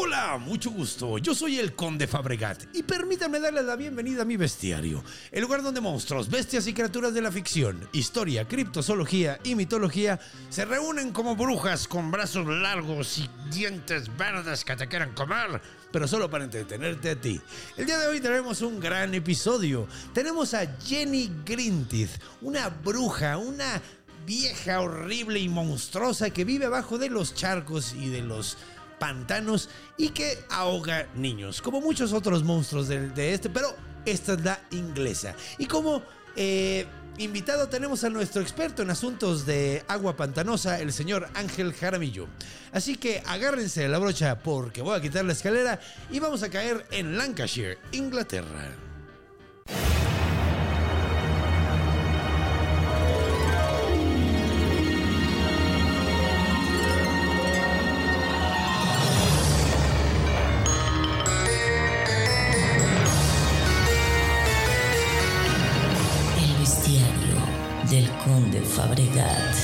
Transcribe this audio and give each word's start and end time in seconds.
Hola, 0.00 0.38
mucho 0.38 0.70
gusto. 0.70 1.18
Yo 1.18 1.34
soy 1.34 1.58
el 1.58 1.74
Conde 1.74 2.06
Fabregat 2.06 2.66
y 2.72 2.84
permítanme 2.84 3.40
darles 3.40 3.64
la 3.64 3.74
bienvenida 3.74 4.22
a 4.22 4.24
mi 4.24 4.36
bestiario, 4.36 5.02
el 5.32 5.42
lugar 5.42 5.60
donde 5.60 5.80
monstruos, 5.80 6.30
bestias 6.30 6.68
y 6.68 6.72
criaturas 6.72 7.12
de 7.14 7.20
la 7.20 7.32
ficción, 7.32 7.88
historia, 7.92 8.46
criptozoología 8.46 9.40
y 9.42 9.56
mitología 9.56 10.20
se 10.50 10.64
reúnen 10.64 11.10
como 11.10 11.34
brujas 11.34 11.88
con 11.88 12.12
brazos 12.12 12.46
largos 12.46 13.18
y 13.18 13.28
dientes 13.50 14.16
verdes 14.16 14.64
que 14.64 14.76
te 14.76 14.86
quieren 14.86 15.14
comer, 15.14 15.60
pero 15.90 16.06
solo 16.06 16.30
para 16.30 16.44
entretenerte 16.44 17.10
a 17.10 17.20
ti. 17.20 17.40
El 17.76 17.86
día 17.86 17.98
de 17.98 18.06
hoy 18.06 18.20
tenemos 18.20 18.62
un 18.62 18.78
gran 18.78 19.12
episodio. 19.14 19.88
Tenemos 20.14 20.54
a 20.54 20.76
Jenny 20.80 21.28
Grintith, 21.44 22.22
una 22.40 22.68
bruja, 22.68 23.36
una 23.36 23.82
vieja 24.24 24.80
horrible 24.80 25.40
y 25.40 25.48
monstruosa 25.48 26.30
que 26.30 26.44
vive 26.44 26.66
abajo 26.66 26.98
de 26.98 27.08
los 27.08 27.34
charcos 27.34 27.94
y 27.94 28.10
de 28.10 28.20
los 28.20 28.58
pantanos 28.98 29.68
y 29.96 30.10
que 30.10 30.38
ahoga 30.50 31.06
niños, 31.14 31.62
como 31.62 31.80
muchos 31.80 32.12
otros 32.12 32.44
monstruos 32.44 32.88
de, 32.88 33.32
este, 33.32 33.50
pero 33.50 33.74
esta 34.04 34.34
es 34.34 34.40
la 34.42 34.60
inglesa. 34.70 35.34
Y 35.58 35.66
como 35.66 36.02
eh, 36.36 36.86
invitado 37.18 37.68
tenemos 37.68 38.04
a 38.04 38.10
nuestro 38.10 38.40
experto 38.42 38.82
en 38.82 38.90
asuntos 38.90 39.44
de 39.46 39.82
agua 39.88 40.16
pantanosa, 40.16 40.80
el 40.80 40.92
señor 40.92 41.28
Ángel 41.34 41.72
Jaramillo. 41.74 42.26
Así 42.72 42.96
que 42.96 43.22
agárrense 43.26 43.88
la 43.88 43.98
brocha 43.98 44.38
porque 44.38 44.82
voy 44.82 44.96
a 44.96 45.02
quitar 45.02 45.24
la 45.24 45.32
escalera 45.32 45.80
y 46.10 46.18
vamos 46.20 46.42
a 46.42 46.50
caer 46.50 46.86
en 46.90 47.16
Lancashire, 47.16 47.78
Inglaterra. 47.92 48.68
Fabregat. 68.68 69.54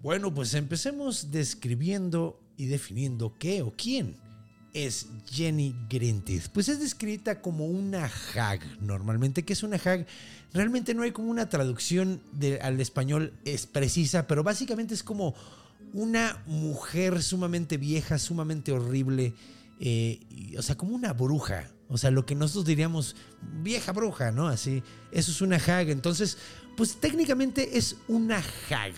Bueno, 0.00 0.34
pues 0.34 0.54
empecemos 0.54 1.30
describiendo 1.30 2.40
y 2.56 2.66
definiendo 2.66 3.34
qué 3.38 3.62
o 3.62 3.72
quién 3.76 4.16
es 4.74 5.06
Jenny 5.30 5.74
Grintith. 5.88 6.48
Pues 6.48 6.68
es 6.68 6.80
descrita 6.80 7.40
como 7.40 7.66
una 7.66 8.10
hag 8.34 8.60
normalmente. 8.80 9.44
¿Qué 9.44 9.52
es 9.52 9.62
una 9.62 9.76
hag? 9.76 10.06
Realmente 10.52 10.94
no 10.94 11.02
hay 11.02 11.12
como 11.12 11.30
una 11.30 11.48
traducción 11.48 12.20
al 12.60 12.80
español 12.80 13.32
es 13.44 13.66
precisa, 13.66 14.26
pero 14.26 14.42
básicamente 14.42 14.94
es 14.94 15.02
como 15.02 15.34
una 15.92 16.42
mujer 16.46 17.22
sumamente 17.22 17.76
vieja, 17.76 18.18
sumamente 18.18 18.72
horrible, 18.72 19.34
eh, 19.84 20.20
o 20.56 20.62
sea, 20.62 20.76
como 20.76 20.94
una 20.94 21.12
bruja. 21.12 21.68
O 21.88 21.98
sea, 21.98 22.12
lo 22.12 22.24
que 22.24 22.36
nosotros 22.36 22.64
diríamos 22.64 23.16
vieja 23.62 23.90
bruja, 23.90 24.30
¿no? 24.30 24.46
Así, 24.46 24.80
eso 25.10 25.32
es 25.32 25.40
una 25.42 25.56
hag. 25.56 25.90
Entonces, 25.90 26.38
pues 26.76 27.00
técnicamente 27.00 27.76
es 27.76 27.96
una 28.06 28.38
hag. 28.38 28.92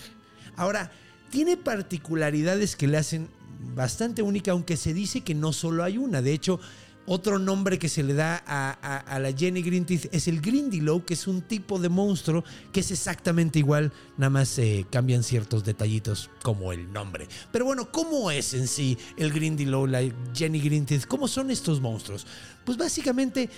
Ahora, 0.56 0.93
tiene 1.31 1.56
particularidades 1.56 2.77
que 2.77 2.87
le 2.87 2.99
hacen 2.99 3.28
bastante 3.75 4.21
única, 4.21 4.50
aunque 4.50 4.77
se 4.77 4.93
dice 4.93 5.22
que 5.22 5.34
no 5.34 5.55
solo 5.55 5.84
hay 5.84 5.97
una. 5.97 6.21
De 6.21 6.34
hecho, 6.34 6.61
otro 7.06 7.38
nombre 7.38 7.78
que 7.78 7.88
se 7.88 8.03
le 8.03 8.15
da 8.15 8.42
a, 8.47 8.70
a- 9.15 9.19
la 9.19 9.32
Jenny 9.32 9.62
Grintith 9.62 10.06
es 10.12 10.26
el 10.28 10.41
Grindylow, 10.41 11.04
que 11.04 11.15
es 11.15 11.26
un 11.26 11.42
tipo 11.42 11.78
de 11.78 11.88
monstruo 11.88 12.44
que 12.72 12.81
es 12.81 12.91
exactamente 12.91 13.59
igual, 13.59 13.92
nada 14.16 14.31
más 14.31 14.59
eh, 14.59 14.87
cambian 14.91 15.22
ciertos 15.22 15.65
detallitos 15.65 16.31
como 16.42 16.72
el 16.72 16.92
nombre. 16.92 17.28
Pero 17.53 17.66
bueno, 17.66 17.91
¿cómo 17.92 18.31
es 18.31 18.54
en 18.54 18.66
sí 18.66 18.97
el 19.16 19.32
Grindylow, 19.32 19.87
la 19.87 20.00
Jenny 20.34 20.60
Grintith? 20.60 21.04
¿Cómo 21.06 21.28
son 21.28 21.50
estos 21.50 21.81
monstruos? 21.81 22.26
Pues 22.65 22.78
básicamente 22.78 23.50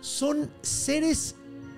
son 0.00 0.50
seres 0.62 1.34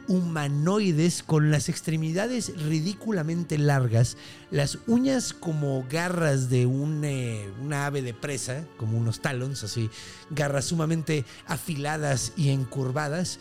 humanoides 0.09 1.23
con 1.23 1.51
las 1.51 1.69
extremidades 1.69 2.53
ridículamente 2.63 3.59
largas, 3.59 4.17
las 4.51 4.79
uñas 4.87 5.33
como 5.33 5.85
garras 5.89 6.49
de 6.49 6.67
un, 6.67 7.05
eh, 7.05 7.51
una 7.63 7.87
ave 7.87 8.03
de 8.03 8.15
presa, 8.15 8.67
como 8.77 8.99
unos 8.99 9.21
talons, 9.21 9.65
así, 9.65 9.91
garras 10.31 10.67
sumamente 10.67 11.25
afiladas 11.47 12.33
y 12.37 12.51
encurvadas, 12.51 13.39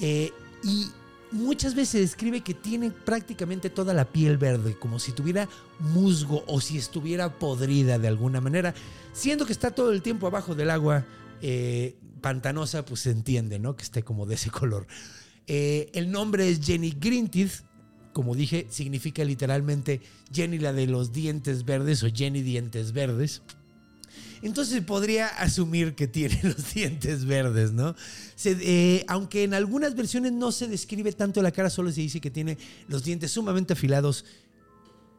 eh, 0.00 0.32
y 0.62 0.88
muchas 1.30 1.74
veces 1.74 1.88
se 1.90 2.00
describe 2.00 2.40
que 2.40 2.54
tiene 2.54 2.90
prácticamente 2.90 3.70
toda 3.70 3.94
la 3.94 4.04
piel 4.04 4.38
verde, 4.38 4.76
como 4.78 4.98
si 4.98 5.12
tuviera 5.12 5.48
musgo 5.78 6.44
o 6.46 6.60
si 6.60 6.78
estuviera 6.78 7.38
podrida 7.38 7.98
de 7.98 8.08
alguna 8.08 8.40
manera, 8.40 8.74
siendo 9.12 9.46
que 9.46 9.52
está 9.52 9.70
todo 9.70 9.92
el 9.92 10.02
tiempo 10.02 10.26
abajo 10.26 10.54
del 10.54 10.70
agua 10.70 11.04
eh, 11.42 11.96
pantanosa, 12.20 12.84
pues 12.84 13.00
se 13.00 13.10
entiende, 13.10 13.58
¿no? 13.58 13.76
Que 13.76 13.82
esté 13.82 14.02
como 14.02 14.26
de 14.26 14.34
ese 14.34 14.50
color. 14.50 14.86
Eh, 15.46 15.90
el 15.94 16.10
nombre 16.10 16.48
es 16.48 16.64
Jenny 16.64 16.96
Grintith. 16.98 17.62
Como 18.12 18.34
dije, 18.34 18.66
significa 18.70 19.24
literalmente 19.24 20.00
Jenny 20.32 20.58
la 20.58 20.72
de 20.72 20.86
los 20.86 21.12
dientes 21.12 21.64
verdes 21.64 22.02
o 22.02 22.08
Jenny 22.12 22.42
dientes 22.42 22.92
verdes. 22.92 23.42
Entonces 24.42 24.82
podría 24.82 25.26
asumir 25.26 25.94
que 25.94 26.06
tiene 26.08 26.38
los 26.42 26.74
dientes 26.74 27.24
verdes, 27.24 27.72
¿no? 27.72 27.94
Eh, 28.44 29.04
aunque 29.06 29.44
en 29.44 29.54
algunas 29.54 29.94
versiones 29.94 30.32
no 30.32 30.50
se 30.50 30.66
describe 30.66 31.12
tanto 31.12 31.42
la 31.42 31.52
cara, 31.52 31.68
solo 31.68 31.92
se 31.92 32.00
dice 32.00 32.20
que 32.20 32.30
tiene 32.30 32.56
los 32.88 33.04
dientes 33.04 33.30
sumamente 33.30 33.74
afilados 33.74 34.24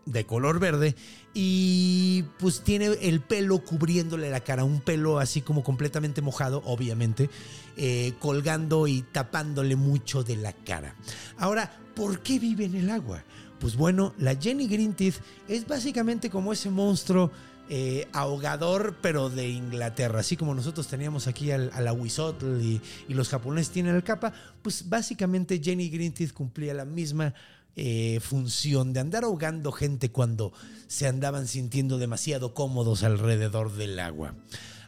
de 0.06 0.26
color 0.26 0.60
verde 0.60 0.96
y 1.34 2.24
pues 2.40 2.62
tiene 2.62 2.88
el 3.02 3.22
pelo 3.22 3.60
cubriéndole 3.60 4.30
la 4.30 4.42
cara, 4.42 4.64
un 4.64 4.82
pelo 4.82 5.20
así 5.20 5.42
como 5.42 5.64
completamente 5.64 6.22
mojado, 6.22 6.62
obviamente, 6.66 7.30
eh, 7.78 8.14
colgando 8.20 8.88
y 8.88 9.04
tapándole 9.04 9.76
mucho 9.76 10.24
de 10.24 10.36
la 10.38 10.54
cara. 10.54 10.96
Ahora, 11.38 11.72
¿por 11.96 12.20
qué 12.20 12.40
vive 12.40 12.66
en 12.66 12.76
el 12.76 12.90
agua? 12.90 13.24
Pues 13.60 13.76
bueno, 13.76 14.14
la 14.18 14.36
Jenny 14.36 14.68
Grintith 14.68 15.16
es 15.48 15.68
básicamente 15.68 16.30
como 16.30 16.52
ese 16.52 16.72
monstruo 16.72 17.32
eh, 17.70 18.08
ahogador, 18.12 18.98
pero 19.02 19.30
de 19.30 19.48
Inglaterra. 19.48 20.20
Así 20.20 20.36
como 20.36 20.54
nosotros 20.54 20.88
teníamos 20.88 21.28
aquí 21.28 21.52
al, 21.52 21.72
al 21.74 21.88
Ahuizotl 21.88 22.60
y, 22.60 22.82
y 23.08 23.14
los 23.14 23.30
japoneses 23.30 23.72
tienen 23.72 23.96
el 23.96 24.04
capa, 24.04 24.34
pues 24.62 24.90
básicamente 24.90 25.62
Jenny 25.64 25.90
Grintith 25.90 26.34
cumplía 26.34 26.74
la 26.74 26.84
misma 26.84 27.34
eh, 27.76 28.20
función 28.22 28.94
de 28.94 29.00
andar 29.00 29.24
ahogando 29.24 29.72
gente 29.72 30.12
cuando 30.12 30.52
se 30.88 31.08
andaban 31.08 31.48
sintiendo 31.48 31.98
demasiado 31.98 32.54
cómodos 32.54 33.04
alrededor 33.04 33.74
del 33.74 34.00
agua. 34.00 34.36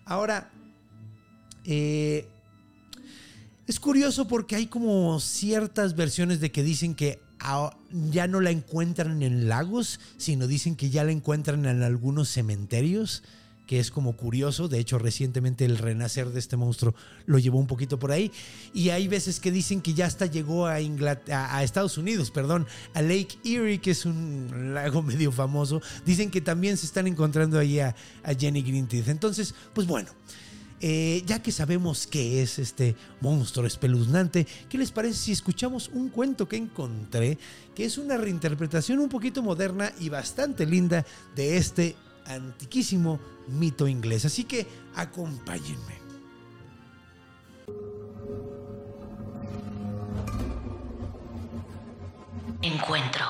Ahora, 0.06 0.52
eh, 1.66 2.28
es 3.68 3.80
curioso 3.80 4.28
porque 4.28 4.56
hay 4.58 4.68
como 4.68 5.20
ciertas 5.22 5.96
versiones 5.96 6.42
de 6.42 6.52
que 6.52 6.64
dicen 6.64 6.96
que 6.96 7.22
ya 8.12 8.28
no 8.28 8.42
la 8.42 8.52
encuentran 8.52 9.24
en 9.24 9.48
lagos, 9.48 10.00
sino 10.18 10.48
dicen 10.48 10.76
que 10.76 10.90
ya 10.90 11.04
la 11.04 11.12
encuentran 11.12 11.66
en 11.66 11.84
algunos 11.84 12.30
cementerios, 12.30 13.24
que 13.66 13.80
es 13.80 13.92
como 13.92 14.16
curioso. 14.16 14.68
De 14.68 14.80
hecho, 14.80 15.00
recientemente 15.00 15.66
el 15.66 15.78
renacer 15.78 16.30
de 16.30 16.40
este 16.40 16.58
monstruo 16.58 16.94
lo 17.26 17.40
llevó 17.40 17.60
un 17.60 17.68
poquito 17.68 18.00
por 18.00 18.12
ahí. 18.12 18.32
Y 18.74 18.90
hay 18.90 19.08
veces 19.08 19.40
que 19.40 19.52
dicen 19.52 19.82
que 19.82 19.94
ya 19.94 20.06
hasta 20.06 20.26
llegó 20.26 20.68
a, 20.68 20.76
a, 20.76 21.64
Estados 21.64 21.98
Unidos, 21.98 22.32
perdón, 22.32 22.68
a 22.94 23.02
Lake 23.02 23.38
Erie, 23.44 23.80
que 23.80 23.92
es 23.92 24.06
un 24.06 24.74
lago 24.74 25.02
medio 25.04 25.32
famoso. 25.32 25.82
Dicen 26.06 26.30
que 26.30 26.42
también 26.42 26.78
se 26.78 26.86
están 26.86 27.08
encontrando 27.08 27.60
ahí 27.60 27.80
a, 27.80 27.96
Jenny 28.38 28.62
Grintith. 28.62 29.08
Entonces, 29.08 29.54
pues 29.74 29.88
bueno. 29.88 30.10
Eh, 30.86 31.24
ya 31.26 31.42
que 31.42 31.54
sabemos 31.54 32.08
qué 32.08 32.42
es 32.42 32.60
este 32.60 32.98
monstruo 33.22 33.66
espeluznante, 33.66 34.46
¿qué 34.68 34.78
les 34.78 34.92
parece 34.92 35.18
si 35.18 35.32
escuchamos 35.32 35.90
un 35.94 36.10
cuento 36.10 36.50
que 36.50 36.58
encontré, 36.58 37.38
que 37.74 37.86
es 37.86 37.98
una 37.98 38.18
reinterpretación 38.18 39.00
un 39.00 39.08
poquito 39.08 39.42
moderna 39.42 39.94
y 40.02 40.10
bastante 40.10 40.66
linda 40.66 41.06
de 41.38 41.56
este 41.56 41.96
antiquísimo 42.26 43.20
mito 43.48 43.88
inglés. 43.88 44.26
Así 44.26 44.44
que 44.44 44.68
acompáñenme. 44.96 46.04
Encuentro. 52.62 53.26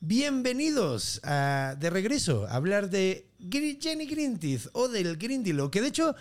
Bienvenidos 0.00 1.20
a, 1.24 1.74
de 1.80 1.90
regreso 1.90 2.46
a 2.46 2.54
hablar 2.54 2.90
de 2.90 3.28
Jenny 3.50 4.06
Greenteeth 4.06 4.68
o 4.72 4.86
del 4.88 5.16
Grindilo, 5.16 5.70
que 5.70 5.80
de 5.80 5.88
hecho, 5.88 6.14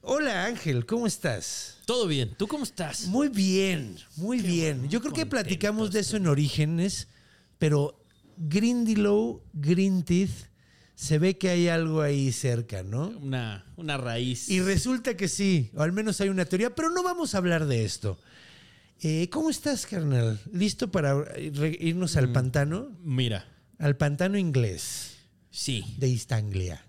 hola 0.00 0.46
Ángel, 0.46 0.86
¿cómo 0.86 1.06
estás? 1.06 1.78
Todo 1.84 2.08
bien, 2.08 2.34
¿tú 2.36 2.48
cómo 2.48 2.64
estás? 2.64 3.06
Muy 3.06 3.28
bien, 3.28 3.96
muy 4.16 4.40
bien. 4.40 4.88
Yo 4.88 5.00
creo 5.00 5.12
que 5.12 5.26
platicamos 5.26 5.92
de 5.92 6.00
eso 6.00 6.16
en 6.16 6.26
Orígenes, 6.26 7.06
pero 7.58 8.04
Grindilow, 8.36 9.42
Greenteeth, 9.52 10.47
se 11.00 11.20
ve 11.20 11.38
que 11.38 11.48
hay 11.48 11.68
algo 11.68 12.00
ahí 12.02 12.32
cerca, 12.32 12.82
¿no? 12.82 13.10
Una, 13.20 13.64
una 13.76 13.96
raíz. 13.96 14.48
Y 14.48 14.60
resulta 14.60 15.16
que 15.16 15.28
sí, 15.28 15.70
o 15.76 15.82
al 15.82 15.92
menos 15.92 16.20
hay 16.20 16.28
una 16.28 16.44
teoría, 16.44 16.74
pero 16.74 16.90
no 16.90 17.04
vamos 17.04 17.34
a 17.34 17.38
hablar 17.38 17.66
de 17.66 17.84
esto. 17.84 18.18
Eh, 19.00 19.28
¿Cómo 19.30 19.48
estás, 19.48 19.86
carnal? 19.86 20.40
¿Listo 20.52 20.90
para 20.90 21.24
irnos 21.38 22.16
Mm. 22.16 22.18
al 22.18 22.32
pantano? 22.32 22.90
Mira. 23.04 23.46
Al 23.78 23.96
pantano 23.96 24.36
inglés 24.38 25.18
Sí. 25.52 25.84
de 25.98 26.08
East 26.10 26.32
Anglia. 26.32 26.84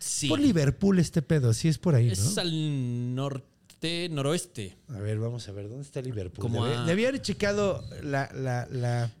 Sí. 0.00 0.26
Por 0.28 0.40
Liverpool 0.40 0.98
este 0.98 1.22
pedo, 1.22 1.54
sí 1.54 1.68
es 1.68 1.78
por 1.78 1.94
ahí, 1.94 2.08
Es 2.10 2.34
¿no? 2.34 2.40
al 2.40 3.14
norte, 3.14 4.08
noroeste. 4.10 4.74
A 4.88 4.98
ver, 4.98 5.20
vamos 5.20 5.48
a 5.48 5.52
ver, 5.52 5.68
¿dónde 5.68 5.82
está 5.84 6.02
Liverpool? 6.02 6.40
Como 6.42 6.64
Debe, 6.64 6.78
a- 6.78 6.82
debía 6.84 7.08
haber 7.10 7.22
checado 7.22 7.84
la, 8.02 8.28
la, 8.34 8.66
la 8.72 9.12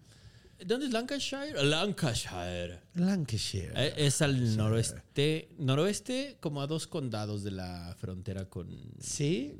¿Dónde 0.64 0.86
es 0.86 0.92
Lancashire? 0.92 1.62
Lancashire. 1.64 2.80
Lancashire. 2.94 3.72
Eh, 3.76 3.94
Es 3.96 4.22
al 4.22 4.56
noroeste. 4.56 5.48
Noroeste, 5.58 6.36
como 6.40 6.62
a 6.62 6.66
dos 6.66 6.86
condados 6.86 7.42
de 7.44 7.50
la 7.50 7.94
frontera 7.98 8.48
con 8.48 8.68
¿Sí? 9.00 9.54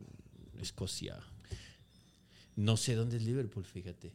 Escocia. 0.61 1.19
No 2.57 2.77
sé 2.77 2.95
dónde 2.95 3.19
es 3.19 3.23
Liverpool, 3.23 3.65
fíjate. 3.65 4.15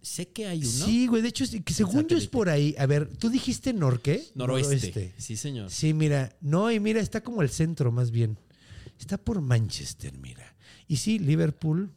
Sé 0.00 0.28
que 0.28 0.46
hay 0.46 0.60
uno. 0.60 0.86
Sí, 0.86 1.06
güey, 1.06 1.22
de 1.22 1.28
hecho, 1.28 1.44
que 1.64 1.72
según 1.72 2.06
yo 2.08 2.16
es 2.16 2.26
por 2.26 2.48
ahí. 2.48 2.74
A 2.78 2.86
ver, 2.86 3.08
¿tú 3.16 3.28
dijiste 3.28 3.72
norqué? 3.72 4.24
Noroeste. 4.34 5.14
Sí, 5.18 5.36
señor. 5.36 5.70
Sí, 5.70 5.94
mira, 5.94 6.36
no, 6.40 6.70
y 6.70 6.80
mira, 6.80 7.00
está 7.00 7.22
como 7.22 7.42
el 7.42 7.50
centro 7.50 7.90
más 7.92 8.10
bien. 8.10 8.38
Está 8.98 9.16
por 9.18 9.40
Manchester, 9.40 10.16
mira. 10.18 10.56
Y 10.86 10.96
sí, 10.96 11.18
Liverpool. 11.18 11.90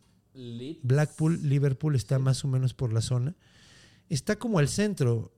Blackpool, 0.84 1.48
Liverpool 1.48 1.96
está 1.96 2.20
más 2.20 2.44
o 2.44 2.48
menos 2.48 2.74
por 2.74 2.92
la 2.92 3.02
zona. 3.02 3.36
Está 4.10 4.38
como 4.38 4.60
al 4.60 4.68
centro. 4.68 5.32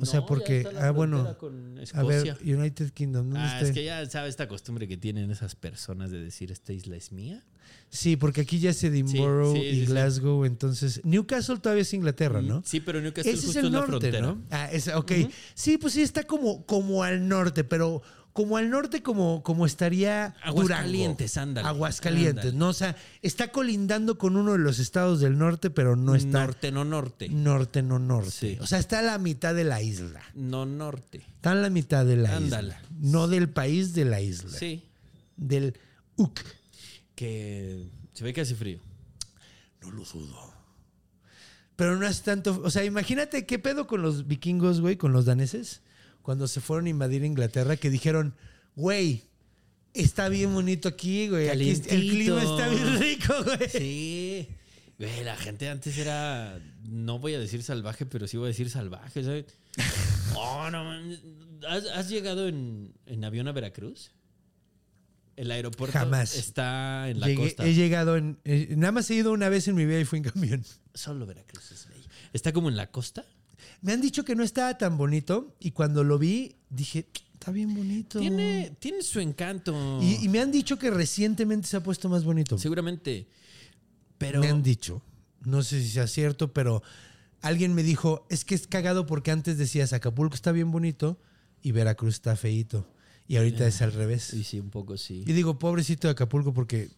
O 0.00 0.04
sea, 0.04 0.20
ya 0.20 0.26
porque, 0.26 0.58
está 0.58 0.72
la 0.72 0.88
ah, 0.88 0.90
bueno, 0.90 1.38
con 1.38 1.78
a 1.94 2.02
ver. 2.02 2.36
United 2.44 2.90
Kingdom, 2.90 3.30
¿dónde 3.30 3.38
Ah, 3.38 3.58
está? 3.58 3.68
es 3.68 3.72
que 3.72 3.84
ya 3.84 4.04
sabes 4.10 4.30
esta 4.30 4.48
costumbre 4.48 4.88
que 4.88 4.96
tienen 4.96 5.30
esas 5.30 5.54
personas 5.54 6.10
de 6.10 6.18
decir 6.20 6.50
esta 6.50 6.72
isla 6.72 6.96
es 6.96 7.12
mía. 7.12 7.44
Sí, 7.88 8.16
porque 8.16 8.40
aquí 8.40 8.58
ya 8.58 8.70
es 8.70 8.82
Edinburgh 8.82 9.54
Sí, 9.54 9.60
sí, 9.60 9.66
y 9.66 9.74
sí, 9.74 9.80
sí. 9.80 9.86
Glasgow, 9.86 10.44
entonces 10.46 11.00
Newcastle 11.04 11.58
todavía 11.58 11.82
es 11.82 11.94
Inglaterra, 11.94 12.42
¿no? 12.42 12.62
Sí, 12.64 12.80
pero 12.80 13.00
Newcastle 13.00 13.30
Ese 13.30 13.38
es 13.38 13.44
justo 13.44 13.60
el 13.60 13.66
en 13.66 13.72
la 13.72 13.78
norte, 13.78 13.90
frontera. 13.92 14.20
¿no? 14.20 14.42
Ah, 14.50 14.68
es, 14.72 14.88
ok. 14.88 15.12
Sí, 15.54 15.78
pues 15.78 15.92
sí, 15.92 16.02
está 16.02 16.24
como, 16.24 16.66
como 16.66 17.04
al 17.04 17.28
norte, 17.28 17.62
pero 17.62 18.02
como 18.32 18.56
al 18.56 18.70
norte 18.70 19.02
como, 19.02 19.42
como 19.42 19.66
estaría 19.66 20.36
Aguascalientes, 20.42 21.34
Durango. 21.34 21.50
ándale. 21.50 21.68
Aguascalientes, 21.68 22.44
Ándale. 22.44 22.58
¿no? 22.58 22.68
O 22.68 22.72
sea, 22.72 22.96
está 23.22 23.48
colindando 23.48 24.16
con 24.16 24.36
uno 24.36 24.52
de 24.52 24.58
los 24.58 24.78
estados 24.78 25.20
del 25.20 25.36
norte, 25.38 25.70
pero 25.70 25.96
no 25.96 26.14
está 26.14 26.44
Norte, 26.46 26.70
no 26.70 26.84
norte. 26.84 27.28
norte, 27.28 27.82
no 27.82 27.98
norte. 27.98 28.30
Sí. 28.30 28.58
O 28.60 28.66
sea, 28.66 28.78
está 28.78 29.00
a 29.00 29.02
la 29.02 29.18
mitad 29.18 29.54
de 29.54 29.64
la 29.64 29.82
isla. 29.82 30.20
No 30.34 30.66
norte. 30.66 31.18
Está 31.36 31.52
en 31.52 31.62
la 31.62 31.70
mitad 31.70 32.04
de 32.06 32.16
la 32.16 32.36
Ándale. 32.36 32.68
isla. 32.74 32.82
No 33.00 33.26
del 33.28 33.48
país 33.48 33.92
de 33.94 34.04
la 34.04 34.20
isla. 34.20 34.56
Sí. 34.56 34.84
Del 35.36 35.74
UK. 36.16 36.40
Que 37.14 37.88
se 38.12 38.24
ve 38.24 38.32
que 38.32 38.42
hace 38.42 38.54
frío. 38.54 38.78
No 39.82 39.90
lo 39.90 40.04
dudo. 40.04 40.52
Pero 41.76 41.96
no 41.96 42.06
es 42.06 42.22
tanto. 42.22 42.60
O 42.64 42.70
sea, 42.70 42.84
imagínate 42.84 43.46
qué 43.46 43.58
pedo 43.58 43.86
con 43.86 44.02
los 44.02 44.26
vikingos, 44.26 44.80
güey, 44.80 44.96
con 44.96 45.12
los 45.12 45.24
daneses, 45.24 45.82
cuando 46.22 46.46
se 46.48 46.60
fueron 46.60 46.86
a 46.86 46.90
invadir 46.90 47.24
Inglaterra, 47.24 47.76
que 47.76 47.90
dijeron, 47.90 48.34
güey, 48.76 49.24
está 49.94 50.28
bien 50.28 50.52
bonito 50.52 50.88
aquí, 50.88 51.28
güey. 51.28 51.48
Aquí 51.48 51.70
el 51.70 51.80
clima 52.10 52.42
está 52.42 52.68
bien 52.68 52.98
rico, 53.00 53.34
güey. 53.44 53.68
Sí. 53.70 54.48
Güey, 54.98 55.24
la 55.24 55.36
gente 55.36 55.68
antes 55.68 55.96
era, 55.96 56.58
no 56.84 57.18
voy 57.20 57.34
a 57.34 57.38
decir 57.38 57.62
salvaje, 57.62 58.04
pero 58.04 58.26
sí 58.26 58.36
voy 58.36 58.46
a 58.46 58.48
decir 58.48 58.68
salvaje, 58.70 59.22
¿sabes? 59.24 59.46
Oh, 60.36 60.70
no. 60.70 60.92
¿Has, 61.68 61.86
has 61.86 62.08
llegado 62.08 62.46
en, 62.48 62.92
en 63.06 63.24
avión 63.24 63.48
a 63.48 63.52
Veracruz? 63.52 64.10
El 65.36 65.50
aeropuerto 65.50 65.96
Jamás. 65.98 66.36
está 66.36 67.08
en 67.08 67.20
la 67.20 67.28
Llegué- 67.28 67.36
costa. 67.36 67.64
he 67.66 67.74
llegado 67.74 68.16
en. 68.16 68.38
eh, 68.44 68.74
nada 68.76 68.92
más 68.92 69.10
he 69.10 69.14
ido 69.14 69.32
una 69.32 69.48
vez 69.48 69.66
en 69.68 69.74
mi 69.76 69.86
vida 69.86 69.98
y 70.00 70.04
fui 70.04 70.18
en 70.18 70.24
camión. 70.24 70.64
Solo 70.94 71.26
Veracruz 71.26 71.70
es 71.72 71.88
bello. 71.88 72.08
Está 72.32 72.52
como 72.52 72.68
en 72.68 72.76
la 72.76 72.90
costa. 72.90 73.24
Me 73.82 73.92
han 73.92 74.00
dicho 74.00 74.24
que 74.24 74.34
no 74.34 74.42
estaba 74.42 74.76
tan 74.78 74.96
bonito 74.96 75.56
y 75.60 75.70
cuando 75.72 76.04
lo 76.04 76.18
vi 76.18 76.56
dije, 76.70 77.06
está 77.34 77.50
bien 77.52 77.74
bonito. 77.74 78.18
Tiene, 78.18 78.76
tiene 78.78 79.02
su 79.02 79.20
encanto. 79.20 80.00
Y, 80.02 80.24
y 80.24 80.28
me 80.28 80.40
han 80.40 80.50
dicho 80.50 80.78
que 80.78 80.90
recientemente 80.90 81.68
se 81.68 81.76
ha 81.76 81.82
puesto 81.82 82.08
más 82.08 82.24
bonito. 82.24 82.58
Seguramente. 82.58 83.28
Pero. 84.18 84.40
Me 84.40 84.48
han 84.48 84.62
dicho. 84.62 85.02
No 85.44 85.62
sé 85.62 85.80
si 85.80 85.88
sea 85.88 86.06
cierto, 86.06 86.52
pero 86.52 86.82
alguien 87.40 87.74
me 87.74 87.82
dijo, 87.82 88.26
es 88.28 88.44
que 88.44 88.54
es 88.54 88.66
cagado 88.66 89.06
porque 89.06 89.30
antes 89.30 89.56
decías 89.58 89.92
Acapulco 89.92 90.34
está 90.34 90.52
bien 90.52 90.70
bonito 90.70 91.20
y 91.62 91.72
Veracruz 91.72 92.14
está 92.14 92.36
feíto. 92.36 92.88
Y 93.26 93.36
ahorita 93.36 93.66
es 93.66 93.82
al 93.82 93.92
revés. 93.92 94.24
Sí, 94.24 94.42
sí, 94.42 94.58
un 94.58 94.70
poco 94.70 94.96
sí. 94.96 95.22
Y 95.26 95.32
digo, 95.32 95.58
pobrecito 95.58 96.08
de 96.08 96.12
Acapulco 96.12 96.54
porque, 96.54 96.88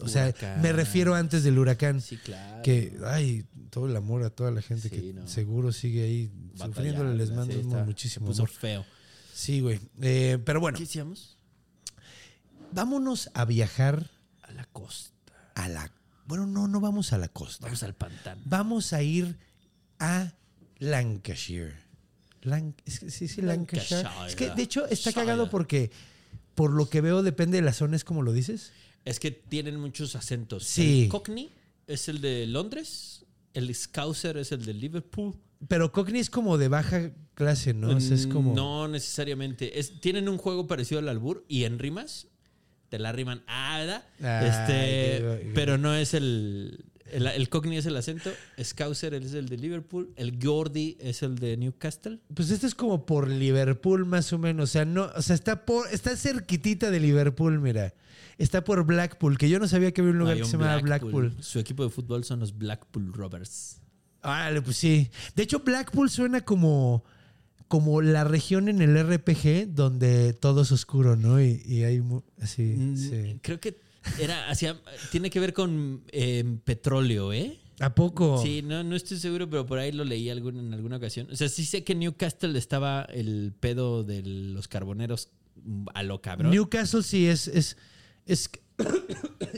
o 0.00 0.08
sea, 0.08 0.32
me 0.62 0.72
refiero 0.72 1.14
antes 1.14 1.42
del 1.42 1.58
huracán. 1.58 2.00
Sí, 2.00 2.16
claro. 2.18 2.62
Que, 2.62 2.96
ay, 3.06 3.44
todo 3.70 3.86
el 3.86 3.96
amor 3.96 4.22
a 4.24 4.30
toda 4.30 4.50
la 4.50 4.62
gente 4.62 4.88
Sí, 4.88 4.96
que 4.96 5.12
no. 5.12 5.26
seguro 5.28 5.72
sigue 5.72 6.02
ahí 6.04 6.30
sufriéndole. 6.56 7.16
Les 7.16 7.30
mando 7.30 7.52
Sí, 7.54 7.60
está- 7.60 7.84
muchísimo 7.84 8.26
puso 8.26 8.42
amor. 8.42 8.50
feo. 8.50 8.84
Sí, 9.34 9.60
güey. 9.60 9.80
Eh, 10.00 10.38
pero 10.44 10.60
bueno, 10.60 10.78
¿Qué 10.78 10.84
decíamos? 10.84 11.36
vámonos 12.72 13.30
a 13.34 13.44
viajar 13.44 14.10
A 14.42 14.52
la 14.52 14.64
costa. 14.66 15.32
a 15.54 15.68
la... 15.68 15.90
Bueno, 16.26 16.46
no, 16.46 16.68
no 16.68 16.80
vamos 16.80 17.12
a 17.12 17.18
la 17.18 17.28
costa. 17.28 17.64
Vamos 17.66 17.82
al 17.82 17.94
pantano. 17.94 18.42
Vamos 18.44 18.92
a 18.92 19.02
ir 19.02 19.38
a 19.98 20.32
Lancashire. 20.78 21.74
Lan- 22.42 22.74
es 22.84 23.00
que 23.00 23.10
sí, 23.10 23.28
sí, 23.28 23.40
Lancashire. 23.40 24.02
Lancashire. 24.02 24.28
Es 24.28 24.36
que 24.36 24.50
de 24.50 24.62
hecho 24.62 24.86
está 24.86 25.10
Shire. 25.10 25.22
cagado 25.24 25.48
porque 25.50 25.90
por 26.54 26.70
lo 26.72 26.88
que 26.90 27.00
veo 27.00 27.22
depende 27.22 27.56
de 27.56 27.62
la 27.62 27.72
zona, 27.72 27.96
es 27.96 28.04
como 28.04 28.22
lo 28.22 28.32
dices. 28.32 28.72
Es 29.04 29.20
que 29.20 29.30
tienen 29.30 29.78
muchos 29.80 30.16
acentos. 30.16 30.64
Sí. 30.64 31.04
El 31.04 31.08
Cockney 31.08 31.50
es 31.86 32.08
el 32.08 32.20
de 32.20 32.46
Londres. 32.46 33.24
El 33.54 33.74
Scouser 33.74 34.36
es 34.36 34.52
el 34.52 34.64
de 34.64 34.74
Liverpool. 34.74 35.34
Pero 35.66 35.90
Cockney 35.90 36.20
es 36.20 36.30
como 36.30 36.58
de 36.58 36.68
baja 36.68 37.10
clase, 37.34 37.74
¿no? 37.74 37.96
O 37.96 38.00
sea, 38.00 38.14
es 38.14 38.26
como. 38.26 38.54
No 38.54 38.86
necesariamente. 38.86 39.78
Es, 39.78 40.00
tienen 40.00 40.28
un 40.28 40.38
juego 40.38 40.66
parecido 40.66 41.00
al 41.00 41.08
albur 41.08 41.44
y 41.48 41.64
en 41.64 41.78
rimas 41.78 42.28
te 42.88 42.98
la 42.98 43.12
riman. 43.12 43.42
Ah, 43.46 44.02
este, 44.20 45.50
pero 45.54 45.78
no 45.78 45.94
es 45.94 46.14
el, 46.14 46.84
el. 47.12 47.26
El 47.26 47.48
Cockney 47.48 47.78
es 47.78 47.86
el 47.86 47.96
acento. 47.96 48.30
Scouser 48.62 49.14
es 49.14 49.34
el 49.34 49.48
de 49.48 49.56
Liverpool. 49.56 50.12
El 50.16 50.38
Geordie 50.40 50.96
es 51.00 51.22
el 51.22 51.38
de 51.38 51.56
Newcastle. 51.56 52.18
Pues 52.34 52.50
este 52.50 52.66
es 52.66 52.74
como 52.74 53.04
por 53.04 53.28
Liverpool, 53.28 54.06
más 54.06 54.32
o 54.32 54.38
menos. 54.38 54.70
O 54.70 54.72
sea, 54.72 54.84
no, 54.84 55.10
o 55.14 55.22
sea, 55.22 55.34
está 55.34 55.64
por, 55.64 55.86
está 55.92 56.16
cerquitita 56.16 56.90
de 56.90 57.00
Liverpool, 57.00 57.60
mira. 57.60 57.94
Está 58.38 58.62
por 58.62 58.84
Blackpool, 58.84 59.36
que 59.36 59.48
yo 59.48 59.58
no 59.58 59.66
sabía 59.66 59.92
que 59.92 60.00
había 60.00 60.12
un 60.12 60.18
lugar 60.20 60.36
que 60.36 60.42
un 60.44 60.48
se 60.48 60.56
llamaba 60.56 60.80
Blackpool. 60.80 61.36
Su 61.40 61.58
equipo 61.58 61.82
de 61.84 61.90
fútbol 61.90 62.22
son 62.24 62.38
los 62.40 62.56
Blackpool 62.56 63.12
Rovers. 63.12 63.80
Árale, 64.22 64.62
pues 64.62 64.76
sí. 64.76 65.10
De 65.34 65.42
hecho, 65.42 65.60
Blackpool 65.60 66.08
suena 66.08 66.40
como, 66.42 67.04
como 67.66 68.00
la 68.00 68.24
región 68.24 68.68
en 68.68 68.80
el 68.80 68.96
RPG 68.96 69.74
donde 69.74 70.32
todo 70.34 70.62
es 70.62 70.70
oscuro, 70.72 71.16
¿no? 71.16 71.40
Y, 71.42 71.62
y 71.66 71.82
hay 71.82 72.00
así. 72.40 72.62
Mm, 72.62 72.96
sí. 72.96 73.38
Creo 73.42 73.58
que 73.60 73.80
era 74.20 74.48
hacia, 74.48 74.80
tiene 75.10 75.30
que 75.30 75.40
ver 75.40 75.52
con 75.52 76.02
eh, 76.12 76.58
petróleo, 76.64 77.32
¿eh? 77.32 77.58
¿A 77.80 77.94
poco? 77.94 78.40
Sí, 78.42 78.62
no, 78.62 78.82
no 78.82 78.96
estoy 78.96 79.18
seguro, 79.18 79.48
pero 79.48 79.64
por 79.66 79.78
ahí 79.78 79.92
lo 79.92 80.04
leí 80.04 80.30
algún- 80.30 80.58
en 80.58 80.74
alguna 80.74 80.96
ocasión. 80.96 81.28
O 81.30 81.36
sea, 81.36 81.48
sí 81.48 81.64
sé 81.64 81.84
que 81.84 81.92
en 81.92 82.00
Newcastle 82.00 82.56
estaba 82.58 83.02
el 83.02 83.52
pedo 83.58 84.02
de 84.04 84.22
los 84.22 84.66
carboneros 84.68 85.28
mm, 85.64 85.86
a 85.94 86.02
lo 86.02 86.20
cabrón. 86.20 86.50
Newcastle 86.50 87.02
sí 87.04 87.26
es, 87.28 87.46
es, 87.48 87.76
es 88.28 88.50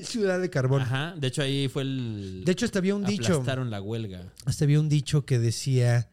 ciudad 0.03 0.41
de 0.41 0.49
carbón. 0.49 0.83
Ajá, 0.83 1.15
de 1.17 1.29
hecho 1.29 1.43
ahí 1.43 1.69
fue 1.69 1.83
el... 1.83 2.43
De 2.45 2.53
hecho, 2.53 2.65
hasta 2.65 2.79
había 2.79 2.95
un 2.95 3.05
dicho. 3.05 3.33
Aplastaron 3.35 3.71
la 3.71 3.83
huelga. 3.83 4.33
Hasta 4.47 4.65
había 4.65 4.81
un 4.81 4.89
dicho 4.89 5.27
que 5.27 5.39
decía 5.39 6.09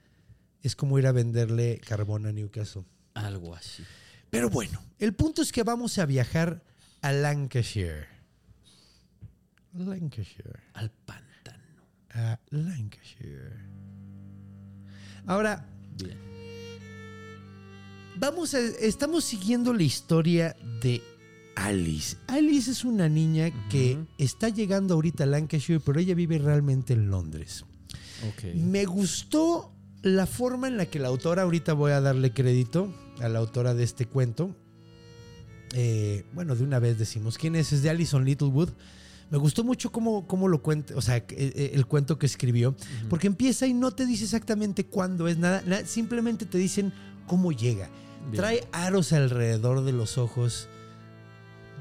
es 0.61 0.75
como 0.75 0.99
ir 0.99 1.07
a 1.07 1.11
venderle 1.11 1.79
carbón 1.79 2.25
a 2.25 2.31
Newcastle. 2.31 2.83
Algo 3.13 3.55
así. 3.55 3.83
Pero 4.29 4.49
bueno, 4.49 4.83
el 4.99 5.13
punto 5.13 5.41
es 5.41 5.51
que 5.51 5.63
vamos 5.63 5.97
a 5.97 6.05
viajar 6.05 6.61
a 7.01 7.11
Lancashire. 7.13 8.07
Lancashire. 9.73 10.59
Al 10.73 10.91
pantano. 10.91 11.83
A 12.11 12.39
Lancashire. 12.49 13.77
Ahora, 15.25 15.65
Bien. 15.95 16.17
vamos 18.17 18.53
a, 18.53 18.59
estamos 18.59 19.23
siguiendo 19.23 19.73
la 19.73 19.83
historia 19.83 20.55
de 20.81 21.01
Alice. 21.57 22.17
Alice 22.27 22.69
es 22.69 22.85
una 22.85 23.09
niña 23.09 23.51
que 23.69 23.97
está 24.19 24.49
llegando 24.49 24.93
ahorita 24.93 25.23
a 25.23 25.27
Lancashire, 25.27 25.79
pero 25.79 25.99
ella 25.99 26.13
vive 26.13 26.37
realmente 26.37 26.93
en 26.93 27.09
Londres. 27.09 27.65
Me 28.55 28.85
gustó 28.85 29.73
la 30.03 30.25
forma 30.27 30.67
en 30.67 30.77
la 30.77 30.85
que 30.85 30.99
la 30.99 31.07
autora, 31.07 31.41
ahorita 31.43 31.73
voy 31.73 31.91
a 31.91 32.01
darle 32.01 32.31
crédito 32.31 32.93
a 33.21 33.27
la 33.29 33.39
autora 33.39 33.73
de 33.73 33.83
este 33.83 34.05
cuento. 34.05 34.55
eh, 35.73 36.23
bueno, 36.33 36.55
de 36.55 36.63
una 36.63 36.79
vez 36.79 36.97
decimos 36.97 37.37
quién 37.37 37.55
es, 37.57 37.73
es 37.73 37.81
de 37.81 37.89
Alison 37.89 38.23
Littlewood. 38.23 38.69
Me 39.29 39.37
gustó 39.37 39.65
mucho 39.65 39.91
cómo, 39.91 40.25
cómo 40.25 40.47
lo 40.47 40.61
cuenta, 40.63 40.95
o 40.95 41.01
sea, 41.01 41.25
que- 41.25 41.35
eh, 41.35 41.71
el 41.73 41.85
cuento 41.85 42.17
que 42.17 42.25
escribió, 42.25 42.73
porque 43.09 43.27
empieza 43.27 43.67
y 43.67 43.73
no 43.73 43.91
te 43.91 44.05
dice 44.05 44.23
exactamente 44.23 44.85
cuándo 44.85 45.27
es 45.27 45.37
nada, 45.37 45.61
nada, 45.65 45.85
simplemente 45.85 46.45
te 46.45 46.57
dicen 46.57 46.93
cómo 47.27 47.51
llega. 47.51 47.89
Bien. 48.31 48.35
Trae 48.37 48.67
aros 48.71 49.11
alrededor 49.11 49.83
de 49.83 49.91
los 49.91 50.17
ojos 50.17 50.69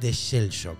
de 0.01 0.13
Shell 0.13 0.51
Shock. 0.51 0.79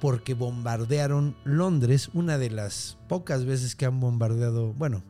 Porque 0.00 0.34
bombardearon 0.34 1.36
Londres, 1.44 2.10
una 2.14 2.38
de 2.38 2.50
las 2.50 2.96
pocas 3.08 3.44
veces 3.44 3.74
que 3.74 3.84
han 3.84 3.98
bombardeado, 3.98 4.72
bueno, 4.74 5.02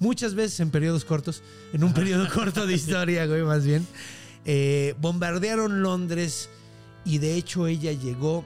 muchas 0.00 0.34
veces 0.34 0.58
en 0.60 0.70
periodos 0.70 1.04
cortos, 1.04 1.42
en 1.72 1.84
un 1.84 1.92
periodo 1.92 2.28
corto 2.34 2.66
de 2.66 2.74
historia, 2.74 3.26
güey, 3.26 3.42
más 3.42 3.64
bien. 3.64 3.86
Eh, 4.44 4.94
bombardearon 5.00 5.82
Londres 5.82 6.50
y 7.04 7.18
de 7.18 7.34
hecho 7.34 7.66
ella 7.66 7.92
llegó, 7.92 8.44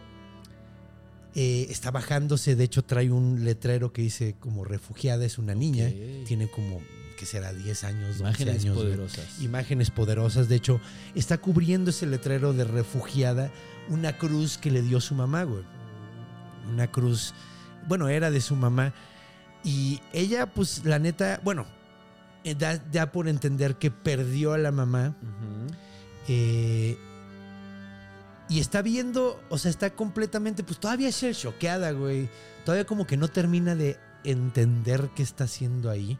eh, 1.35 1.67
está 1.71 1.91
bajándose, 1.91 2.55
de 2.55 2.65
hecho 2.65 2.83
trae 2.83 3.11
un 3.11 3.45
letrero 3.45 3.93
que 3.93 4.03
dice 4.03 4.37
como 4.39 4.65
refugiada, 4.65 5.25
es 5.25 5.39
una 5.39 5.55
niña, 5.55 5.91
tiene 6.27 6.49
como, 6.49 6.81
que 7.19 7.27
será 7.27 7.53
10 7.53 7.85
años, 7.85 8.19
12 8.19 8.21
Imágenes 8.21 8.63
años. 8.63 8.77
güey 8.77 8.87
poderosas. 8.87 9.41
imágenes 9.41 9.91
poderosas. 9.91 10.49
De 10.49 10.55
hecho, 10.55 10.81
está 11.17 11.39
cubriendo 11.39 11.91
ese 11.91 12.07
letrero 12.07 12.53
de 12.53 12.63
refugiada 12.65 13.51
una 13.89 14.17
cruz 14.17 14.57
que 14.57 14.71
le 14.71 14.83
dio 14.83 15.01
su 15.01 15.15
mamá, 15.17 15.43
güey. 15.43 15.65
Una 16.71 16.87
cruz, 16.91 17.35
bueno, 17.89 18.09
era 18.09 18.31
de 18.31 18.41
su 18.41 18.55
mamá. 18.55 18.95
Y 19.65 20.01
ella, 20.13 20.47
pues, 20.47 20.85
la 20.85 21.01
neta, 21.01 21.41
bueno, 21.43 21.67
eh, 22.45 22.55
da, 22.55 22.79
da 22.79 23.11
por 23.11 23.27
entender 23.29 23.75
que 23.77 23.91
perdió 23.91 24.53
a 24.53 24.59
la 24.59 24.71
mamá. 24.71 25.17
Eh, 26.29 26.97
y 28.49 28.61
está 28.61 28.81
viendo, 28.81 29.43
o 29.49 29.59
sea, 29.59 29.71
está 29.71 29.91
completamente, 29.91 30.63
pues 30.63 30.79
todavía 30.79 31.09
es 31.09 31.21
choqueada, 31.41 31.91
güey. 31.91 32.29
Todavía 32.65 32.87
como 32.87 33.07
que 33.07 33.17
no 33.17 33.27
termina 33.27 33.75
de 33.75 33.99
entender 34.23 35.11
qué 35.17 35.23
está 35.25 35.45
haciendo 35.45 35.91
ahí. 35.91 36.17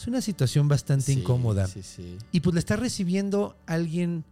Es 0.00 0.06
una 0.06 0.22
situación 0.22 0.66
bastante 0.66 1.12
Sí, 1.12 1.20
incómoda. 1.20 1.66
Sí, 1.66 1.82
sí. 1.82 2.16
Y 2.32 2.40
pues 2.40 2.54
le 2.54 2.60
está 2.60 2.76
recibiendo 2.76 3.54
alguien 3.66 4.24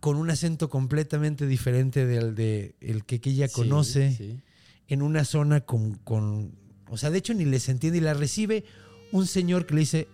con 0.00 0.16
un 0.16 0.30
acento 0.30 0.68
completamente 0.68 1.46
diferente 1.46 2.06
del 2.06 2.34
de 2.34 2.74
el 2.80 3.04
que, 3.04 3.20
que 3.20 3.30
ella 3.30 3.48
conoce, 3.48 4.40
en 4.88 5.02
una 5.02 5.24
zona 5.24 5.60
con, 5.60 5.94
con- 5.96 6.52
O 6.88 6.96
sea, 6.96 7.10
de 7.10 7.18
hecho 7.18 7.34
ni 7.34 7.44
les 7.44 7.68
entiende 7.68 7.98
y 7.98 8.00
la 8.00 8.14
recibe 8.14 8.64
un 9.12 9.26
señor 9.26 9.64
que 9.66 9.74
le 9.74 9.80
dice, 9.80 10.08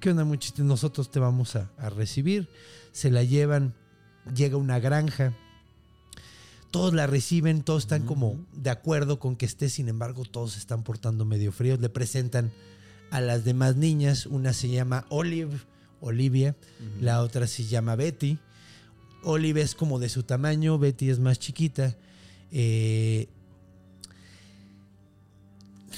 ¿qué 0.00 0.10
onda 0.10 0.24
muchachos? 0.24 0.64
Nosotros 0.66 1.10
te 1.10 1.18
vamos 1.18 1.56
a, 1.56 1.70
a 1.78 1.88
recibir. 1.90 2.48
Se 2.92 3.10
la 3.10 3.22
llevan, 3.22 3.74
llega 4.34 4.56
a 4.56 4.58
una 4.58 4.80
granja. 4.80 5.32
Todos 6.70 6.92
la 6.92 7.06
reciben, 7.06 7.62
todos 7.62 7.84
están 7.84 8.04
como 8.04 8.36
de 8.52 8.68
acuerdo 8.68 9.18
con 9.18 9.36
que 9.36 9.46
esté, 9.46 9.70
sin 9.70 9.88
embargo, 9.88 10.24
todos 10.24 10.52
se 10.52 10.58
están 10.58 10.82
portando 10.82 11.24
medio 11.24 11.52
fríos. 11.52 11.80
Le 11.80 11.88
presentan 11.88 12.50
a 13.10 13.20
las 13.20 13.44
demás 13.44 13.76
niñas, 13.76 14.26
una 14.26 14.52
se 14.52 14.68
llama 14.68 15.06
Olive, 15.08 15.58
Olivia, 16.00 16.54
la 17.00 17.22
otra 17.22 17.46
se 17.46 17.64
llama 17.64 17.96
Betty. 17.96 18.38
Olive 19.24 19.62
es 19.62 19.74
como 19.74 19.98
de 19.98 20.08
su 20.08 20.22
tamaño, 20.22 20.78
Betty 20.78 21.10
es 21.10 21.18
más 21.18 21.38
chiquita. 21.38 21.96
Eh, 22.52 23.28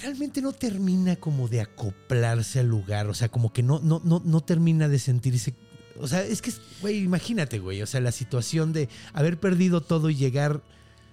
realmente 0.02 0.40
no 0.40 0.52
termina 0.52 1.16
como 1.16 1.48
de 1.48 1.60
acoplarse 1.60 2.60
al 2.60 2.68
lugar, 2.68 3.08
o 3.08 3.14
sea, 3.14 3.28
como 3.28 3.52
que 3.52 3.62
no, 3.62 3.80
no, 3.80 4.00
no, 4.04 4.22
no 4.24 4.40
termina 4.40 4.88
de 4.88 4.98
sentirse... 4.98 5.54
O 5.98 6.08
sea, 6.08 6.22
es 6.22 6.40
que, 6.40 6.52
güey, 6.80 7.02
imagínate, 7.02 7.58
güey, 7.58 7.82
o 7.82 7.86
sea, 7.86 8.00
la 8.00 8.12
situación 8.12 8.72
de 8.72 8.88
haber 9.12 9.38
perdido 9.38 9.80
todo 9.82 10.08
y 10.08 10.14
llegar... 10.14 10.62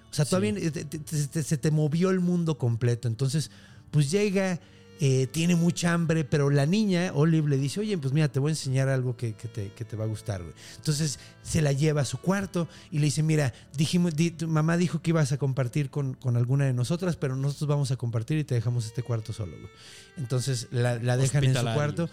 O 0.10 0.14
sea, 0.14 0.24
todavía 0.24 0.54
te- 0.54 0.72
te- 0.72 0.86
te- 1.00 1.28
te- 1.28 1.44
se 1.44 1.58
te 1.58 1.72
movió 1.72 2.10
el 2.12 2.22
mundo 2.22 2.58
completo. 2.58 3.10
Entonces, 3.10 3.52
pues 3.92 4.10
llega, 4.10 4.62
eh, 5.00 5.28
tiene 5.32 5.56
mucha 5.56 5.94
hambre, 5.94 6.24
pero 6.26 6.50
la 6.50 6.66
niña, 6.66 7.12
Olive, 7.14 7.50
le 7.50 7.58
dice, 7.58 7.80
oye, 7.80 7.98
pues 7.98 8.14
mira, 8.14 8.28
te 8.30 8.40
voy 8.40 8.50
a 8.50 8.54
enseñar 8.54 8.90
algo 8.90 9.16
que, 9.16 9.34
que 9.34 9.48
te, 9.48 9.72
que 9.74 9.86
te 9.86 9.96
va 9.96 10.06
a 10.06 10.08
gustar, 10.08 10.42
güey. 10.42 10.54
Entonces 10.78 11.20
se 11.44 11.62
la 11.62 11.72
lleva 11.72 12.02
a 12.02 12.06
su 12.06 12.18
cuarto 12.18 12.68
y 12.92 13.00
le 13.00 13.06
dice, 13.06 13.24
mira, 13.24 13.54
dijimos, 13.76 14.16
di- 14.16 14.32
tu 14.32 14.48
mamá 14.48 14.76
dijo 14.78 15.02
que 15.02 15.12
ibas 15.12 15.32
a 15.32 15.38
compartir 15.38 15.90
con, 15.90 16.14
con 16.16 16.36
alguna 16.38 16.66
de 16.66 16.74
nosotras, 16.74 17.16
pero 17.16 17.36
nosotros 17.36 17.68
vamos 17.68 17.92
a 17.92 17.96
compartir 17.98 18.38
y 18.40 18.44
te 18.44 18.56
dejamos 18.56 18.86
este 18.86 19.04
cuarto 19.04 19.34
solo, 19.34 19.54
güey. 19.58 19.70
Entonces 20.18 20.68
la, 20.72 20.96
la 21.00 21.16
dejan 21.18 21.44
en 21.44 21.56
su 21.56 21.64
cuarto. 21.74 22.10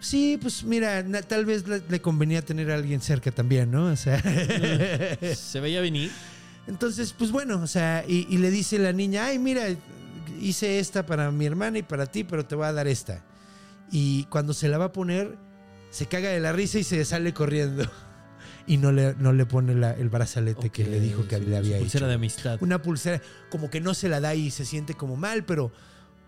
Sí, 0.00 0.36
pues 0.42 0.64
mira, 0.64 1.02
na- 1.04 1.22
tal 1.22 1.44
vez 1.44 1.68
le, 1.68 1.80
le 1.88 2.00
convenía 2.00 2.42
tener 2.42 2.70
a 2.72 2.74
alguien 2.74 3.00
cerca 3.00 3.30
también, 3.30 3.70
¿no? 3.70 3.84
O 3.86 3.96
sea... 3.96 4.20
Se 5.36 5.60
veía 5.60 5.80
venir. 5.80 6.10
Entonces, 6.66 7.12
pues 7.16 7.30
bueno, 7.30 7.60
o 7.62 7.66
sea, 7.66 8.04
y, 8.06 8.26
y 8.30 8.38
le 8.38 8.50
dice 8.50 8.78
la 8.78 8.92
niña, 8.92 9.26
ay, 9.26 9.38
mira, 9.38 9.64
hice 10.48 10.78
esta 10.78 11.06
para 11.06 11.30
mi 11.30 11.46
hermana 11.46 11.78
y 11.78 11.82
para 11.82 12.06
ti, 12.06 12.24
pero 12.24 12.44
te 12.44 12.54
voy 12.54 12.66
a 12.66 12.72
dar 12.72 12.86
esta. 12.88 13.24
Y 13.90 14.24
cuando 14.24 14.54
se 14.54 14.68
la 14.68 14.78
va 14.78 14.86
a 14.86 14.92
poner, 14.92 15.36
se 15.90 16.06
caga 16.06 16.30
de 16.30 16.40
la 16.40 16.52
risa 16.52 16.78
y 16.78 16.84
se 16.84 17.04
sale 17.04 17.32
corriendo. 17.34 17.84
Y 18.64 18.76
no 18.76 18.92
le, 18.92 19.16
no 19.18 19.32
le 19.32 19.44
pone 19.44 19.74
la- 19.74 19.90
el 19.94 20.08
brazalete 20.08 20.70
que 20.70 20.84
le 20.84 21.00
dijo 21.00 21.26
que 21.26 21.36
le 21.40 21.56
había 21.56 21.78
pulsera 21.78 22.04
hecho. 22.04 22.08
de 22.10 22.14
amistad. 22.14 22.58
Una 22.60 22.80
pulsera, 22.80 23.20
como 23.50 23.68
que 23.70 23.80
no 23.80 23.92
se 23.92 24.08
la 24.08 24.20
da 24.20 24.36
y 24.36 24.52
se 24.52 24.64
siente 24.64 24.94
como 24.94 25.16
mal, 25.16 25.44
pero 25.44 25.72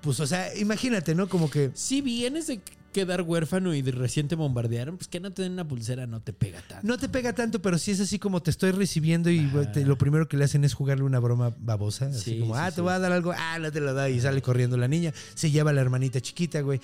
pues, 0.00 0.18
o 0.18 0.26
sea, 0.26 0.52
imagínate, 0.56 1.14
¿no? 1.14 1.28
Como 1.28 1.48
que 1.48 1.70
Si 1.74 2.00
vienes 2.02 2.48
de 2.48 2.60
quedar 2.94 3.20
huérfano 3.20 3.74
y 3.74 3.82
de 3.82 3.90
recién 3.92 4.26
te 4.28 4.34
bombardearon, 4.36 4.96
pues 4.96 5.08
que 5.08 5.20
no 5.20 5.30
te 5.32 5.42
den 5.42 5.52
una 5.52 5.68
pulsera 5.68 6.06
no 6.06 6.22
te 6.22 6.32
pega 6.32 6.62
tanto. 6.66 6.86
no 6.86 6.96
te 6.96 7.10
pega 7.10 7.34
tanto, 7.34 7.60
pero 7.60 7.76
sí 7.76 7.90
es 7.90 8.00
así 8.00 8.18
como 8.18 8.42
te 8.42 8.50
estoy 8.50 8.70
recibiendo 8.70 9.28
y 9.30 9.46
te- 9.74 9.84
lo 9.84 9.98
primero 9.98 10.26
que 10.28 10.38
le 10.38 10.44
hacen 10.44 10.64
es 10.64 10.72
jugarle 10.72 11.04
una 11.04 11.18
broma 11.18 11.54
babosa. 11.58 12.06
Así 12.06 12.32
Sí, 12.34 12.40
como, 12.40 12.54
sí, 12.54 12.60
ah, 12.62 12.70
te 12.70 12.76
sí. 12.76 12.80
voy 12.80 12.92
a 12.94 12.98
dar 12.98 13.12
algo, 13.12 13.32
ah, 13.36 13.58
no 13.58 13.70
te 13.70 13.80
lo 13.80 13.92
da 13.92 14.08
y 14.08 14.18
sale 14.20 14.40
corriendo 14.40 14.78
la 14.78 14.88
niña. 14.88 15.12
Se 15.34 15.50
lleva 15.50 15.70
a 15.70 15.74
la 15.74 15.82
hermanita 15.82 16.20
chiquita, 16.22 16.62
güey. 16.62 16.80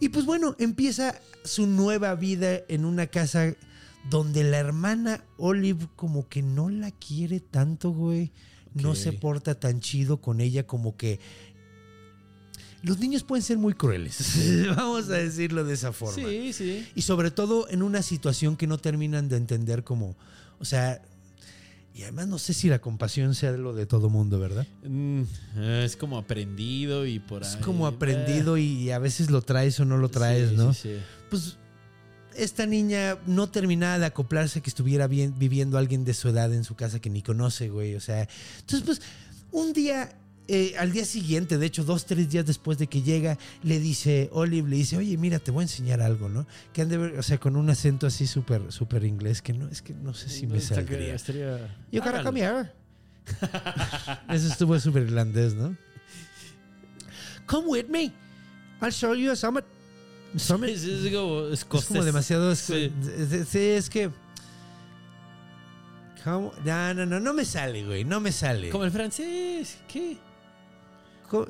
Y 0.00 0.10
pues 0.10 0.26
bueno, 0.26 0.54
empieza 0.58 1.14
su 1.44 1.66
nueva 1.66 2.14
vida 2.16 2.60
en 2.68 2.84
una 2.84 3.06
casa 3.06 3.54
donde 4.10 4.44
la 4.44 4.58
hermana 4.58 5.24
Olive 5.38 5.88
como 5.96 6.28
que 6.28 6.42
no 6.42 6.68
la 6.68 6.90
quiere 6.90 7.40
tanto, 7.40 7.90
güey. 7.92 8.30
No 8.74 8.94
se 8.94 9.12
porta 9.12 9.54
tan 9.58 9.80
chido 9.80 10.20
con 10.20 10.40
ella 10.42 10.66
como 10.66 10.96
que... 10.98 11.18
Los 12.86 12.98
niños 13.00 13.24
pueden 13.24 13.42
ser 13.42 13.58
muy 13.58 13.74
crueles, 13.74 14.66
vamos 14.76 15.08
a 15.10 15.14
decirlo 15.14 15.64
de 15.64 15.74
esa 15.74 15.92
forma. 15.92 16.14
Sí, 16.14 16.52
sí. 16.52 16.86
Y 16.94 17.02
sobre 17.02 17.30
todo 17.30 17.68
en 17.68 17.82
una 17.82 18.00
situación 18.00 18.56
que 18.56 18.66
no 18.66 18.78
terminan 18.78 19.28
de 19.28 19.36
entender 19.36 19.82
como, 19.82 20.16
o 20.60 20.64
sea, 20.64 21.02
y 21.96 22.02
además 22.02 22.28
no 22.28 22.38
sé 22.38 22.52
si 22.52 22.68
la 22.68 22.78
compasión 22.78 23.34
sea 23.34 23.52
lo 23.52 23.72
de 23.72 23.86
todo 23.86 24.08
mundo, 24.08 24.38
¿verdad? 24.38 24.66
Mm, 24.84 25.22
es 25.82 25.96
como 25.96 26.16
aprendido 26.16 27.06
y 27.06 27.18
por 27.18 27.42
ahí. 27.42 27.50
Es 27.50 27.56
como 27.56 27.88
eh, 27.88 27.92
aprendido 27.92 28.56
y 28.56 28.90
a 28.90 28.98
veces 28.98 29.30
lo 29.30 29.42
traes 29.42 29.80
o 29.80 29.84
no 29.84 29.96
lo 29.96 30.08
traes, 30.08 30.50
sí, 30.50 30.56
¿no? 30.56 30.72
Sí, 30.72 30.80
sí. 30.82 30.96
Pues 31.30 31.56
esta 32.36 32.66
niña 32.66 33.18
no 33.26 33.48
terminaba 33.48 33.98
de 33.98 34.06
acoplarse 34.06 34.60
que 34.60 34.70
estuviera 34.70 35.06
bien, 35.06 35.34
viviendo 35.38 35.78
alguien 35.78 36.04
de 36.04 36.14
su 36.14 36.28
edad 36.28 36.52
en 36.52 36.64
su 36.64 36.76
casa 36.76 37.00
que 37.00 37.10
ni 37.10 37.22
conoce, 37.22 37.68
güey. 37.68 37.94
O 37.94 38.00
sea, 38.00 38.28
entonces 38.60 38.82
pues 38.84 39.02
un 39.50 39.72
día, 39.72 40.10
eh, 40.48 40.74
al 40.78 40.92
día 40.92 41.04
siguiente, 41.04 41.58
de 41.58 41.66
hecho 41.66 41.82
dos, 41.84 42.06
tres 42.06 42.28
días 42.30 42.46
después 42.46 42.78
de 42.78 42.86
que 42.86 43.02
llega, 43.02 43.36
le 43.62 43.78
dice, 43.80 44.28
Olive, 44.32 44.68
le 44.68 44.76
dice, 44.76 44.96
oye, 44.96 45.16
mira, 45.16 45.38
te 45.38 45.50
voy 45.50 45.62
a 45.62 45.64
enseñar 45.64 46.00
algo, 46.00 46.28
¿no? 46.28 46.46
Que 46.72 46.82
han 46.82 46.88
de 46.88 46.98
ver, 46.98 47.18
o 47.18 47.22
sea, 47.22 47.38
con 47.38 47.56
un 47.56 47.68
acento 47.70 48.06
así 48.06 48.26
súper, 48.26 48.70
súper 48.70 49.04
inglés, 49.04 49.42
que 49.42 49.52
no, 49.52 49.68
es 49.68 49.82
que 49.82 49.92
no 49.94 50.14
sé 50.14 50.28
si 50.28 50.46
me 50.46 50.58
Está 50.58 50.76
que- 50.84 50.86
saldría. 50.86 51.14
estaría- 51.14 51.76
here. 51.90 52.70
Eso 54.28 54.46
estuvo 54.48 54.78
súper 54.78 55.02
irlandés, 55.02 55.54
¿no? 55.54 55.76
Come 57.46 57.66
with 57.66 57.86
me. 57.88 58.12
I'll 58.80 58.92
show 58.92 59.14
you 59.14 59.32
a 59.32 59.36
summit. 59.36 59.64
Summit. 60.36 60.70
Es, 60.70 60.84
es 60.84 61.12
como 61.12 61.46
Es 61.48 61.64
como 61.64 61.80
escocés. 61.80 62.04
demasiado. 62.04 62.52
es- 62.52 62.58
Sí. 62.60 62.92
es- 63.58 63.88
que. 63.90 64.10
¿Cómo? 66.24 66.52
No, 66.64 66.94
no, 66.94 67.06
no, 67.06 67.20
no 67.20 67.32
me 67.32 67.44
sale, 67.44 67.84
güey. 67.84 68.04
No 68.04 68.20
me 68.20 68.32
sale. 68.32 68.70
Como 68.70 68.84
el 68.84 68.90
francés. 68.90 69.78
¿Qué? 69.88 70.18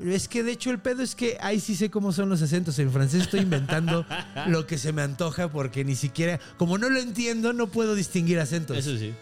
Es 0.04 0.28
que 0.28 0.42
de 0.42 0.52
hecho 0.52 0.70
el 0.70 0.78
pedo 0.78 1.02
es 1.02 1.14
que 1.14 1.36
ahí 1.40 1.60
sí 1.60 1.74
sé 1.76 1.90
cómo 1.90 2.12
son 2.12 2.28
los 2.28 2.42
acentos. 2.42 2.78
En 2.78 2.90
francés 2.90 3.22
estoy 3.22 3.40
inventando 3.40 4.06
lo 4.48 4.66
que 4.66 4.78
se 4.78 4.92
me 4.92 5.02
antoja 5.02 5.50
porque 5.50 5.84
ni 5.84 5.94
siquiera. 5.94 6.40
Como 6.56 6.78
no 6.78 6.88
lo 6.88 6.98
entiendo, 6.98 7.52
no 7.52 7.68
puedo 7.68 7.94
distinguir 7.94 8.38
acentos. 8.38 8.76
Eso 8.76 8.96
sí. 8.96 9.12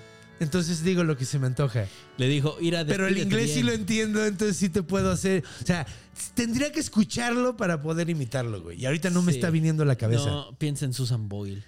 Entonces 0.40 0.82
digo 0.82 1.04
lo 1.04 1.16
que 1.16 1.25
se 1.25 1.38
me 1.38 1.46
antoja. 1.46 1.87
Le 2.16 2.28
dijo, 2.28 2.56
ir 2.61 2.76
a 2.76 2.84
Pero 2.84 3.06
el 3.06 3.18
inglés 3.18 3.52
sí 3.54 3.62
lo 3.62 3.73
entiendo, 3.73 4.25
entonces 4.25 4.56
sí 4.56 4.68
te 4.68 4.82
puedo 4.82 5.11
hacer. 5.11 5.44
O 5.62 5.66
sea, 5.66 5.87
tendría 6.34 6.73
que 6.73 6.80
escucharlo 6.80 7.56
para 7.56 7.80
poder 7.80 8.11
imitarlo, 8.11 8.62
güey. 8.62 8.80
Y 8.80 8.87
ahorita 8.87 9.11
no 9.11 9.23
me 9.23 9.32
está 9.32 9.50
viniendo 9.50 9.84
a 9.84 9.87
la 9.87 9.96
cabeza. 9.96 10.26
No, 10.26 10.56
piensa 10.58 10.84
en 10.84 10.92
Susan 10.92 11.28
Boyle. 11.28 11.62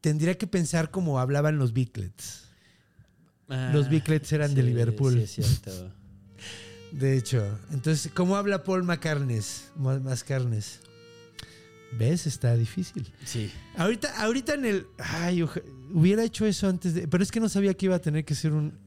Tendría 0.00 0.36
que 0.36 0.46
pensar 0.46 0.90
como 0.90 1.20
hablaban 1.20 1.58
los. 1.58 1.72
Los 1.72 1.86
Ah, 3.48 3.88
Beatlets 3.90 4.32
eran 4.32 4.54
de 4.54 4.62
Liverpool. 4.62 5.14
Sí, 5.14 5.40
es 5.40 5.46
cierto. 5.46 5.92
De 6.92 7.16
hecho. 7.16 7.58
Entonces, 7.72 8.10
¿cómo 8.14 8.36
habla 8.36 8.64
Paul 8.64 8.84
McCartney? 8.84 9.40
Más 9.76 10.24
carnes. 10.24 10.80
¿Ves? 11.92 12.26
Está 12.26 12.54
difícil. 12.56 13.12
Sí. 13.24 13.50
Ahorita, 13.76 14.22
ahorita 14.22 14.54
en 14.54 14.64
el. 14.64 14.86
Ay, 14.98 15.42
hubiera 15.92 16.22
hecho 16.22 16.46
eso 16.46 16.68
antes 16.68 16.94
de. 16.94 17.08
Pero 17.08 17.22
es 17.22 17.30
que 17.30 17.40
no 17.40 17.48
sabía 17.48 17.74
que 17.74 17.86
iba 17.86 17.96
a 17.96 18.00
tener 18.00 18.24
que 18.24 18.34
ser 18.34 18.52
un. 18.52 18.78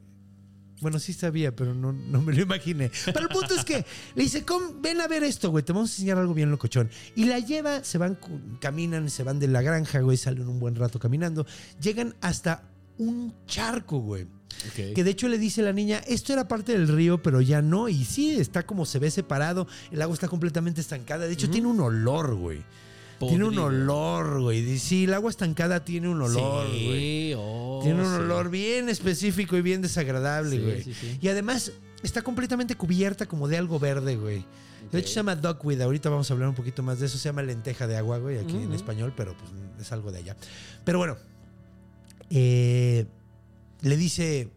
Bueno, 0.82 1.00
sí 1.00 1.14
sabía, 1.14 1.56
pero 1.56 1.74
no, 1.74 1.94
no 1.94 2.22
me 2.22 2.34
lo 2.34 2.42
imaginé. 2.42 2.92
Pero 3.06 3.22
el 3.22 3.30
punto 3.30 3.56
es 3.56 3.64
que 3.64 3.86
le 4.16 4.24
dice, 4.24 4.44
"Com, 4.44 4.82
ven 4.82 5.00
a 5.00 5.08
ver 5.08 5.24
esto, 5.24 5.50
güey, 5.50 5.64
te 5.64 5.72
vamos 5.72 5.92
a 5.92 5.94
enseñar 5.94 6.18
algo 6.18 6.34
bien 6.34 6.52
locochón. 6.52 6.90
Y 7.16 7.24
la 7.26 7.40
lleva, 7.40 7.86
se 7.86 7.98
van, 7.98 8.18
caminan, 8.60 9.10
se 9.10 9.24
van 9.24 9.40
de 9.40 9.48
la 9.48 9.62
granja, 9.62 10.02
güey, 10.02 10.18
salen 10.18 10.48
un 10.48 10.60
buen 10.60 10.76
rato 10.76 11.00
caminando. 11.00 11.46
Llegan 11.80 12.16
hasta 12.20 12.73
un 12.98 13.34
charco, 13.48 14.00
güey. 14.00 14.28
Que 14.76 15.04
de 15.04 15.10
hecho 15.10 15.28
le 15.28 15.38
dice 15.40 15.62
la 15.64 15.74
niña, 15.74 16.00
esto 16.08 16.32
era 16.32 16.48
parte 16.48 16.74
del 16.74 16.88
río, 16.88 17.22
pero 17.22 17.42
ya 17.42 17.62
no. 17.62 17.90
Y 17.90 18.06
sí, 18.06 18.36
está 18.40 18.64
como 18.66 18.86
se 18.86 19.00
ve 19.00 19.10
separado. 19.12 19.68
El 19.92 20.02
agua 20.02 20.14
está 20.14 20.28
completamente 20.28 20.80
estancada. 20.80 21.26
De 21.26 21.34
hecho, 21.34 21.50
tiene 21.50 21.68
un 21.68 21.80
olor, 21.82 22.36
güey. 22.36 22.62
Tiene 23.20 23.46
un 23.46 23.58
olor, 23.58 24.42
güey. 24.42 24.78
Sí, 24.78 25.06
el 25.06 25.14
agua 25.14 25.30
estancada 25.32 25.84
tiene 25.84 26.10
un 26.10 26.22
olor, 26.22 26.68
Sí, 26.72 26.86
güey. 26.86 27.34
oh, 27.38 27.80
tiene 27.82 28.02
un 28.02 28.08
sí. 28.16 28.22
olor 28.22 28.50
bien 28.50 28.90
específico 28.90 29.56
y 29.58 29.62
bien 29.62 29.82
desagradable, 29.82 30.58
Sí, 30.58 30.62
güey. 30.62 30.84
sí, 30.84 30.94
sí. 30.94 31.20
Y 31.22 31.28
además 31.30 31.72
está 32.04 32.22
completamente 32.22 32.76
cubierta 32.76 33.26
como 33.26 33.48
de 33.48 33.58
algo 33.58 33.80
verde, 33.80 34.18
güey. 34.18 34.46
De 34.92 35.00
hecho 35.00 35.10
se 35.10 35.16
llama 35.16 35.36
duckweed. 35.36 35.82
Ahorita 35.82 36.10
vamos 36.10 36.30
a 36.30 36.34
hablar 36.34 36.50
un 36.50 36.56
poquito 36.56 36.84
más 36.84 37.00
de 37.00 37.06
eso. 37.08 37.18
Se 37.18 37.30
llama 37.30 37.42
lenteja 37.44 37.88
de 37.88 37.98
agua, 37.98 38.18
güey, 38.20 38.38
aquí 38.38 38.58
en 38.58 38.74
español, 38.74 39.14
pero 39.16 39.36
pues 39.38 39.50
es 39.82 39.92
algo 39.92 40.12
de 40.12 40.20
allá. 40.20 40.36
Pero 40.84 41.00
bueno, 41.00 41.16
eh, 42.34 43.06
le 43.82 43.98
dice... 43.98 44.50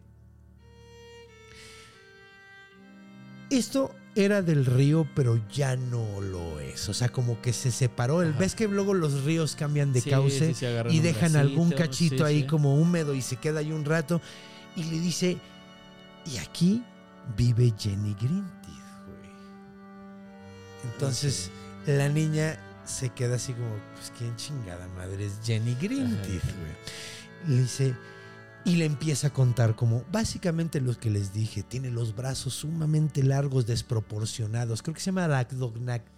Esto 3.49 3.95
era 4.15 4.41
del 4.41 4.65
río, 4.65 5.07
pero 5.15 5.39
ya 5.49 5.75
no 5.77 6.19
lo 6.19 6.59
es. 6.59 6.89
O 6.89 6.93
sea, 6.93 7.09
como 7.09 7.41
que 7.41 7.53
se 7.53 7.71
separó. 7.71 8.21
El, 8.21 8.31
Ajá. 8.31 8.39
¿Ves 8.39 8.55
que 8.55 8.67
luego 8.67 8.93
los 8.93 9.23
ríos 9.23 9.55
cambian 9.55 9.93
de 9.93 10.01
Sí, 10.01 10.09
cauce 10.09 10.53
sí, 10.53 10.65
y 10.89 10.99
dejan 10.99 11.35
algún 11.35 11.71
cachito 11.71 12.17
sí, 12.17 12.23
ahí 12.23 12.47
como 12.47 12.75
húmedo 12.75 13.13
y 13.13 13.21
se 13.21 13.37
queda 13.37 13.59
ahí 13.59 13.71
un 13.71 13.85
rato? 13.85 14.19
Y 14.75 14.83
le 14.85 14.99
dice, 14.99 15.37
y 16.25 16.37
aquí 16.37 16.83
vive 17.37 17.73
Jenny 17.77 18.15
güey. 18.15 18.37
Entonces 20.83 21.51
la 21.85 22.09
niña 22.09 22.59
se 22.85 23.09
queda 23.09 23.35
así 23.35 23.53
como, 23.53 23.75
pues 23.95 24.11
quién 24.17 24.35
chingada 24.35 24.87
madre 24.89 25.25
es 25.25 25.39
Jenny 25.43 25.73
Ajá. 25.73 25.87
güey. 25.87 26.75
Le 27.47 27.61
dice, 27.61 27.93
y 28.65 28.75
le 28.75 28.85
empieza 28.85 29.27
a 29.27 29.33
contar 29.33 29.75
como 29.75 30.03
básicamente 30.11 30.81
lo 30.81 30.97
que 30.99 31.09
les 31.09 31.33
dije, 31.33 31.63
tiene 31.63 31.89
los 31.91 32.15
brazos 32.15 32.53
sumamente 32.53 33.23
largos, 33.23 33.65
desproporcionados. 33.65 34.81
Creo 34.81 34.93
que 34.93 34.99
se 35.01 35.11
llama 35.11 35.25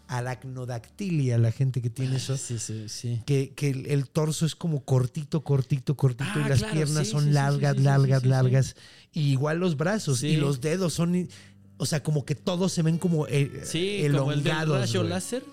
aracnodactilia 0.07 1.37
la 1.37 1.51
gente 1.51 1.81
que 1.81 1.89
tiene 1.89 2.15
eso. 2.17 2.37
Sí, 2.37 2.57
sí, 2.59 2.89
sí. 2.89 3.21
Que, 3.25 3.51
que 3.55 3.69
el, 3.69 3.85
el 3.87 4.09
torso 4.09 4.45
es 4.45 4.55
como 4.55 4.83
cortito, 4.83 5.43
cortito, 5.43 5.95
cortito 5.95 6.29
Ah, 6.35 6.43
y 6.45 6.49
las 6.49 6.59
claro, 6.59 6.73
piernas 6.73 7.05
sí, 7.07 7.11
son 7.11 7.21
sí, 7.21 7.27
sí, 7.27 7.33
largas, 7.33 7.73
sí, 7.73 7.77
sí, 7.79 7.83
largas, 7.83 8.19
sí, 8.19 8.23
sí, 8.25 8.29
largas. 8.29 8.75
Y 9.13 9.21
igual 9.31 9.59
los 9.59 9.77
brazos 9.77 10.19
Sí. 10.19 10.27
y 10.29 10.37
los 10.37 10.61
dedos 10.61 10.93
son, 10.93 11.27
o 11.77 11.85
sea, 11.85 12.01
como 12.03 12.25
que 12.25 12.35
todos 12.35 12.71
se 12.73 12.81
ven 12.81 12.97
como 12.97 13.27
eh, 13.27 13.61
Sí, 13.65 13.99
como 14.11 14.31
el 14.31 14.43
del 14.43 14.47
elongados. 14.53 14.79
rayo 14.79 14.99
güey. 15.01 15.09
láser. 15.09 15.43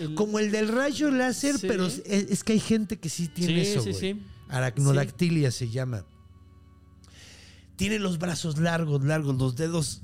El- 0.00 0.14
Como 0.14 0.38
el 0.38 0.52
del 0.52 0.68
rayo 0.68 1.10
láser, 1.10 1.58
Sí. 1.58 1.66
pero 1.66 1.86
es, 1.86 2.02
es 2.06 2.44
que 2.44 2.52
hay 2.52 2.60
gente 2.60 2.98
que 2.98 3.08
sí 3.08 3.26
tiene 3.28 3.64
Sí, 3.64 3.70
eso, 3.72 3.82
sí, 3.82 3.90
güey. 3.90 4.00
sí. 4.14 4.20
Aracnodactilia 4.48 5.50
se 5.50 5.68
llama. 5.68 6.04
Tiene 7.76 7.98
los 7.98 8.18
brazos 8.18 8.58
largos, 8.58 9.04
largos, 9.04 9.36
los 9.36 9.56
dedos 9.56 10.02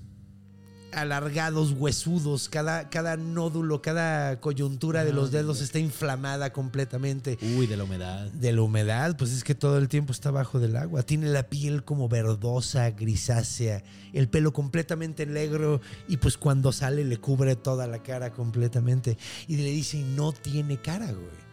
alargados, 0.94 1.72
huesudos. 1.72 2.48
Cada, 2.48 2.88
cada 2.88 3.16
nódulo, 3.16 3.82
cada 3.82 4.40
coyuntura 4.40 5.04
de 5.04 5.12
los 5.12 5.26
Madre 5.26 5.38
dedos 5.38 5.60
está 5.60 5.78
inflamada 5.78 6.52
completamente. 6.52 7.38
Uy, 7.56 7.66
de 7.66 7.76
la 7.76 7.84
humedad. 7.84 8.26
De 8.30 8.52
la 8.52 8.62
humedad, 8.62 9.16
pues 9.16 9.32
es 9.32 9.44
que 9.44 9.54
todo 9.54 9.78
el 9.78 9.88
tiempo 9.88 10.12
está 10.12 10.30
bajo 10.30 10.60
del 10.60 10.76
agua. 10.76 11.02
Tiene 11.02 11.28
la 11.28 11.48
piel 11.48 11.84
como 11.84 12.08
verdosa, 12.08 12.90
grisácea, 12.90 13.82
el 14.12 14.28
pelo 14.28 14.52
completamente 14.52 15.26
negro 15.26 15.80
y 16.08 16.18
pues 16.18 16.38
cuando 16.38 16.72
sale 16.72 17.04
le 17.04 17.18
cubre 17.18 17.56
toda 17.56 17.86
la 17.86 18.02
cara 18.02 18.30
completamente. 18.30 19.18
Y 19.48 19.56
le 19.56 19.70
dice, 19.70 19.98
"Y 19.98 20.02
no 20.02 20.32
tiene 20.32 20.80
cara, 20.80 21.06
güey. 21.06 21.43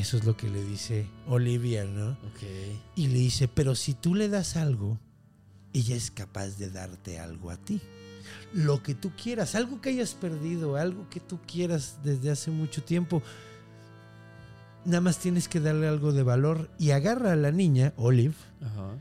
Eso 0.00 0.16
es 0.16 0.24
lo 0.24 0.34
que 0.34 0.48
le 0.48 0.64
dice 0.64 1.06
Olivia, 1.28 1.84
¿no? 1.84 2.12
Ok. 2.12 2.42
Y 2.96 3.08
le 3.08 3.18
dice, 3.18 3.48
pero 3.48 3.74
si 3.74 3.92
tú 3.92 4.14
le 4.14 4.30
das 4.30 4.56
algo, 4.56 4.98
ella 5.74 5.94
es 5.94 6.10
capaz 6.10 6.56
de 6.56 6.70
darte 6.70 7.18
algo 7.18 7.50
a 7.50 7.58
ti. 7.58 7.82
Lo 8.54 8.82
que 8.82 8.94
tú 8.94 9.12
quieras, 9.22 9.54
algo 9.54 9.82
que 9.82 9.90
hayas 9.90 10.14
perdido, 10.14 10.76
algo 10.76 11.08
que 11.10 11.20
tú 11.20 11.38
quieras 11.46 11.98
desde 12.02 12.30
hace 12.30 12.50
mucho 12.50 12.82
tiempo. 12.82 13.22
Nada 14.86 15.02
más 15.02 15.18
tienes 15.18 15.48
que 15.48 15.60
darle 15.60 15.86
algo 15.86 16.12
de 16.12 16.22
valor 16.22 16.70
y 16.78 16.92
agarra 16.92 17.32
a 17.32 17.36
la 17.36 17.50
niña, 17.50 17.92
Olive, 17.96 18.34
Ajá. 18.62 18.92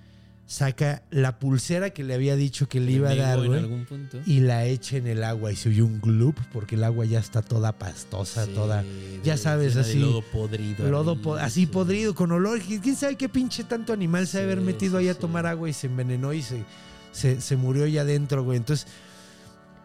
Saca 0.50 1.04
la 1.12 1.38
pulsera 1.38 1.92
que 1.92 2.04
le 2.04 2.16
había 2.16 2.36
dicho 2.36 2.68
que 2.68 2.80
le 2.80 2.94
iba 2.94 3.12
a 3.12 3.16
dar, 3.16 3.38
güey, 3.46 3.86
y 4.26 4.40
la 4.40 4.66
echa 4.66 4.98
en 4.98 5.06
el 5.06 5.24
agua 5.24 5.52
y 5.52 5.56
se 5.56 5.70
oye 5.70 5.84
un 5.84 6.02
gloop 6.02 6.36
porque 6.52 6.74
el 6.74 6.84
agua 6.84 7.06
ya 7.06 7.20
está 7.20 7.44
toda 7.44 7.78
pastosa, 7.78 8.46
Sí, 8.46 8.52
toda 8.56 8.84
ya 9.24 9.38
sabes, 9.38 9.76
así, 9.76 10.00
lodo 10.00 10.24
podrido. 10.24 10.90
lodo 10.90 11.22
po- 11.22 11.36
así 11.36 11.62
sí. 11.62 11.66
podrido 11.68 12.16
con 12.16 12.32
olor. 12.32 12.60
¿Quién 12.62 12.96
sabe 12.96 13.16
qué 13.16 13.30
pinche 13.30 13.64
tanto 13.64 13.94
animal 13.94 14.26
se 14.26 14.38
ha 14.38 14.40
de 14.40 14.46
haber 14.48 14.58
Sí, 14.60 14.66
metido 14.66 14.98
sí, 14.98 15.04
ahí 15.06 15.10
a 15.10 15.14
sí. 15.14 15.20
tomar 15.20 15.46
agua 15.46 15.70
y 15.70 15.74
se 15.74 15.86
envenenó 15.86 16.34
y 16.34 16.42
se, 16.42 16.64
se, 17.12 17.40
se 17.42 17.56
murió 17.56 17.86
ya 17.86 18.02
adentro, 18.02 18.44
güey? 18.44 18.58
Entonces, 18.58 18.88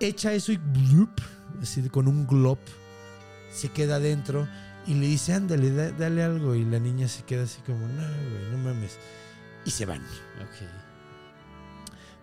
echa 0.01 0.33
eso 0.33 0.51
y 0.51 0.59
así 1.61 1.83
con 1.91 2.09
un 2.09 2.27
glop, 2.27 2.59
se 3.53 3.69
queda 3.69 3.97
adentro 3.97 4.49
y 4.87 4.95
le 4.95 5.09
dice, 5.09 5.35
ándale, 5.35 5.71
da- 5.73 5.91
dale 5.93 6.23
algo. 6.23 6.55
Y 6.55 6.65
la 6.65 6.79
niña 6.79 7.07
se 7.07 7.23
queda 7.25 7.43
así 7.43 7.61
como, 7.67 7.87
no, 7.87 8.03
güey, 8.03 8.51
no 8.51 8.57
mames. 8.65 8.99
Y 9.65 9.71
se 9.71 9.87
van. 9.87 10.01
Ok. 10.03 10.69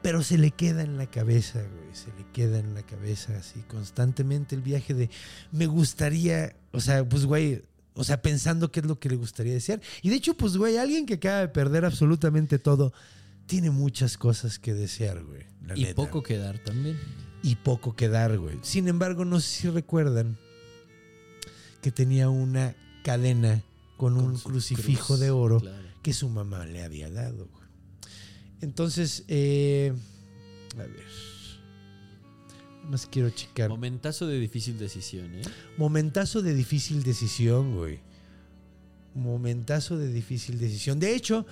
Pero 0.01 0.23
se 0.23 0.37
le 0.37 0.51
queda 0.51 0.81
en 0.83 0.97
la 0.97 1.05
cabeza, 1.05 1.59
güey. 1.59 1.93
Se 1.93 2.07
le 2.17 2.25
queda 2.33 2.59
en 2.59 2.73
la 2.73 2.81
cabeza 2.83 3.37
así 3.37 3.61
constantemente 3.67 4.55
el 4.55 4.61
viaje 4.61 4.93
de 4.93 5.09
me 5.51 5.67
gustaría, 5.67 6.55
o 6.71 6.79
sea, 6.79 7.07
pues 7.07 7.25
güey, 7.25 7.63
o 7.93 8.03
sea, 8.03 8.21
pensando 8.21 8.71
qué 8.71 8.79
es 8.79 8.85
lo 8.85 8.99
que 8.99 9.09
le 9.09 9.15
gustaría 9.15 9.53
desear. 9.53 9.79
Y 10.01 10.09
de 10.09 10.15
hecho, 10.15 10.35
pues 10.35 10.57
güey, 10.57 10.77
alguien 10.77 11.05
que 11.05 11.15
acaba 11.15 11.39
de 11.39 11.49
perder 11.49 11.85
absolutamente 11.85 12.57
todo, 12.57 12.93
tiene 13.45 13.69
muchas 13.69 14.17
cosas 14.17 14.57
que 14.57 14.73
desear, 14.73 15.23
güey. 15.23 15.43
la 15.67 15.77
Y 15.77 15.83
neta. 15.83 15.95
poco 15.95 16.23
que 16.23 16.37
dar 16.37 16.57
también. 16.59 16.97
y 17.43 17.55
poco 17.57 17.95
que 17.95 18.07
dar, 18.07 18.37
güey. 18.39 18.57
Sin 18.63 18.87
embargo, 18.87 19.25
no 19.25 19.39
sé 19.39 19.61
si 19.61 19.69
recuerdan 19.69 20.37
que 21.81 21.91
tenía 21.91 22.29
una 22.29 22.75
cadena 23.03 23.61
con, 23.97 24.15
un 24.15 24.33
Con 24.37 24.53
crucifijo 24.53 25.07
cruz, 25.07 25.19
de 25.19 25.31
oro 25.31 25.59
claro. 25.59 25.80
Que 26.01 26.13
su 26.13 26.29
mamá 26.29 26.65
le 26.65 26.83
había 26.83 27.09
dado. 27.09 27.47
güey. 27.47 27.67
Entonces, 28.61 29.23
eh, 29.27 29.93
a 30.75 30.83
ver. 30.83 31.05
Nada 32.77 32.91
Más 32.91 33.05
quiero 33.05 33.29
checar. 33.29 33.69
Momentazo 33.69 34.27
de 34.27 34.39
difícil 34.39 34.77
decisión, 34.77 35.33
¿eh? 35.35 35.41
Momentazo 35.77 36.41
de 36.41 36.53
difícil 36.53 37.03
decisión, 37.03 37.75
güey. 37.75 37.99
Momentazo 39.13 39.97
de 39.97 40.11
difícil 40.11 40.57
decisión. 40.57 40.99
De 40.99 41.15
hecho, 41.15 41.45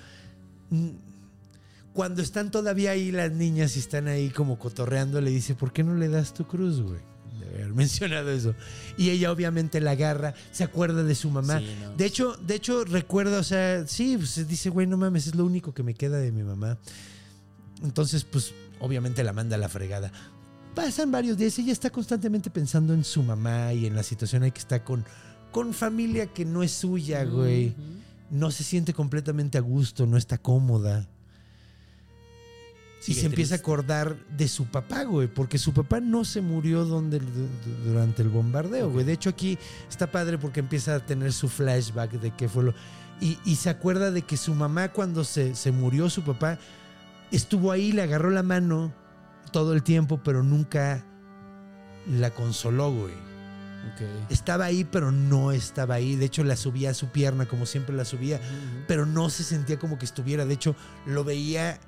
cuando 1.92 2.22
están 2.22 2.50
todavía 2.50 2.92
ahí 2.92 3.12
las 3.12 3.32
niñas 3.32 3.76
y 3.76 3.80
están 3.80 4.08
ahí 4.08 4.30
como 4.30 4.58
cotorreando, 4.58 5.20
le 5.20 5.30
dice, 5.30 5.54
¿por 5.54 5.72
qué 5.72 5.84
no 5.84 5.94
le 5.94 6.08
das 6.08 6.32
tu 6.32 6.46
cruz, 6.46 6.80
güey? 6.80 7.09
De 7.40 7.62
haber 7.62 7.74
mencionado 7.74 8.30
eso. 8.30 8.54
Y 8.96 9.10
ella 9.10 9.32
obviamente 9.32 9.80
la 9.80 9.92
agarra, 9.92 10.34
se 10.52 10.64
acuerda 10.64 11.02
de 11.02 11.14
su 11.14 11.30
mamá. 11.30 11.58
Sí, 11.58 11.66
no. 11.80 11.96
De 11.96 12.04
hecho, 12.04 12.36
de 12.36 12.54
hecho, 12.54 12.84
recuerda, 12.84 13.38
o 13.38 13.44
sea, 13.44 13.86
sí, 13.86 14.16
pues 14.16 14.46
dice, 14.48 14.70
güey, 14.70 14.86
no 14.86 14.96
mames, 14.96 15.26
es 15.26 15.34
lo 15.34 15.44
único 15.44 15.72
que 15.74 15.82
me 15.82 15.94
queda 15.94 16.18
de 16.18 16.32
mi 16.32 16.42
mamá. 16.42 16.78
Entonces, 17.82 18.24
pues, 18.24 18.52
obviamente 18.78 19.24
la 19.24 19.32
manda 19.32 19.56
a 19.56 19.58
la 19.58 19.68
fregada. 19.68 20.12
Pasan 20.74 21.10
varios 21.10 21.36
días, 21.36 21.58
ella 21.58 21.72
está 21.72 21.90
constantemente 21.90 22.50
pensando 22.50 22.94
en 22.94 23.04
su 23.04 23.22
mamá 23.22 23.72
y 23.72 23.86
en 23.86 23.94
la 23.94 24.02
situación 24.02 24.42
ahí 24.42 24.52
que 24.52 24.60
está 24.60 24.84
con, 24.84 25.04
con 25.50 25.74
familia 25.74 26.26
que 26.26 26.44
no 26.44 26.62
es 26.62 26.72
suya, 26.72 27.24
güey. 27.24 27.74
No 28.30 28.52
se 28.52 28.62
siente 28.62 28.94
completamente 28.94 29.58
a 29.58 29.60
gusto, 29.60 30.06
no 30.06 30.16
está 30.16 30.38
cómoda. 30.38 31.08
Y 33.06 33.14
se 33.14 33.26
empieza 33.26 33.54
a 33.54 33.58
acordar 33.58 34.16
de 34.36 34.46
su 34.48 34.66
papá, 34.66 35.04
güey, 35.04 35.26
porque 35.28 35.56
su 35.58 35.72
papá 35.72 36.00
no 36.00 36.24
se 36.24 36.40
murió 36.40 36.84
donde, 36.84 37.18
du- 37.18 37.26
du- 37.26 37.90
durante 37.92 38.22
el 38.22 38.28
bombardeo, 38.28 38.90
güey. 38.90 39.04
De 39.06 39.12
hecho, 39.14 39.30
aquí 39.30 39.58
está 39.88 40.10
padre 40.10 40.36
porque 40.38 40.60
empieza 40.60 40.94
a 40.96 41.00
tener 41.00 41.32
su 41.32 41.48
flashback 41.48 42.12
de 42.12 42.30
qué 42.32 42.48
fue 42.48 42.64
lo. 42.64 42.74
Y, 43.20 43.38
y 43.44 43.56
se 43.56 43.70
acuerda 43.70 44.10
de 44.10 44.22
que 44.22 44.36
su 44.36 44.54
mamá, 44.54 44.88
cuando 44.92 45.24
se, 45.24 45.54
se 45.54 45.72
murió 45.72 46.08
su 46.10 46.22
papá, 46.22 46.58
estuvo 47.30 47.72
ahí, 47.72 47.92
le 47.92 48.02
agarró 48.02 48.30
la 48.30 48.42
mano 48.42 48.92
todo 49.52 49.72
el 49.72 49.82
tiempo, 49.82 50.20
pero 50.22 50.42
nunca 50.42 51.04
la 52.06 52.30
consoló, 52.30 52.92
güey. 52.92 53.14
Ok. 53.94 54.30
Estaba 54.30 54.66
ahí, 54.66 54.84
pero 54.84 55.10
no 55.10 55.52
estaba 55.52 55.94
ahí. 55.94 56.16
De 56.16 56.26
hecho, 56.26 56.44
la 56.44 56.56
subía 56.56 56.90
a 56.90 56.94
su 56.94 57.08
pierna, 57.08 57.46
como 57.46 57.64
siempre 57.64 57.96
la 57.96 58.04
subía 58.04 58.38
pero 58.86 59.06
no 59.06 59.30
se 59.30 59.42
sentía 59.42 59.78
como 59.78 59.98
que 59.98 60.04
estuviera. 60.04 60.44
De 60.44 60.54
hecho, 60.54 60.74
lo 61.06 61.24
veía 61.24 61.78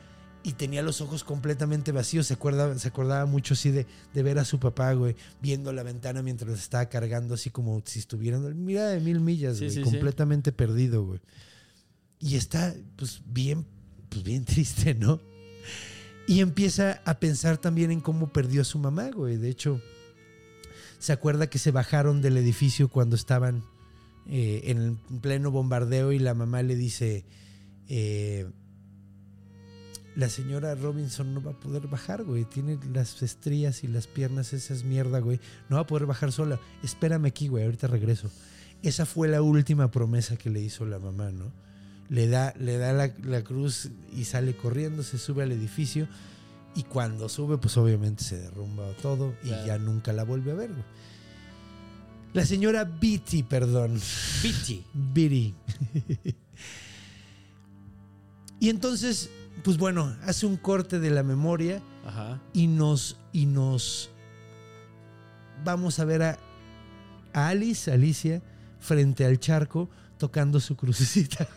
y 0.44 0.52
tenía 0.52 0.82
los 0.82 1.00
ojos 1.00 1.24
completamente 1.24 1.92
vacíos. 1.92 2.26
Se, 2.26 2.34
acuerda, 2.34 2.76
se 2.78 2.88
acordaba 2.88 3.26
mucho 3.26 3.54
así 3.54 3.70
de, 3.70 3.86
de 4.12 4.22
ver 4.22 4.38
a 4.38 4.44
su 4.44 4.58
papá, 4.58 4.92
güey, 4.94 5.14
viendo 5.40 5.72
la 5.72 5.82
ventana 5.82 6.22
mientras 6.22 6.58
estaba 6.58 6.86
cargando, 6.86 7.34
así 7.34 7.50
como 7.50 7.82
si 7.84 8.00
estuvieran, 8.00 8.64
mira, 8.64 8.88
de 8.88 9.00
mil 9.00 9.20
millas, 9.20 9.58
Sí, 9.58 9.64
güey, 9.64 9.74
sí, 9.76 9.84
sí. 9.84 9.90
completamente 9.90 10.52
perdido, 10.52 11.04
güey. 11.04 11.20
Y 12.18 12.36
está, 12.36 12.74
pues, 12.96 13.22
bien, 13.26 13.66
pues, 14.08 14.22
bien 14.24 14.44
triste, 14.46 14.94
¿no? 14.94 15.20
Y 16.26 16.40
empieza 16.40 17.02
a 17.04 17.18
pensar 17.18 17.58
también 17.58 17.90
en 17.90 18.00
cómo 18.00 18.32
perdió 18.32 18.62
a 18.62 18.64
su 18.64 18.78
mamá, 18.78 19.10
güey. 19.10 19.36
De 19.36 19.48
hecho, 19.48 19.80
se 20.98 21.12
acuerda 21.12 21.48
que 21.48 21.58
se 21.58 21.72
bajaron 21.72 22.22
del 22.22 22.36
edificio 22.36 22.88
cuando 22.88 23.16
estaban 23.16 23.64
eh, 24.28 24.62
en 24.66 24.98
pleno 25.20 25.50
bombardeo 25.50 26.12
y 26.12 26.20
la 26.20 26.34
mamá 26.34 26.62
le 26.62 26.76
dice, 26.76 27.24
eh, 27.88 28.48
la 30.14 30.28
señora 30.28 30.74
Robinson 30.74 31.32
no 31.32 31.42
va 31.42 31.52
a 31.52 31.60
poder 31.60 31.86
bajar, 31.88 32.22
güey. 32.24 32.44
Tiene 32.44 32.78
las 32.92 33.22
estrías 33.22 33.82
y 33.84 33.88
las 33.88 34.06
piernas, 34.06 34.52
esas 34.52 34.84
mierda, 34.84 35.20
güey. 35.20 35.40
No 35.68 35.76
va 35.76 35.82
a 35.82 35.86
poder 35.86 36.06
bajar 36.06 36.32
sola. 36.32 36.60
Espérame 36.82 37.26
aquí, 37.26 37.48
güey. 37.48 37.64
Ahorita 37.64 37.86
regreso. 37.86 38.30
Esa 38.82 39.06
fue 39.06 39.28
la 39.28 39.42
última 39.42 39.90
promesa 39.90 40.36
que 40.36 40.50
le 40.50 40.60
hizo 40.60 40.84
la 40.84 40.98
mamá, 40.98 41.30
¿no? 41.30 41.52
Le 42.08 42.28
da, 42.28 42.52
le 42.58 42.76
da 42.76 42.92
la, 42.92 43.12
la 43.22 43.42
cruz 43.42 43.90
y 44.12 44.24
sale 44.24 44.54
corriendo, 44.56 45.02
se 45.02 45.18
sube 45.18 45.44
al 45.44 45.52
edificio. 45.52 46.08
Y 46.74 46.82
cuando 46.84 47.28
sube, 47.28 47.58
pues 47.58 47.76
obviamente 47.76 48.24
se 48.24 48.38
derrumba 48.38 48.90
todo 49.00 49.34
y 49.42 49.48
Claro. 49.48 49.66
ya 49.66 49.78
nunca 49.78 50.12
la 50.12 50.24
vuelve 50.24 50.52
a 50.52 50.54
ver, 50.54 50.70
güey. 50.72 50.84
La 52.34 52.44
señora 52.46 52.84
Beatty, 52.84 53.42
perdón. 53.42 54.00
Bichi. 54.42 54.84
Biri. 54.94 55.54
y 58.60 58.68
entonces, 58.70 59.28
pues 59.62 59.76
bueno, 59.78 60.16
hace 60.24 60.46
un 60.46 60.56
corte 60.56 60.98
de 60.98 61.10
la 61.10 61.22
memoria 61.22 61.82
Ajá. 62.06 62.40
y 62.52 62.66
nos, 62.66 63.18
y 63.32 63.46
nos 63.46 64.10
vamos 65.64 65.98
a 65.98 66.04
ver 66.04 66.22
a, 66.22 66.38
a 67.32 67.48
Alice, 67.48 67.90
Alicia, 67.92 68.42
frente 68.80 69.24
al 69.24 69.38
charco, 69.38 69.88
tocando 70.18 70.58
su 70.60 70.76
crucecita. 70.76 71.46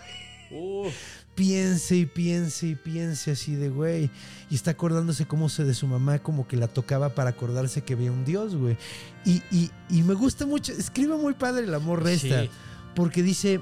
Piense 1.36 1.98
y 1.98 2.06
piense 2.06 2.68
y 2.68 2.76
piense 2.76 3.32
así 3.32 3.56
de 3.56 3.70
güey. 3.70 4.10
Y 4.50 4.56
está 4.56 4.72
acordándose 4.72 5.26
cómo 5.26 5.50
se 5.50 5.66
de 5.66 5.74
su 5.74 5.86
mamá, 5.86 6.20
como 6.20 6.48
que 6.48 6.56
la 6.56 6.68
tocaba 6.70 7.10
para 7.10 7.32
acordarse 7.32 7.82
que 7.84 7.94
había 7.94 8.10
un 8.12 8.24
Dios, 8.24 8.56
güey. 8.56 8.78
Y, 9.26 9.42
y- 9.52 9.72
y 9.90 10.04
me 10.04 10.14
gusta 10.14 10.46
mucho, 10.46 10.72
escribe 10.72 11.18
muy 11.18 11.34
padre 11.34 11.66
el 11.66 11.74
amor 11.74 12.04
resta. 12.04 12.44
Sí. 12.44 12.50
Porque 12.96 13.22
dice. 13.22 13.60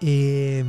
eh, 0.00 0.64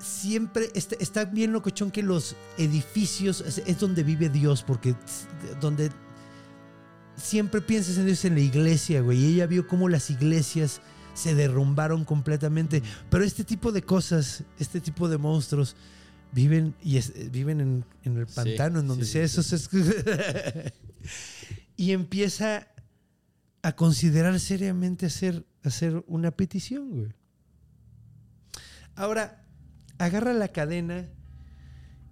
siempre 0.00 0.70
está, 0.74 0.96
está 0.98 1.24
bien 1.26 1.52
locochón 1.52 1.90
que 1.90 2.02
los 2.02 2.34
edificios 2.58 3.40
es, 3.42 3.58
es 3.66 3.78
donde 3.78 4.02
vive 4.02 4.28
Dios, 4.28 4.62
porque 4.62 4.94
donde 5.60 5.90
siempre 7.16 7.60
piensas 7.60 7.98
en 7.98 8.06
Dios 8.06 8.24
en 8.24 8.34
la 8.34 8.40
iglesia, 8.40 9.00
güey. 9.02 9.18
Y 9.18 9.34
ella 9.34 9.46
vio 9.46 9.66
cómo 9.68 9.88
las 9.88 10.10
iglesias 10.10 10.80
se 11.14 11.34
derrumbaron 11.34 12.04
completamente. 12.04 12.82
Pero 13.10 13.24
este 13.24 13.44
tipo 13.44 13.72
de 13.72 13.82
cosas, 13.82 14.44
este 14.58 14.80
tipo 14.80 15.08
de 15.08 15.18
monstruos, 15.18 15.76
viven 16.32 16.74
y 16.82 16.96
es- 16.96 17.30
viven 17.30 17.60
en, 17.60 17.84
en 18.04 18.16
el 18.16 18.26
Sí, 18.28 18.34
pantano, 18.36 18.80
en 18.80 18.88
donde 18.88 19.04
sí, 19.04 19.12
sea 19.12 19.28
sí, 19.28 19.40
eso. 19.40 19.56
es- 19.56 19.68
y 21.76 21.92
empieza 21.92 22.68
a 23.62 23.72
considerar 23.72 24.38
seriamente 24.40 25.06
hacer, 25.06 25.44
hacer 25.62 26.02
una 26.06 26.30
petición, 26.30 26.90
güey. 26.90 27.12
Ahora, 28.94 29.39
agarra 30.00 30.32
la 30.32 30.48
cadena 30.48 31.06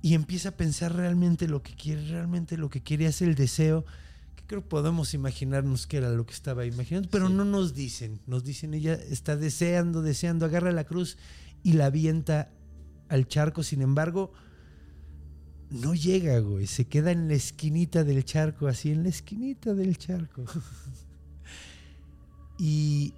y 0.02 0.14
empieza 0.14 0.50
a 0.50 0.56
pensar 0.56 0.94
realmente 0.94 1.48
lo 1.48 1.62
que 1.62 1.74
quiere, 1.74 2.06
realmente 2.06 2.56
lo 2.56 2.70
que 2.70 2.82
quiere, 2.82 3.06
hace 3.06 3.24
el 3.24 3.34
deseo, 3.34 3.84
que 4.36 4.44
creo 4.46 4.62
que 4.62 4.68
podemos 4.68 5.14
imaginarnos 5.14 5.86
que 5.86 5.96
era 5.96 6.10
lo 6.10 6.24
que 6.24 6.34
estaba 6.34 6.64
imaginando, 6.66 7.08
pero 7.10 7.28
Sí. 7.28 7.34
no 7.34 7.44
nos 7.44 7.74
dicen, 7.74 8.20
nos 8.26 8.44
dicen 8.44 8.74
ella 8.74 8.94
está 8.94 9.36
deseando, 9.36 10.02
deseando, 10.02 10.46
agarra 10.46 10.70
la 10.70 10.84
cruz 10.84 11.16
y 11.64 11.72
la 11.72 11.86
avienta 11.86 12.50
al 13.08 13.26
charco, 13.26 13.62
sin 13.62 13.82
embargo, 13.82 14.32
no 15.70 15.94
llega, 15.94 16.38
güey, 16.38 16.66
se 16.66 16.86
queda 16.86 17.10
en 17.10 17.28
la 17.28 17.34
esquinita 17.34 18.04
del 18.04 18.24
charco, 18.24 18.68
así 18.68 18.90
en 18.90 19.02
la 19.02 19.08
esquinita 19.08 19.74
del 19.74 19.98
charco. 19.98 20.44
y 22.58 23.14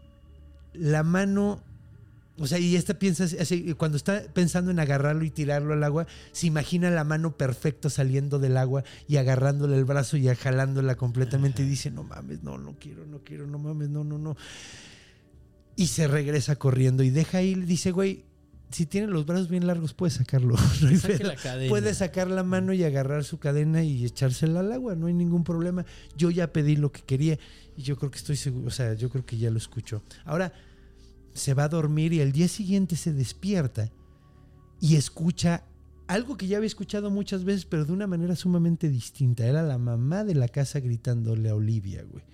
la 0.72 1.02
mano, 1.02 1.62
o 2.40 2.46
sea, 2.46 2.58
y 2.58 2.74
esta 2.74 2.98
piensa, 2.98 3.24
así, 3.24 3.74
cuando 3.74 3.98
está 3.98 4.22
pensando 4.32 4.70
en 4.70 4.80
agarrarlo 4.80 5.24
y 5.24 5.30
tirarlo 5.30 5.74
al 5.74 5.84
agua, 5.84 6.06
se 6.32 6.46
imagina 6.46 6.90
la 6.90 7.04
mano 7.04 7.36
perfecta 7.36 7.90
saliendo 7.90 8.38
del 8.38 8.56
agua 8.56 8.82
y 9.06 9.18
agarrándole 9.18 9.76
el 9.76 9.84
brazo 9.84 10.16
y 10.16 10.26
jalándola 10.26 10.94
completamente 10.94 11.62
y 11.62 11.66
dice, 11.66 11.90
no 11.90 12.02
mames, 12.02 12.42
no, 12.42 12.56
no 12.56 12.76
quiero, 12.80 13.06
no 13.06 13.18
quiero, 13.18 13.46
no 13.46 13.58
mames, 13.58 13.90
no, 13.90 14.04
no, 14.04 14.16
no. 14.16 14.38
Y 15.76 15.88
se 15.88 16.08
regresa 16.08 16.56
corriendo 16.56 17.02
y 17.02 17.10
deja 17.10 17.38
ahí, 17.38 17.54
dice, 17.54 17.90
güey, 17.90 18.24
si 18.70 18.86
tiene 18.86 19.08
los 19.08 19.26
brazos 19.26 19.50
bien 19.50 19.66
largos, 19.66 19.92
puede 19.92 20.10
sacarlo. 20.10 20.56
No 20.80 20.96
Saque 20.96 21.24
la 21.24 21.36
cadena. 21.36 21.68
Puede 21.68 21.92
sacar 21.92 22.28
la 22.28 22.42
mano 22.42 22.72
y 22.72 22.84
agarrar 22.84 23.24
su 23.24 23.38
cadena 23.38 23.82
y 23.82 24.06
echársela 24.06 24.60
al 24.60 24.72
agua, 24.72 24.94
no 24.94 25.08
hay 25.08 25.14
ningún 25.14 25.44
problema. 25.44 25.84
Yo 26.16 26.30
ya 26.30 26.52
pedí 26.54 26.76
lo 26.76 26.90
que 26.90 27.02
quería 27.02 27.38
y 27.76 27.82
yo 27.82 27.98
creo 27.98 28.10
que 28.10 28.18
estoy 28.18 28.36
seguro, 28.36 28.68
o 28.68 28.70
sea, 28.70 28.94
yo 28.94 29.10
creo 29.10 29.26
que 29.26 29.36
ya 29.36 29.50
lo 29.50 29.58
escuchó. 29.58 30.02
Ahora 30.24 30.54
se 31.32 31.54
va 31.54 31.64
a 31.64 31.68
dormir 31.68 32.12
y 32.12 32.20
al 32.20 32.32
día 32.32 32.48
siguiente 32.48 32.96
se 32.96 33.12
despierta 33.12 33.90
y 34.80 34.96
escucha 34.96 35.64
algo 36.06 36.36
que 36.36 36.48
ya 36.48 36.56
había 36.56 36.66
escuchado 36.66 37.10
muchas 37.10 37.44
veces, 37.44 37.66
pero 37.66 37.84
de 37.84 37.92
una 37.92 38.08
manera 38.08 38.34
sumamente 38.34 38.88
distinta. 38.88 39.46
Era 39.46 39.62
la 39.62 39.78
mamá 39.78 40.24
de 40.24 40.34
la 40.34 40.48
casa 40.48 40.80
gritándole 40.80 41.50
a 41.50 41.54
Olivia, 41.54 42.02
güey. 42.02 42.24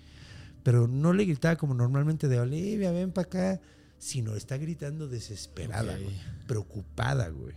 Pero 0.63 0.87
no 0.87 1.13
le 1.13 1.25
gritaba 1.25 1.57
como 1.57 1.75
normalmente 1.75 2.27
de 2.27 2.39
Olivia, 2.39 2.91
ven 2.91 3.11
para 3.11 3.27
acá, 3.27 3.61
sino 3.99 4.35
está 4.35 4.57
gritando 4.57 5.07
desesperada, 5.07 5.95
güey, 5.97 6.15
preocupada, 6.47 7.29
güey. 7.29 7.53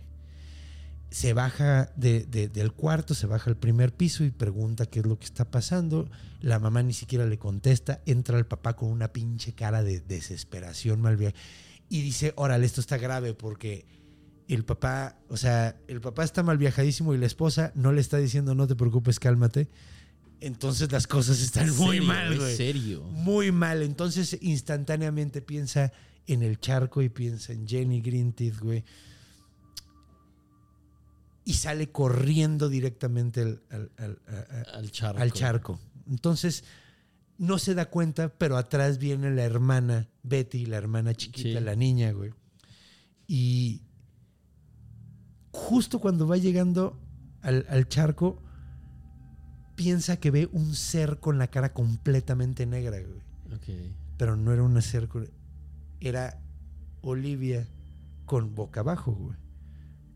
Se 1.11 1.33
baja 1.33 1.91
de- 1.97 2.25
de- 2.25 2.47
del 2.47 2.71
cuarto, 2.71 3.13
se 3.13 3.27
baja 3.27 3.49
al 3.49 3.57
primer 3.57 3.93
piso 3.93 4.23
y 4.23 4.31
pregunta 4.31 4.85
qué 4.85 5.01
es 5.01 5.05
lo 5.05 5.19
que 5.19 5.25
está 5.25 5.51
pasando. 5.51 6.09
La 6.39 6.57
mamá 6.57 6.81
ni 6.83 6.93
siquiera 6.93 7.25
le 7.25 7.37
contesta. 7.37 8.01
Entra 8.05 8.37
el 8.39 8.45
papá 8.45 8.75
con 8.77 8.89
una 8.89 9.11
pinche 9.11 9.53
cara 9.53 9.83
de 9.83 9.99
desesperación, 9.99 11.01
mal 11.01 11.17
via- 11.17 11.33
Y 11.89 12.01
dice, 12.01 12.31
órale, 12.37 12.65
esto 12.65 12.79
está 12.79 12.97
grave 12.97 13.33
porque 13.33 13.85
el 14.47 14.63
papá, 14.63 15.17
o 15.27 15.35
sea, 15.35 15.75
el 15.89 15.99
papá 15.99 16.23
está 16.23 16.41
mal 16.43 16.57
viajadísimo 16.57 17.13
y 17.13 17.17
la 17.17 17.25
esposa 17.25 17.71
no 17.75 17.91
le 17.91 17.99
está 17.99 18.17
diciendo, 18.17 18.55
no 18.55 18.65
te 18.65 18.75
preocupes, 18.77 19.19
cálmate. 19.19 19.67
Entonces 20.39 20.91
las 20.91 21.05
cosas 21.07 21.41
están 21.41 21.67
muy 21.75 21.97
Serio, 21.97 22.03
mal, 22.05 22.37
güey. 22.37 22.55
serio. 22.55 23.03
Muy 23.11 23.51
mal. 23.51 23.83
Entonces 23.83 24.37
instantáneamente 24.41 25.41
piensa 25.41 25.91
en 26.25 26.41
el 26.41 26.59
charco 26.59 27.01
y 27.01 27.09
piensa 27.09 27.51
en 27.53 27.67
Jenny 27.67 28.01
Green 28.01 28.31
Teeth, 28.33 28.59
güey. 28.59 28.83
Y 31.43 31.53
sale 31.53 31.91
corriendo 31.91 32.69
directamente 32.69 33.41
al, 33.41 33.61
al- 33.69 33.91
al- 33.97 34.21
a- 34.27 34.75
a- 34.75 34.77
Al 35.21 35.31
charco. 35.33 35.79
Entonces 36.07 36.63
no 37.37 37.57
se 37.57 37.73
da 37.73 37.89
cuenta, 37.89 38.29
pero 38.29 38.57
atrás 38.57 38.99
viene 38.99 39.31
la 39.31 39.43
hermana 39.43 40.07
Betty, 40.23 40.65
la 40.67 40.77
hermana 40.77 41.15
chiquita, 41.15 41.59
Sí. 41.59 41.65
la 41.65 41.75
niña, 41.75 42.11
güey. 42.11 42.31
Y 43.27 43.81
justo 45.51 45.99
cuando 45.99 46.27
va 46.27 46.37
llegando 46.37 46.99
al, 47.41 47.65
charco, 47.87 48.41
piensa 49.75 50.17
que 50.17 50.29
ve 50.31 50.49
un 50.51 50.75
ser 50.75 51.19
con 51.19 51.37
la 51.39 51.47
cara 51.47 51.73
completamente 51.73 52.65
negra, 52.65 52.97
güey. 52.99 53.21
Pero 54.17 54.35
no 54.35 54.53
era 54.53 54.61
un 54.63 54.79
ser, 54.81 55.09
era 55.99 56.39
Olivia 57.01 57.67
con 58.25 58.53
boca 58.53 58.81
abajo, 58.81 59.13
güey. 59.13 59.35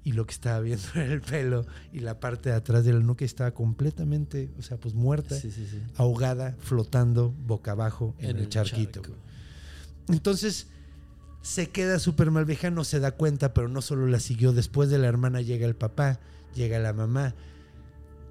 Y 0.05 0.13
lo 0.13 0.25
que 0.25 0.33
estaba 0.33 0.59
viendo 0.61 0.85
era 0.95 1.11
el 1.13 1.19
pelo 1.21 1.65
y 1.91 1.99
la 1.99 2.19
parte 2.21 2.49
de 2.49 2.55
atrás 2.55 2.85
de 2.85 2.93
la 2.93 2.99
nuca 2.99 3.25
estaba 3.25 3.51
completamente, 3.53 4.49
o 4.57 4.61
sea, 4.61 4.77
pues 4.77 4.93
muerta, 4.93 5.35
Sí, 5.37 5.51
sí, 5.51 5.67
sí. 5.69 5.81
ahogada, 5.97 6.55
flotando 6.59 7.31
boca 7.31 7.71
abajo 7.71 8.15
en, 8.19 8.37
el, 8.37 8.43
el 8.43 8.49
charquito. 8.49 9.01
charco. 9.01 9.17
Entonces 10.07 10.67
se 11.41 11.69
queda 11.69 11.99
súper 11.99 12.31
mal 12.31 12.45
vieja, 12.45 12.69
no 12.71 12.83
se 12.83 12.99
da 12.99 13.11
cuenta, 13.11 13.53
pero 13.53 13.67
no 13.67 13.81
solo 13.81 14.07
la 14.07 14.19
siguió. 14.19 14.53
Después 14.53 14.89
de 14.89 14.99
la 14.99 15.07
hermana 15.07 15.41
llega 15.41 15.65
el 15.67 15.75
papá, 15.75 16.19
llega 16.53 16.79
la 16.79 16.93
mamá. 16.93 17.35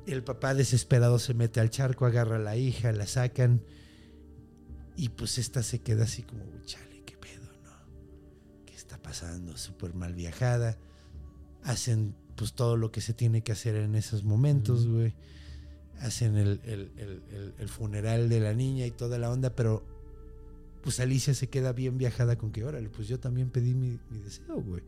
El 0.07 0.23
papá 0.23 0.55
desesperado 0.55 1.19
se 1.19 1.35
mete 1.35 1.61
al 1.61 1.71
charco, 1.71 2.07
agarra 2.07 2.37
a 2.37 2.41
la 2.41 2.57
hija, 2.57 2.93
la 2.93 3.07
sacan. 3.07 3.63
Y 4.97 5.09
pues 5.11 5.39
esta 5.39 5.63
se 5.65 5.81
queda 5.81 6.05
así 6.05 6.23
como, 6.23 6.45
chale, 6.67 7.03
qué 7.05 7.17
pedo, 7.17 7.47
¿no? 7.65 7.71
¿Qué 8.67 8.75
está 8.75 9.01
pasando? 9.03 9.57
Súper 9.57 9.95
mal 9.95 10.15
viajada. 10.15 10.77
Hacen 11.65 12.15
pues 12.37 12.53
todo 12.53 12.77
lo 12.77 12.91
que 12.93 13.01
se 13.01 13.13
tiene 13.15 13.43
que 13.43 13.53
hacer 13.53 13.75
en 13.77 13.95
esos 13.95 14.25
momentos, 14.25 14.87
güey. 14.87 15.15
Hacen 16.01 16.37
el, 16.37 16.61
el- 16.65 16.91
el- 17.59 17.69
funeral 17.69 18.29
de 18.29 18.41
la 18.41 18.53
niña 18.55 18.87
y 18.87 18.91
toda 18.91 19.19
la 19.19 19.31
onda, 19.31 19.51
pero 19.55 19.85
pues 20.83 21.01
Alicia 21.01 21.33
se 21.35 21.49
queda 21.49 21.73
bien 21.73 21.97
viajada 21.97 22.37
con 22.37 22.51
que, 22.53 22.65
órale, 22.65 22.89
pues 22.91 23.09
yo 23.09 23.19
también 23.19 23.51
pedí 23.51 23.75
mi, 23.75 23.99
mi 24.11 24.19
deseo, 24.19 24.61
güey. 24.61 24.83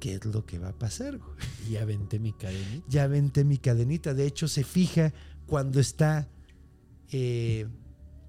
qué 0.00 0.14
es 0.14 0.24
lo 0.26 0.46
que 0.46 0.58
va 0.60 0.68
a 0.68 0.78
pasar, 0.78 1.18
güey. 1.18 1.30
Y 1.68 1.76
aventé 1.76 2.18
mi 2.20 2.32
cadenita. 2.32 2.86
Ya 2.88 3.06
vente 3.08 3.42
mi 3.44 3.58
cadenita. 3.58 4.14
De 4.14 4.26
hecho, 4.26 4.46
se 4.46 4.62
fija 4.62 5.12
cuando 5.46 5.80
está 5.80 6.28
eh, 7.10 7.66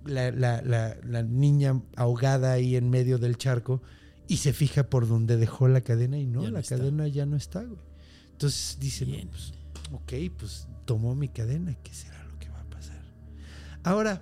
la, 0.05 0.31
la- 0.31 0.61
la- 0.63 0.97
la 1.03 1.21
niña 1.21 1.79
ahogada 1.97 2.53
ahí 2.53 2.75
en 2.77 2.89
medio 2.89 3.19
del 3.19 3.37
charco 3.37 3.81
y 4.29 4.37
se 4.37 4.53
fija 4.53 4.89
por 4.89 5.07
donde 5.07 5.37
dejó 5.37 5.67
la 5.67 5.81
cadena 5.81 6.19
y 6.19 6.27
no, 6.27 6.47
la 6.49 6.59
está. 6.59 6.77
cadena 6.77 7.07
ya 7.07 7.25
no 7.25 7.35
está, 7.35 7.63
güey. 7.63 7.81
Entonces 8.31 8.77
dice, 8.79 9.05
no, 9.05 9.29
pues, 9.31 9.53
ok, 9.91 10.13
pues 10.37 10.67
tomó 10.85 11.15
mi 11.15 11.27
cadena, 11.29 11.75
¿qué 11.83 11.93
será 11.93 12.23
lo 12.25 12.37
que 12.37 12.47
va 12.47 12.61
a 12.61 12.69
pasar? 12.69 13.01
Ahora, 13.83 14.21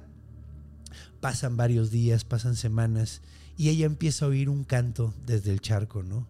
pasan 1.19 1.57
varios 1.57 1.91
días, 1.91 2.23
pasan 2.23 2.55
semanas 2.55 3.21
y 3.57 3.67
ella 3.67 3.85
empieza 3.85 4.25
a 4.25 4.29
oír 4.29 4.49
un 4.49 4.63
canto 4.63 5.13
desde 5.25 5.51
el 5.51 5.59
charco, 5.59 6.03
¿no? 6.03 6.29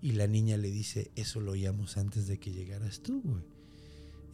Y 0.00 0.12
la 0.12 0.28
niña 0.28 0.56
le 0.56 0.70
dice, 0.70 1.10
eso 1.16 1.40
lo 1.40 1.52
oíamos 1.52 1.96
antes 1.96 2.28
de 2.28 2.38
que 2.38 2.52
llegaras 2.52 3.00
tú, 3.00 3.20
güey. 3.24 3.42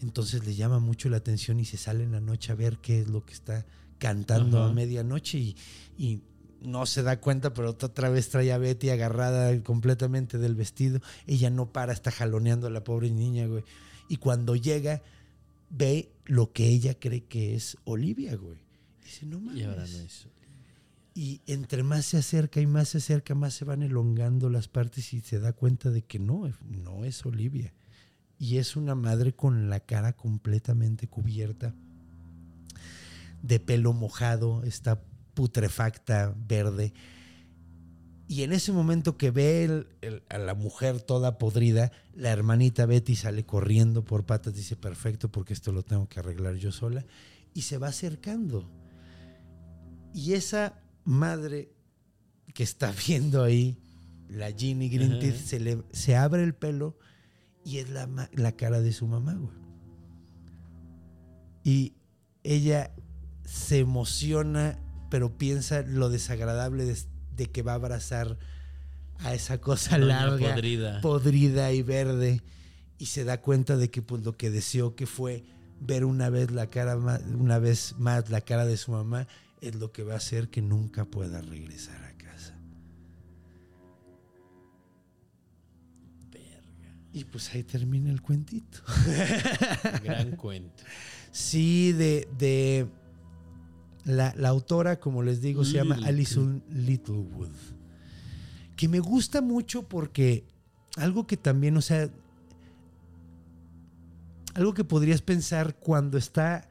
Entonces 0.03 0.45
le 0.45 0.55
llama 0.55 0.79
mucho 0.79 1.09
la 1.09 1.17
atención 1.17 1.59
y 1.59 1.65
se 1.65 1.79
sale 1.79 2.05
en 2.05 2.13
la 2.13 2.21
noche 2.21 2.53
a 2.53 2.55
ver 2.55 2.77
qué 2.83 3.01
es 3.01 3.09
lo 3.09 3.25
que 3.25 3.33
está 3.33 3.65
cantando 3.97 4.59
Ajá. 4.59 4.71
a 4.71 4.75
medianoche 4.75 5.39
y, 5.39 5.57
y 5.97 6.21
no 6.65 6.87
se 6.87 7.03
da 7.03 7.21
cuenta, 7.21 7.53
pero 7.55 7.71
otra 7.71 8.09
vez 8.09 8.31
trae 8.31 8.53
a 8.53 8.59
Betty 8.59 8.91
agarrada 8.91 9.63
completamente 9.63 10.39
del 10.39 10.55
vestido. 10.55 11.01
Ella 11.27 11.51
no 11.51 11.73
para, 11.73 11.93
está 11.93 12.11
jaloneando 12.11 12.67
a 12.67 12.71
la 12.71 12.85
pobre 12.85 13.11
niña, 13.11 13.47
güey. 13.47 13.65
Y 14.09 14.17
cuando 14.17 14.57
llega, 14.57 15.03
ve 15.71 16.13
lo 16.25 16.53
que 16.53 16.67
ella 16.69 16.99
cree 16.99 17.25
que 17.25 17.55
es 17.55 17.77
Olivia, 17.85 18.37
güey. 18.37 18.59
Dice, 19.03 19.27
no 19.27 19.41
mames. 19.41 19.61
Y 19.61 19.65
ahora 19.65 19.87
no 19.87 19.99
es. 19.99 20.27
Y 21.15 21.43
entre 21.47 21.85
más 21.85 22.07
se 22.07 22.17
acerca 22.19 22.61
y 22.61 22.67
más 22.67 22.89
se 22.89 22.99
acerca, 22.99 23.37
más 23.37 23.55
se 23.55 23.65
van 23.65 23.83
elongando 23.83 24.51
las 24.51 24.67
partes 24.67 25.13
y 25.15 25.21
se 25.21 25.39
da 25.39 25.53
cuenta 25.53 25.91
de 25.91 26.03
que 26.03 26.19
no, 26.19 26.51
no 26.63 27.05
es 27.05 27.25
Olivia. 27.25 27.73
Y 28.37 28.57
es 28.57 28.75
una 28.75 28.97
madre 28.97 29.33
con 29.33 29.71
la 29.71 29.79
cara 29.79 30.15
completamente 30.15 31.07
cubierta, 31.07 31.73
de 33.43 33.61
pelo 33.61 33.93
mojado, 33.93 34.65
está 34.65 35.05
putrefacta, 35.35 36.35
verde. 36.49 36.93
Y 38.27 38.43
en 38.43 38.53
ese 38.53 38.73
momento 38.73 39.19
que 39.19 39.31
ve 39.31 39.65
el- 39.65 39.87
el- 40.01 40.23
a 40.31 40.39
la 40.39 40.55
mujer 40.55 41.01
toda 41.03 41.37
podrida, 41.39 41.93
la 42.15 42.31
hermanita 42.31 42.87
Betty 42.87 43.17
sale 43.17 43.45
corriendo 43.45 44.05
por 44.05 44.25
patas, 44.25 44.55
dice, 44.55 44.77
perfecto, 44.77 45.31
porque 45.31 45.53
esto 45.53 45.73
lo 45.73 45.83
tengo 45.83 46.09
que 46.09 46.21
arreglar 46.21 46.55
yo 46.57 46.73
sola, 46.73 47.05
y 47.53 47.63
se 47.63 47.77
va 47.79 47.89
acercando. 47.89 48.69
Y 50.15 50.33
esa 50.33 50.81
madre 51.05 51.71
que 52.55 52.63
está 52.63 52.93
viendo 53.09 53.43
ahí, 53.43 53.77
la 54.29 54.51
Ginny 54.53 54.89
Greenteeth, 54.89 55.35
Ajá. 55.37 55.45
se, 55.47 55.61
le, 55.61 55.83
se 55.93 56.17
abre 56.17 56.43
el 56.45 56.55
pelo 56.55 56.97
y 57.65 57.79
es 57.79 57.91
la, 57.91 58.09
la 58.33 58.53
cara 58.53 58.81
de 58.81 58.93
su 58.93 59.07
mamá, 59.07 59.35
güey. 59.35 59.53
Y 61.63 61.95
ella 62.43 62.91
se 63.45 63.79
emociona, 63.81 64.79
pero 65.15 65.39
piensa 65.39 65.83
lo 65.83 66.09
desagradable 66.09 66.85
de, 66.85 66.99
de 67.37 67.47
que 67.47 67.63
va 67.63 67.71
a 67.71 67.75
abrazar 67.77 68.37
a 69.21 69.33
esa 69.33 69.59
cosa 69.59 69.97
Doña 69.97 70.27
larga, 70.27 70.55
podrida. 70.55 71.01
podrida 71.03 71.73
y 71.73 71.83
verde. 71.83 72.43
Y 72.99 73.07
se 73.07 73.23
da 73.23 73.41
cuenta 73.41 73.77
de 73.77 73.91
que 73.91 74.03
pues, 74.03 74.25
lo 74.25 74.37
que 74.37 74.51
deseó 74.51 74.97
que 74.97 75.07
fue 75.07 75.45
ver 75.81 76.05
una 76.05 76.31
vez 76.31 76.51
la 76.51 76.69
cara 76.69 76.97
una 76.97 77.61
vez 77.61 77.95
más 77.97 78.29
la 78.29 78.41
cara 78.41 78.67
de 78.67 78.77
su 78.77 78.91
mamá 78.91 79.29
es 79.61 79.77
lo 79.77 79.93
que 79.93 80.03
va 80.03 80.15
a 80.15 80.17
hacer 80.17 80.49
que 80.49 80.63
nunca 80.63 81.05
pueda 81.05 81.41
regresar 81.43 82.05
a 82.05 82.17
casa. 82.17 82.59
Y 87.13 87.23
pues 87.23 87.55
ahí 87.55 87.63
termina 87.63 88.11
el 88.11 88.21
cuentito. 88.21 88.81
Gran 90.03 90.33
cuento. 90.35 90.83
Sí, 91.31 91.93
de, 91.93 92.27
de 92.37 92.89
la, 94.05 94.35
la 94.37 94.49
autora, 94.51 95.01
como 95.01 95.23
les 95.23 95.41
digo, 95.41 95.65
se 95.65 95.73
llama 95.75 95.99
Alison 96.05 96.63
Littlewood. 96.71 97.51
Que 98.77 98.89
me 98.89 99.01
gusta 99.01 99.41
mucho 99.41 99.83
porque 99.89 100.45
algo 100.97 101.27
que 101.27 101.37
también, 101.37 101.77
o 101.77 101.81
sea, 101.83 102.11
algo 104.55 104.75
que 104.75 104.85
podrías 104.85 105.23
pensar 105.23 105.77
cuando 105.77 106.19
está 106.19 106.69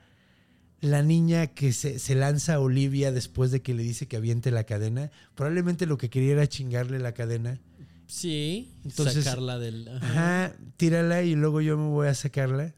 la 0.81 1.01
niña 1.01 1.47
que 1.47 1.71
se, 1.73 1.97
se 1.99 2.15
lanza 2.15 2.55
a 2.55 2.59
Olivia 2.59 3.11
después 3.11 3.51
de 3.51 3.61
que 3.61 3.73
le 3.73 3.83
dice 3.83 4.07
que 4.07 4.17
aviente 4.17 4.51
la 4.51 4.65
cadena, 4.65 5.11
probablemente 5.35 5.85
lo 5.85 5.97
que 5.97 6.09
quería 6.09 6.33
era 6.33 6.47
chingarle 6.47 6.99
la 6.99 7.13
cadena. 7.13 7.59
Sí. 8.07 8.71
Entonces- 8.83 9.23
sacarla 9.23 9.59
del. 9.59 9.87
ajá. 9.87 10.45
Ajá, 10.45 10.55
tírala 10.77 11.23
y 11.23 11.35
luego 11.35 11.61
yo 11.61 11.77
me 11.77 11.87
voy 11.89 12.07
a 12.07 12.13
sacarla. 12.13 12.73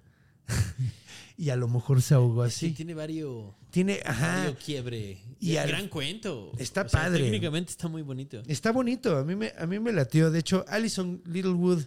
y 1.37 1.49
a 1.49 1.55
lo 1.55 1.67
mejor 1.67 2.01
se 2.01 2.13
ahogó 2.13 2.47
Sí, 2.49 2.67
así. 2.67 2.75
tiene 2.75 2.93
varios. 2.93 3.53
Tiene, 3.75 3.99
ajá. 4.05 4.55
quiebre. 4.55 5.21
Y 5.41 5.51
Y 5.51 5.57
al- 5.57 5.67
gran 5.67 5.89
cuento. 5.89 6.53
Está 6.57 6.83
O 6.83 6.88
sea, 6.89 7.01
padre. 7.01 7.23
Técnicamente 7.25 7.71
está 7.71 7.89
muy 7.89 8.03
bonito. 8.03 8.41
Está 8.47 8.71
bonito, 8.71 9.17
a 9.17 9.25
mí 9.25 9.35
me, 9.35 9.51
a 9.57 9.65
mí 9.67 9.79
me 9.81 9.91
latió. 9.91 10.31
De 10.31 10.39
hecho, 10.39 10.63
Alison 10.69 11.21
Littlewood, 11.25 11.83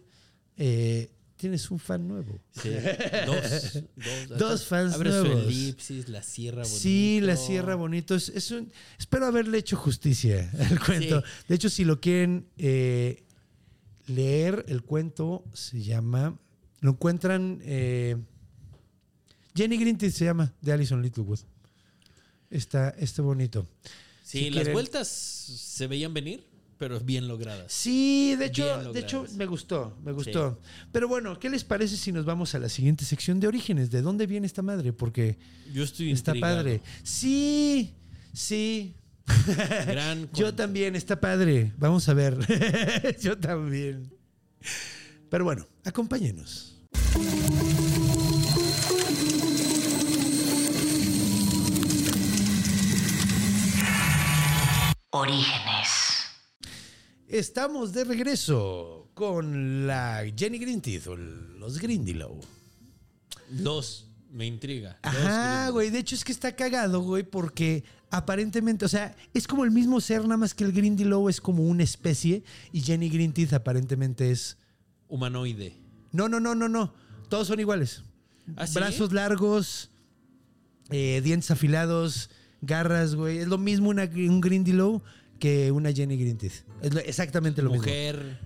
eh, 0.59 1.11
tienes 1.39 1.71
un 1.71 1.79
fan 1.79 2.07
nuevo. 2.07 2.39
Sí. 2.61 2.69
Dos. 3.25 3.83
Dos, 4.29 4.39
Dos 4.39 4.67
fans 4.67 4.93
Abre 4.95 5.09
nuevos. 5.09 5.45
su 5.45 5.49
elipsis, 5.49 6.09
la 6.11 6.23
sierra 6.23 6.63
bonito. 6.63 6.79
Sí, 6.79 7.21
la 7.23 7.37
Sierra 7.37 7.75
Bonito. 7.75 8.15
Es, 8.17 8.29
es 8.29 8.51
un, 8.51 8.71
espero 8.99 9.25
haberle 9.25 9.57
hecho 9.57 9.77
justicia 9.79 10.51
al 10.71 10.79
cuento. 10.85 11.23
Sí. 11.23 11.27
De 11.49 11.55
hecho, 11.55 11.71
si 11.71 11.85
lo 11.87 12.01
quieren 12.03 12.49
eh, 12.59 13.25
leer, 14.09 14.65
el 14.69 14.83
cuento 14.83 15.43
se 15.55 15.83
llama. 15.83 16.39
Lo 16.81 16.91
encuentran. 16.91 17.61
eh, 17.63 18.17
Jenny 19.57 19.79
Greenteeth 19.79 20.13
se 20.13 20.25
llama, 20.27 20.53
de 20.61 20.73
Alison 20.73 21.01
Littlewood. 21.03 21.41
Está, 22.51 22.91
está 22.91 23.23
bonito. 23.23 23.67
Sí, 24.23 24.39
Si 24.39 24.51
las 24.51 24.65
quieren- 24.65 24.73
vueltas 24.75 25.09
se 25.09 25.87
veían 25.87 26.13
venir, 26.15 26.45
pero 26.79 27.01
bien 27.01 27.27
logradas. 27.29 27.73
Sí, 27.73 28.37
de 28.39 28.47
hecho, 28.47 28.93
de 28.93 29.01
hecho 29.01 29.27
me 29.37 29.47
gustó, 29.47 29.97
me 30.05 30.13
gustó. 30.13 30.61
Pero 30.93 31.09
bueno, 31.09 31.39
¿qué 31.41 31.51
les 31.51 31.65
parece 31.65 31.97
si 31.97 32.13
nos 32.13 32.25
vamos 32.25 32.55
a 32.55 32.59
la 32.59 32.69
siguiente 32.69 33.05
sección 33.05 33.41
de 33.41 33.49
orígenes? 33.49 33.91
¿De 33.91 34.01
dónde 34.03 34.27
viene 34.27 34.47
esta 34.47 34.63
madre? 34.63 34.93
Porque 34.93 35.39
Yo 35.73 35.83
estoy 35.85 36.13
está 36.13 36.31
intrigado. 36.33 36.57
padre. 36.59 36.83
Sí, 37.03 37.95
sí. 38.33 38.95
Gran 39.87 40.31
Yo 40.35 40.55
también, 40.55 40.95
está 40.97 41.21
padre. 41.21 41.73
Vamos 41.77 42.09
a 42.09 42.15
ver. 42.15 42.39
Yo 43.21 43.37
también. 43.39 44.11
Pero 45.29 45.45
bueno, 45.45 45.67
acompáñenos. 45.85 46.77
Orígenes. 55.11 55.89
Estamos 57.29 57.93
de 57.95 58.05
regreso 58.05 59.11
con 59.15 59.87
la 59.87 60.23
Jenny 60.37 60.59
Greenteeth 60.59 61.07
o 61.07 61.17
los 61.17 61.79
Grindylow. 61.79 62.41
Dos. 63.49 64.05
Me 64.31 64.45
intriga. 64.45 64.99
Ajá, 65.03 65.71
güey. 65.71 65.89
De 65.89 66.01
hecho, 66.01 66.15
es 66.15 66.23
que 66.23 66.33
está 66.33 66.55
cagado, 66.55 67.01
güey, 67.01 67.23
porque 67.23 67.85
aparentemente, 68.11 68.85
o 68.85 68.89
sea, 68.89 69.17
es 69.33 69.47
como 69.47 69.65
el 69.65 69.71
mismo 69.71 70.03
ser, 70.03 70.23
nada 70.25 70.37
más 70.37 70.53
que 70.53 70.65
el 70.65 70.73
Grindylow 70.73 71.31
es 71.31 71.41
como 71.41 71.63
una 71.63 71.83
especie 71.83 72.45
y 72.71 72.83
Jenny 72.83 73.09
Greenteeth 73.09 73.55
aparentemente 73.55 74.31
es. 74.31 74.59
Humanoide. 75.09 75.75
No, 76.13 76.29
no, 76.29 76.41
no, 76.41 76.55
no, 76.55 76.69
no. 76.69 76.93
Todos 77.31 77.49
son 77.49 77.61
iguales. 77.61 78.03
¿Ah, 78.57 78.67
sí? 78.67 78.75
Brazos 78.75 79.13
largos, 79.13 79.91
eh, 80.91 81.23
dientes 81.25 81.51
afilados, 81.51 82.29
garras, 82.61 83.15
güey. 83.15 83.39
Es 83.39 83.49
lo 83.49 83.59
mismo 83.59 83.89
una, 83.91 84.05
un 84.05 84.41
Grindylow 84.41 85.03
que 85.39 85.71
una 85.71 85.93
Jenny 85.93 86.17
Greenteeth. 86.17 86.65
Es 86.83 86.95
lo- 86.95 87.01
exactamente 87.01 87.63
lo 87.63 87.71
mismo. 87.71 87.85
Mujer. 87.85 88.39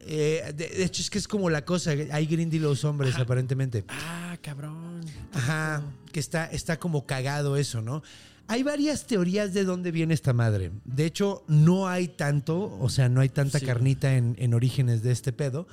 Eh, 0.00 0.52
de, 0.56 0.68
de 0.68 0.84
hecho, 0.84 1.02
es 1.02 1.10
que 1.10 1.18
es 1.18 1.28
como 1.28 1.50
la 1.50 1.64
cosa. 1.64 1.90
Hay 2.12 2.26
Grindylows 2.26 2.84
hombres, 2.84 3.16
aparentemente. 3.16 3.84
Ah, 3.88 4.36
cabrón. 4.42 5.00
Ajá, 5.34 5.82
que 6.12 6.20
está, 6.20 6.46
está 6.46 6.78
como 6.78 7.04
cagado 7.06 7.56
eso, 7.56 7.82
¿no? 7.82 8.02
Hay 8.50 8.62
varias 8.62 9.06
teorías 9.06 9.52
de 9.52 9.64
dónde 9.64 9.90
viene 9.90 10.14
esta 10.14 10.32
madre. 10.32 10.70
De 10.86 11.04
hecho, 11.04 11.44
no 11.48 11.86
hay 11.86 12.08
tanto, 12.08 12.78
o 12.80 12.88
sea, 12.88 13.10
no 13.10 13.20
hay 13.20 13.28
tanta 13.28 13.58
Sí. 13.58 13.66
carnita 13.66 14.16
en, 14.16 14.34
en 14.38 14.54
orígenes 14.54 15.02
de 15.02 15.12
este 15.12 15.32
pedo. 15.34 15.68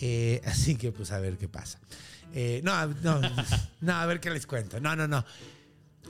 Eh, 0.00 0.40
así 0.46 0.76
que, 0.76 0.92
pues, 0.92 1.10
a 1.10 1.18
ver 1.18 1.36
qué 1.38 1.48
pasa. 1.48 1.80
Eh, 2.32 2.60
no, 2.64 2.86
no, 2.86 3.20
no, 3.80 3.92
a 3.94 4.06
ver 4.06 4.20
qué 4.20 4.30
les 4.30 4.46
cuento. 4.46 4.78
No, 4.80 4.94
no, 4.94 5.08
no. 5.08 5.24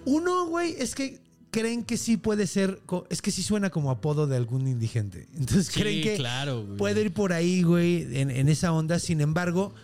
Uno, 0.06 0.46
güey, 0.46 0.74
es 0.78 0.94
que 0.94 1.20
creen 1.50 1.84
que 1.84 1.96
sí 1.96 2.16
puede 2.16 2.46
ser, 2.46 2.80
es 3.10 3.22
que 3.22 3.30
sí 3.30 3.42
suena 3.42 3.70
como 3.70 3.90
apodo 3.90 4.26
de 4.26 4.36
algún 4.36 4.66
indigente. 4.66 5.28
Entonces 5.36 5.66
Sí, 5.68 5.80
creen 5.80 6.02
que 6.02 6.16
claro, 6.16 6.66
puede 6.76 7.02
ir 7.02 7.12
por 7.12 7.32
ahí, 7.32 7.62
güey, 7.62 8.18
en, 8.18 8.30
en 8.30 8.48
esa 8.48 8.72
onda. 8.72 8.98
Sin 8.98 9.20
embargo, 9.20 9.74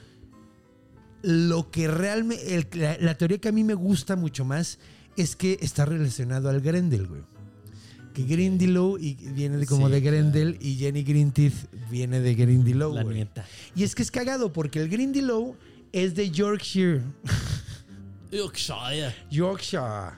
lo 1.22 1.70
que 1.70 1.86
realmente, 1.88 2.66
la, 2.76 2.96
la 2.98 3.14
teoría 3.16 3.38
que 3.38 3.48
a 3.48 3.52
mí 3.52 3.62
me 3.64 3.74
gusta 3.74 4.16
mucho 4.16 4.44
más 4.44 4.78
es 5.16 5.36
que 5.36 5.58
está 5.60 5.84
relacionado 5.84 6.48
al 6.48 6.60
Grendel, 6.60 7.06
güey. 7.06 7.22
Que 8.14 8.24
Grindylow 8.24 8.98
y 8.98 9.14
viene 9.14 9.56
de 9.58 9.66
como 9.66 9.86
Sí, 9.86 9.92
de 9.92 10.00
Grendel 10.00 10.56
y 10.60 10.74
Jenny 10.74 11.04
Greenteeth 11.04 11.54
viene 11.90 12.18
de 12.20 12.34
Grindylow, 12.34 12.92
La 12.94 13.02
güey. 13.04 13.16
nieta. 13.16 13.46
Y 13.76 13.84
es 13.84 13.94
que 13.94 14.02
es 14.02 14.10
cagado 14.10 14.52
porque 14.52 14.80
el 14.80 14.88
Grindylow 14.88 15.54
es 15.92 16.14
de 16.16 16.30
Yorkshire. 16.30 17.02
Yorkshire. 18.30 19.14
Yorkshire. 19.30 20.12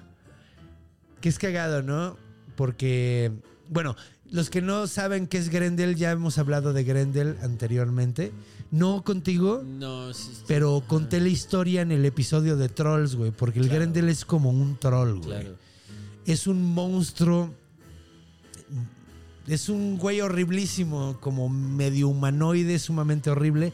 Que 1.21 1.29
es 1.29 1.39
cagado, 1.39 1.83
¿no? 1.83 2.17
Porque, 2.57 3.31
bueno, 3.69 3.97
los 4.31 4.51
que 4.51 4.61
no 4.63 4.87
saben 4.87 5.27
qué 5.27 5.39
es 5.39 5.49
Grendel, 5.51 5.95
ya 5.97 6.11
hemos 6.11 6.39
hablado 6.39 6.73
de 6.73 6.85
Grendel 6.85 7.37
anteriormente. 7.43 8.33
No 8.71 9.05
contigo, 9.05 9.63
No, 9.65 10.13
sí, 10.15 10.31
sí. 10.35 10.43
pero 10.47 10.83
conté 10.87 11.21
la 11.21 11.29
historia 11.29 11.83
en 11.83 11.93
el 11.93 12.05
episodio 12.07 12.57
de 12.57 12.69
Trolls, 12.71 13.15
güey. 13.17 13.31
Porque 13.31 13.59
el 13.59 13.67
Claro. 13.67 13.81
Grendel 13.81 14.09
es 14.09 14.25
como 14.25 14.51
un 14.51 14.77
troll, 14.79 15.19
güey. 15.19 15.41
Claro. 15.41 15.57
Es 16.27 16.47
un 16.47 16.63
monstruo. 16.75 17.53
Es 19.47 19.69
un 19.69 19.99
güey 19.99 20.21
horriblísimo, 20.21 21.19
como 21.21 21.49
medio 21.49 22.09
humanoide, 22.09 22.79
sumamente 22.79 23.29
horrible. 23.29 23.73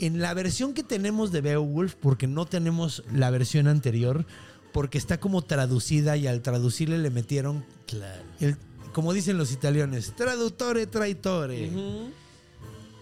En 0.00 0.20
la 0.20 0.34
versión 0.34 0.72
que 0.74 0.82
tenemos 0.82 1.30
de 1.30 1.40
Beowulf, 1.42 1.94
porque 1.94 2.26
no 2.26 2.46
tenemos 2.46 3.02
la 3.12 3.30
versión 3.30 3.68
anterior, 3.68 4.24
porque 4.72 4.98
está 4.98 5.20
como 5.20 5.42
traducida 5.42 6.16
y 6.16 6.26
al 6.26 6.40
traducirle 6.42 6.98
le 6.98 7.10
metieron, 7.10 7.64
Claro. 7.86 8.22
el, 8.40 8.56
como 8.92 9.12
dicen 9.12 9.36
los 9.38 9.52
italianos, 9.52 10.12
traduttore 10.16 10.86
traitore. 10.86 11.68
Ujú. 11.68 12.10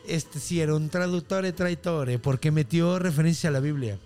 Este 0.07 0.41
sí 0.41 0.61
era 0.61 0.75
un 0.75 0.89
traduttore 0.89 1.53
traitore, 1.53 2.19
porque 2.19 2.51
metió 2.51 2.99
referencia 2.99 3.51
a 3.51 3.53
la 3.53 3.61
Biblia. 3.61 3.99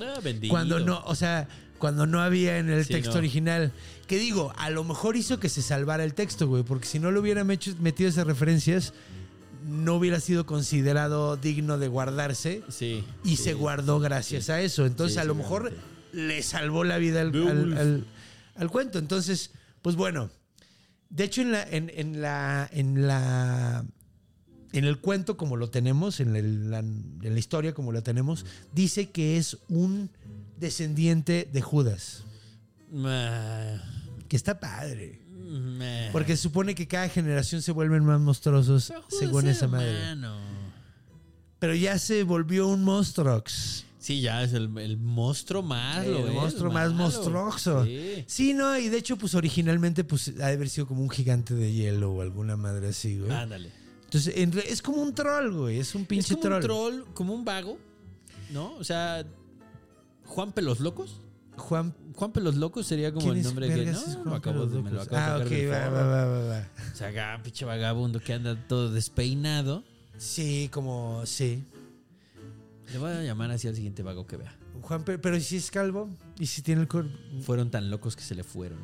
Ah, 0.00 0.18
bendito. 0.24 0.50
Cuando 0.52 0.80
no, 0.80 1.02
o 1.04 1.14
sea, 1.14 1.46
cuando 1.78 2.06
no 2.06 2.20
había 2.22 2.58
en 2.58 2.70
el 2.70 2.84
Sí, 2.86 2.94
texto 2.94 3.12
no. 3.14 3.18
original. 3.18 3.70
Que 4.06 4.16
digo, 4.18 4.52
a 4.56 4.70
lo 4.70 4.82
mejor 4.82 5.16
hizo 5.16 5.38
que 5.38 5.48
se 5.50 5.62
salvara 5.62 6.04
el 6.04 6.14
texto, 6.14 6.48
güey, 6.48 6.62
porque 6.62 6.86
si 6.86 6.98
no 6.98 7.12
le 7.12 7.20
hubieran 7.20 7.46
metido 7.46 8.08
esas 8.08 8.26
referencias, 8.26 8.94
no 9.64 9.96
hubiera 9.96 10.20
sido 10.20 10.46
considerado 10.46 11.36
digno 11.36 11.78
de 11.78 11.88
guardarse 11.88 12.62
Sí. 12.68 13.04
y 13.24 13.36
sí. 13.36 13.42
se 13.44 13.54
guardó 13.54 14.00
gracias 14.00 14.50
a 14.50 14.60
eso. 14.60 14.86
Entonces, 14.86 15.14
Sí, 15.14 15.20
a 15.20 15.24
lo 15.24 15.34
mejor 15.34 15.72
le 16.12 16.42
salvó 16.42 16.84
la 16.84 16.98
vida 16.98 17.20
al, 17.20 17.26
al- 17.28 17.32
Beowulf. 17.32 17.78
al- 17.78 18.06
al 18.56 18.70
cuento. 18.70 18.98
Entonces, 18.98 19.50
pues 19.82 19.96
bueno. 19.96 20.30
De 21.08 21.24
hecho, 21.24 21.42
en 21.42 21.50
la, 21.52 21.62
en, 21.64 21.90
en 21.94 22.20
la, 22.22 22.68
en 22.72 23.06
la, 23.06 23.84
en 24.72 24.84
el 24.84 24.98
cuento 24.98 25.36
como 25.36 25.56
lo 25.56 25.68
tenemos, 25.70 26.20
en, 26.20 26.36
el- 26.36 26.70
la, 26.70 26.78
en 26.78 27.20
la 27.22 27.38
historia 27.38 27.74
como 27.74 27.90
la 27.92 28.02
tenemos, 28.02 28.46
dice 28.72 29.10
que 29.10 29.36
es 29.36 29.58
un 29.68 30.10
descendiente 30.58 31.48
de 31.52 31.60
Judas. 31.62 32.22
Que 34.28 34.36
está 34.36 34.60
padre. 34.60 35.20
Ma- 35.40 36.12
Porque 36.12 36.36
se 36.36 36.42
supone 36.42 36.74
que 36.74 36.86
cada 36.86 37.08
generación 37.08 37.62
se 37.62 37.72
vuelven 37.72 38.04
más 38.04 38.20
monstruosos 38.20 38.92
según 39.08 39.48
esa 39.48 39.66
madre. 39.68 39.90
humano. 40.12 40.36
Pero 41.58 41.74
ya 41.74 41.98
se 41.98 42.22
volvió 42.22 42.68
un 42.68 42.82
monstruox. 42.84 43.84
Sí, 43.98 44.22
ya 44.22 44.42
es 44.42 44.54
el, 44.54 44.76
el 44.78 44.96
monstruo 44.96 45.62
malo, 45.62 46.26
el 46.26 46.28
¿eh? 46.30 46.34
monstruo 46.34 46.72
más 46.72 46.90
monstruoso. 46.92 47.84
Sí. 47.84 48.24
Sí, 48.26 48.54
no, 48.54 48.78
y 48.78 48.88
de 48.88 48.96
hecho, 48.96 49.18
pues 49.18 49.34
originalmente 49.34 50.04
pues, 50.04 50.28
ha 50.40 50.46
de 50.46 50.54
haber 50.54 50.70
sido 50.70 50.86
como 50.86 51.02
un 51.02 51.10
gigante 51.10 51.52
de 51.54 51.70
hielo 51.70 52.12
o 52.12 52.22
alguna 52.22 52.56
madre 52.56 52.88
así, 52.88 53.18
güey. 53.18 53.30
Ándale. 53.30 53.70
Entonces, 54.04 54.34
en 54.38 54.52
re- 54.52 54.72
es 54.72 54.80
como 54.80 55.02
un 55.02 55.14
troll, 55.14 55.52
güey. 55.52 55.78
Es 55.78 55.94
un 55.94 56.02
Es 56.02 56.08
pinche 56.08 56.34
como 56.34 56.56
un 56.56 56.62
troll. 56.62 56.62
troll, 57.02 57.14
como 57.14 57.34
un 57.34 57.44
vago, 57.44 57.76
¿no? 58.50 58.72
O 58.76 58.84
sea, 58.84 59.22
Juan 60.24 60.52
Pelos 60.52 60.80
Locos. 60.80 61.20
Juan. 61.60 61.94
Juan 62.16 62.32
Pelos 62.32 62.56
Locos 62.56 62.86
sería 62.86 63.12
como 63.12 63.24
¿quién 63.26 63.38
el 63.38 63.42
nombre 63.44 63.68
que 63.68 63.86
no, 63.92 63.98
Juan 64.00 64.34
acabo 64.34 64.40
Pelos 64.66 64.72
de- 64.72 64.82
me 64.82 64.90
lo 64.90 65.00
acabo 65.02 65.16
de 65.16 65.22
Ah, 65.22 65.38
sacar 65.38 65.46
ok, 65.46 65.70
va, 65.70 65.88
va, 65.88 66.06
va, 66.06 66.24
va, 66.26 66.44
va. 66.48 66.68
O 66.92 66.96
sea, 66.96 67.08
acá, 67.08 67.40
pinche 67.42 67.64
vagabundo 67.64 68.20
que 68.20 68.32
anda 68.34 68.56
todo 68.68 68.90
despeinado. 68.92 69.84
Sí, 70.18 70.68
como, 70.72 71.22
sí. 71.24 71.64
Le 72.92 72.98
voy 72.98 73.12
a 73.12 73.22
llamar 73.22 73.50
así 73.52 73.68
al 73.68 73.74
siguiente 73.76 74.02
vago 74.02 74.26
que 74.26 74.36
vea. 74.36 74.54
Juan, 74.82 75.04
Pe- 75.04 75.18
pero 75.18 75.36
¿y 75.36 75.40
si 75.40 75.56
es 75.56 75.70
calvo? 75.70 76.10
¿Y 76.38 76.46
si 76.46 76.60
tiene 76.62 76.82
el 76.82 76.88
cor- 76.88 77.08
Fueron 77.42 77.70
tan 77.70 77.90
locos 77.90 78.16
que 78.16 78.22
se 78.22 78.34
le 78.34 78.42
fueron. 78.44 78.78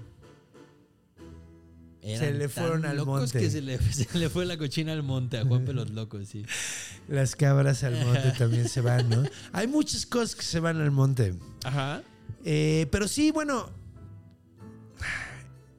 Se 2.03 2.31
le 2.33 2.47
tan 2.49 2.51
fueron 2.51 2.85
al 2.87 2.97
locos 2.99 3.21
monte. 3.23 3.41
que 3.41 3.51
se 3.51 3.61
le, 3.61 3.79
se 3.93 4.17
le 4.19 4.31
fue 4.31 4.47
la 4.47 4.57
cochina 4.57 4.93
al 4.93 5.03
monte 5.03 5.39
a 5.39 5.45
Juan 5.45 5.65
Pelos 5.65 5.91
Locos, 5.91 6.29
sí. 6.29 6.45
Las 7.09 7.35
cabras 7.35 7.83
al 7.83 7.97
monte 8.05 8.33
también 8.39 8.69
se 8.69 8.81
van, 8.81 9.09
¿no? 9.11 9.25
Hay 9.53 9.67
muchas 9.67 10.07
cosas 10.07 10.37
que 10.37 10.43
se 10.43 10.61
van 10.61 10.81
al 10.81 10.93
monte. 10.93 11.35
Ajá. 11.65 12.03
Eh, 12.49 12.87
pero 12.93 13.09
sí, 13.09 13.33
bueno. 13.33 13.69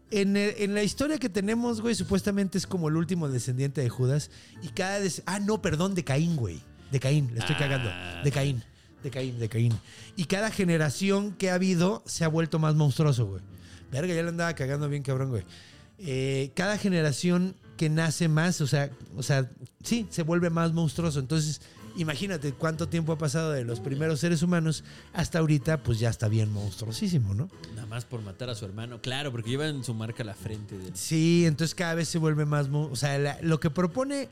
En, 0.10 0.38
el- 0.38 0.54
en 0.58 0.74
la 0.74 0.84
historia 0.84 1.18
que 1.18 1.28
tenemos, 1.30 1.82
güey, 1.82 1.94
supuestamente 1.96 2.58
es 2.58 2.66
como 2.68 2.88
el 2.88 2.96
último 2.96 3.28
descendiente 3.30 3.82
de 3.82 3.90
Judas. 3.90 4.30
Y 4.62 4.70
cada. 4.70 5.00
des- 5.00 5.24
ah, 5.26 5.40
no, 5.40 5.62
perdón, 5.62 5.96
de 5.96 6.04
Caín, 6.04 6.36
güey. 6.36 6.62
De 6.92 7.00
Caín, 7.00 7.30
le 7.34 7.40
estoy 7.40 7.56
Ah. 7.56 7.60
cagando. 7.60 7.90
De 8.24 8.32
Caín. 8.32 8.64
De 9.04 9.10
Caín, 9.12 9.40
de 9.40 9.50
Caín. 9.50 9.74
Y 10.16 10.26
cada 10.26 10.50
generación 10.52 11.34
que 11.34 11.50
ha 11.52 11.56
habido 11.56 12.04
se 12.06 12.24
ha 12.24 12.28
vuelto 12.30 12.58
más 12.60 12.76
monstruoso, 12.76 13.26
güey. 13.28 13.42
Verga, 13.92 14.14
ya 14.14 14.24
le 14.24 14.30
andaba 14.30 14.54
cagando 14.56 14.90
bien 14.90 15.04
cabrón, 15.04 15.30
güey. 15.30 15.44
Eh, 16.00 16.52
cada 16.56 16.78
generación 16.78 17.56
que 17.78 17.90
nace 17.90 18.28
más, 18.28 18.60
o 18.62 18.68
sea, 18.68 18.90
o 19.16 19.24
sea, 19.24 19.50
sí, 19.84 20.08
se 20.10 20.24
vuelve 20.24 20.50
más 20.50 20.74
monstruoso. 20.74 21.20
Entonces, 21.20 21.62
imagínate 21.98 22.54
cuánto 22.54 22.88
tiempo 22.88 23.12
ha 23.12 23.18
pasado 23.18 23.52
de 23.52 23.64
los 23.66 23.80
primeros 23.80 24.20
seres 24.20 24.42
humanos 24.44 24.84
hasta 25.14 25.40
ahorita, 25.40 25.84
pues 25.84 26.00
ya 26.00 26.10
está 26.10 26.28
bien 26.28 26.52
monstruosísimo, 26.52 27.34
¿no? 27.34 27.50
Nada 27.76 27.88
más 27.88 28.06
por 28.06 28.22
matar 28.22 28.50
a 28.50 28.56
su 28.56 28.66
hermano. 28.66 29.02
Claro, 29.02 29.32
porque 29.32 29.50
lleva 29.50 29.68
en 29.68 29.84
su 29.84 29.94
marca 29.94 30.24
la 30.24 30.34
frente. 30.34 30.78
De... 30.78 30.92
Sí, 30.96 31.46
entonces 31.46 31.74
cada 31.76 31.96
vez 31.96 32.08
se 32.08 32.18
vuelve 32.18 32.46
más, 32.46 32.68
o 32.72 32.96
sea, 32.96 33.18
la- 33.18 33.38
lo 33.42 33.60
que 33.60 33.70
propone 33.70 34.30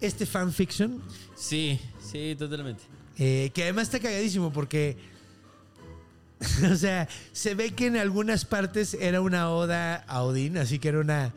este 0.00 0.26
fanfiction, 0.26 1.00
Sí, 1.36 1.78
sí, 2.00 2.34
totalmente. 2.38 2.82
eh, 3.18 3.50
que 3.54 3.62
además 3.62 3.84
está 3.84 4.00
cagadísimo 4.00 4.52
porque, 4.52 4.96
o 6.72 6.76
sea, 6.76 7.08
se 7.32 7.54
ve 7.54 7.70
que 7.70 7.86
en 7.86 7.96
algunas 7.96 8.44
partes 8.44 8.94
era 9.00 9.20
una 9.20 9.50
oda 9.50 9.96
a 10.08 10.22
Odín, 10.22 10.56
así 10.58 10.78
que 10.78 10.88
era 10.88 11.00
una, 11.00 11.32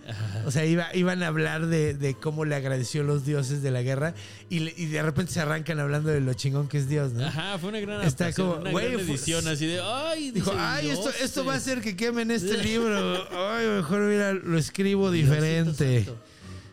o 0.45 0.51
sea, 0.51 0.65
iba- 0.65 0.93
iban 0.95 1.21
a 1.23 1.27
hablar 1.27 1.67
de, 1.67 1.93
de 1.93 2.13
cómo 2.15 2.45
le 2.45 2.55
agradeció 2.55 3.03
los 3.03 3.25
dioses 3.25 3.61
de 3.61 3.71
la 3.71 3.81
guerra 3.81 4.13
y, 4.49 4.59
le- 4.59 4.73
y 4.77 4.85
de 4.87 5.01
repente 5.03 5.31
se 5.31 5.39
arrancan 5.41 5.79
hablando 5.79 6.09
de 6.09 6.21
lo 6.21 6.33
chingón 6.33 6.67
que 6.67 6.77
es 6.77 6.89
Dios, 6.89 7.13
¿no? 7.13 7.25
Ajá, 7.25 7.57
fue 7.59 7.69
una 7.69 7.79
gran 7.79 8.01
Está 8.01 8.31
como, 8.33 8.53
una 8.55 8.71
gran 8.71 8.73
fue- 8.73 8.93
edición 9.01 9.47
así 9.47 9.65
de, 9.67 9.81
ay, 9.81 10.31
Dijo, 10.31 10.53
ay, 10.57 10.89
esto, 10.89 11.09
esto 11.21 11.45
va 11.45 11.53
a 11.53 11.55
eh". 11.55 11.59
hacer 11.59 11.81
que 11.81 11.95
quemen 11.95 12.31
este 12.31 12.57
libro. 12.63 13.27
Ay, 13.51 13.67
mejor 13.67 14.01
mira, 14.01 14.33
lo 14.33 14.57
escribo 14.57 15.11
diferente. 15.11 16.07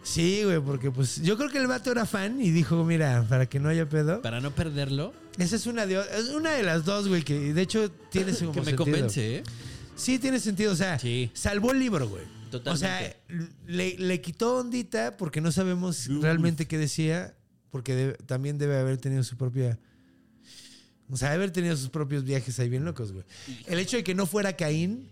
Sí, 0.03 0.43
güey, 0.45 0.59
porque 0.61 0.91
pues 0.91 1.23
yo 1.23 1.37
creo 1.37 1.49
que 1.49 1.59
el 1.59 1.69
vato 1.69 1.93
era 1.93 2.07
fan 2.07 2.41
y 2.41 2.51
dijo, 2.51 2.85
mira, 2.85 3.25
para 3.29 3.47
que 3.47 3.61
no 3.61 3.69
haya 3.69 3.89
pedo. 3.89 4.21
Para 4.21 4.41
no 4.41 4.51
perderlo, 4.51 5.13
Esa 5.39 5.57
es 5.57 5.67
una 5.67 5.87
de, 5.87 5.99
es 6.19 6.29
una 6.29 6.53
de 6.53 6.63
las 6.63 6.85
dos, 6.85 7.09
güey, 7.09 7.23
que 7.23 7.53
de 7.55 7.63
hecho 7.63 7.91
tiene 8.11 8.33
su 8.35 8.53
que 8.53 8.61
me 8.61 8.67
sentido. 8.67 8.77
convence, 8.77 9.37
¿eh? 9.39 9.43
Sí, 9.97 10.19
tiene 10.19 10.39
sentido. 10.41 10.73
O 10.73 10.77
sea, 10.77 10.99
Sí. 10.99 11.31
salvó 11.35 11.73
el 11.73 11.79
libro, 11.79 12.09
güey. 12.09 12.25
Totalmente. 12.51 12.71
O 12.71 12.77
sea, 12.77 13.17
le, 13.67 13.97
le 13.99 14.21
quitó 14.21 14.57
ondita 14.59 15.17
porque 15.17 15.41
no 15.41 15.51
sabemos 15.53 16.09
Uf. 16.09 16.23
realmente 16.23 16.67
qué 16.67 16.77
decía, 16.77 17.35
porque 17.71 17.95
de- 17.95 18.13
también 18.27 18.59
debe 18.59 18.77
haber 18.79 18.99
tenido 18.99 19.23
su 19.25 19.37
propia. 19.39 19.79
O 21.09 21.17
sea, 21.17 21.31
debe 21.31 21.45
haber 21.45 21.53
tenido 21.53 21.77
sus 21.77 21.89
propios 21.89 22.25
viajes 22.25 22.59
ahí 22.59 22.69
bien 22.69 22.85
locos, 22.85 23.13
güey. 23.13 23.25
El 23.67 23.79
hecho 23.79 23.97
de 23.97 24.05
que 24.05 24.15
no 24.15 24.27
fuera 24.27 24.55
Caín, 24.57 25.11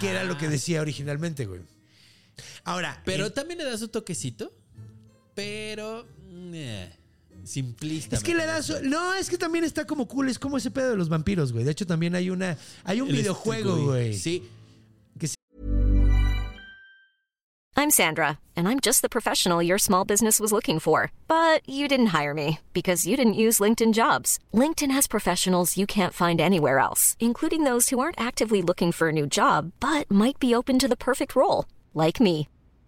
que 0.00 0.08
era 0.10 0.24
lo 0.24 0.38
que 0.38 0.48
decía 0.48 0.80
originalmente, 0.80 1.46
güey. 1.46 1.60
Ahora, 2.64 3.00
Pero 3.04 3.32
también 3.32 3.58
le 3.58 3.64
da 3.64 3.76
su 3.78 3.88
toquecito, 3.88 4.52
pero 5.34 6.06
eh, 6.52 6.90
simplista. 7.46 8.16
es 8.16 8.22
que 8.22 8.34
le 8.34 8.44
da 8.46 8.62
su- 8.62 8.82
No, 8.82 9.14
es 9.14 9.28
que 9.30 9.38
también 9.38 9.64
está 9.64 9.86
como 9.86 10.06
cool. 10.06 10.28
Es 10.28 10.38
como 10.38 10.58
ese 10.58 10.70
pedo 10.70 10.90
de 10.90 10.96
los 10.96 11.08
vampiros, 11.08 11.52
güey. 11.52 11.64
De 11.64 11.70
hecho, 11.72 11.86
también 11.86 12.14
hay 12.14 12.30
una. 12.30 12.56
Hay 12.84 13.00
un 13.00 13.08
videojuego, 13.08 13.76
güey. 13.86 14.14
Sí. 14.14 14.42
I'm 17.78 17.90
Sandra, 17.90 18.38
and 18.56 18.66
I'm 18.66 18.80
just 18.80 19.02
the 19.02 19.08
professional 19.10 19.62
your 19.62 19.76
small 19.78 20.06
business 20.06 20.40
was 20.40 20.50
looking 20.50 20.78
for. 20.78 21.12
But 21.28 21.60
you 21.68 21.88
didn't 21.88 22.14
hire 22.18 22.32
me 22.32 22.58
because 22.72 23.06
you 23.06 23.18
didn't 23.18 23.34
use 23.34 23.58
LinkedIn 23.60 23.92
jobs. 23.92 24.38
LinkedIn 24.54 24.90
has 24.90 25.06
professionals 25.06 25.76
you 25.76 25.86
can't 25.86 26.14
find 26.14 26.40
anywhere 26.40 26.78
else, 26.78 27.18
including 27.20 27.64
those 27.64 27.90
who 27.90 27.98
aren't 28.00 28.18
actively 28.18 28.62
looking 28.62 28.92
for 28.92 29.10
a 29.10 29.12
new 29.12 29.26
job 29.26 29.72
but 29.78 30.10
might 30.10 30.38
be 30.38 30.54
open 30.54 30.78
to 30.78 30.88
the 30.88 30.96
perfect 30.96 31.36
role, 31.36 31.66
like 31.92 32.18
me. 32.18 32.48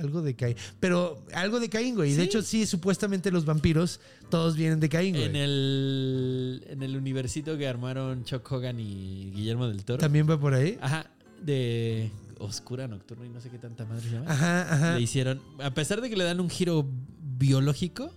Algo 0.00 0.22
de 0.22 0.34
Caín. 0.34 0.56
Pero 0.80 1.22
algo 1.32 1.60
de 1.60 1.68
Caín, 1.68 1.94
güey. 1.94 2.10
De 2.12 2.16
Sí. 2.16 2.22
hecho, 2.22 2.42
sí, 2.42 2.66
supuestamente 2.66 3.30
los 3.30 3.44
vampiros 3.44 4.00
todos 4.30 4.56
vienen 4.56 4.80
de 4.80 4.88
Caín, 4.88 5.14
güey. 5.14 5.26
En 5.26 5.36
el, 5.36 6.64
en 6.68 6.82
el 6.82 6.96
universito 6.96 7.56
que 7.58 7.68
armaron 7.68 8.24
Chuck 8.24 8.50
Hogan 8.50 8.80
y 8.80 9.30
Guillermo 9.34 9.68
del 9.68 9.84
Toro. 9.84 9.98
¿También 9.98 10.28
va 10.28 10.38
por 10.40 10.54
ahí? 10.54 10.78
Ajá, 10.80 11.10
de 11.42 12.10
Oscura 12.38 12.88
Nocturna 12.88 13.26
y 13.26 13.28
no 13.28 13.40
sé 13.40 13.50
qué 13.50 13.58
tanta 13.58 13.84
madre 13.84 14.02
se 14.02 14.10
llama. 14.10 14.30
Ajá, 14.30 14.72
ajá. 14.74 14.94
Le 14.96 15.02
hicieron, 15.02 15.40
a 15.62 15.72
pesar 15.74 16.00
de 16.00 16.08
que 16.10 16.16
le 16.16 16.24
dan 16.24 16.40
un 16.40 16.50
giro 16.50 16.88
biológico, 17.38 18.12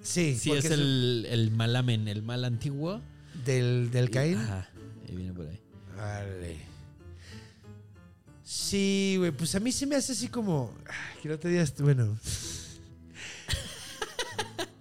Sí, 0.00 0.36
sí 0.38 0.52
es 0.52 0.66
el, 0.66 1.26
el 1.28 1.50
malamen, 1.50 2.06
el 2.08 2.22
mal 2.22 2.44
antiguo. 2.44 3.00
del, 3.44 3.90
del 3.90 4.10
Caín. 4.10 4.36
Ajá, 4.38 4.68
ahí 5.08 5.16
viene 5.16 5.32
por 5.32 5.48
ahí. 5.48 5.60
Vale. 5.96 6.56
Sí, 8.50 9.16
güey, 9.18 9.30
pues 9.30 9.54
a 9.56 9.60
mí 9.60 9.70
se 9.70 9.86
me 9.86 9.94
hace 9.94 10.12
así 10.12 10.28
como. 10.28 10.72
Que 11.22 11.28
no 11.28 11.38
te 11.38 11.50
digas. 11.50 11.74
Bueno. 11.78 12.18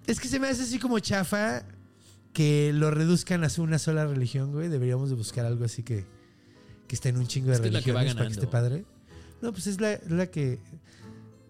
es 0.07 0.21
que 0.21 0.29
se 0.29 0.39
me 0.39 0.47
hace 0.47 0.63
así 0.63 0.79
como 0.79 0.99
chafa 0.99 1.65
que 2.31 2.71
lo 2.71 2.91
reduzcan 2.91 3.43
a 3.43 3.49
una 3.57 3.77
sola 3.77 4.05
religión, 4.05 4.53
güey. 4.53 4.69
Deberíamos 4.69 5.09
de 5.09 5.15
buscar 5.15 5.45
algo 5.45 5.65
así 5.65 5.83
que, 5.83 6.05
que 6.87 6.95
esté 6.95 7.09
en 7.09 7.17
un 7.17 7.27
chingo 7.27 7.47
de 7.49 7.55
Es 7.55 7.59
que 7.59 7.67
es 7.67 7.73
la 7.73 7.81
que 7.81 7.91
va 7.91 7.99
religiones 8.03 8.15
para 8.15 8.27
que 8.29 8.33
esté 8.35 8.47
padre. 8.47 8.85
No, 9.41 9.51
pues 9.51 9.67
es 9.67 9.81
la, 9.81 9.99
la 10.07 10.27
que. 10.27 10.59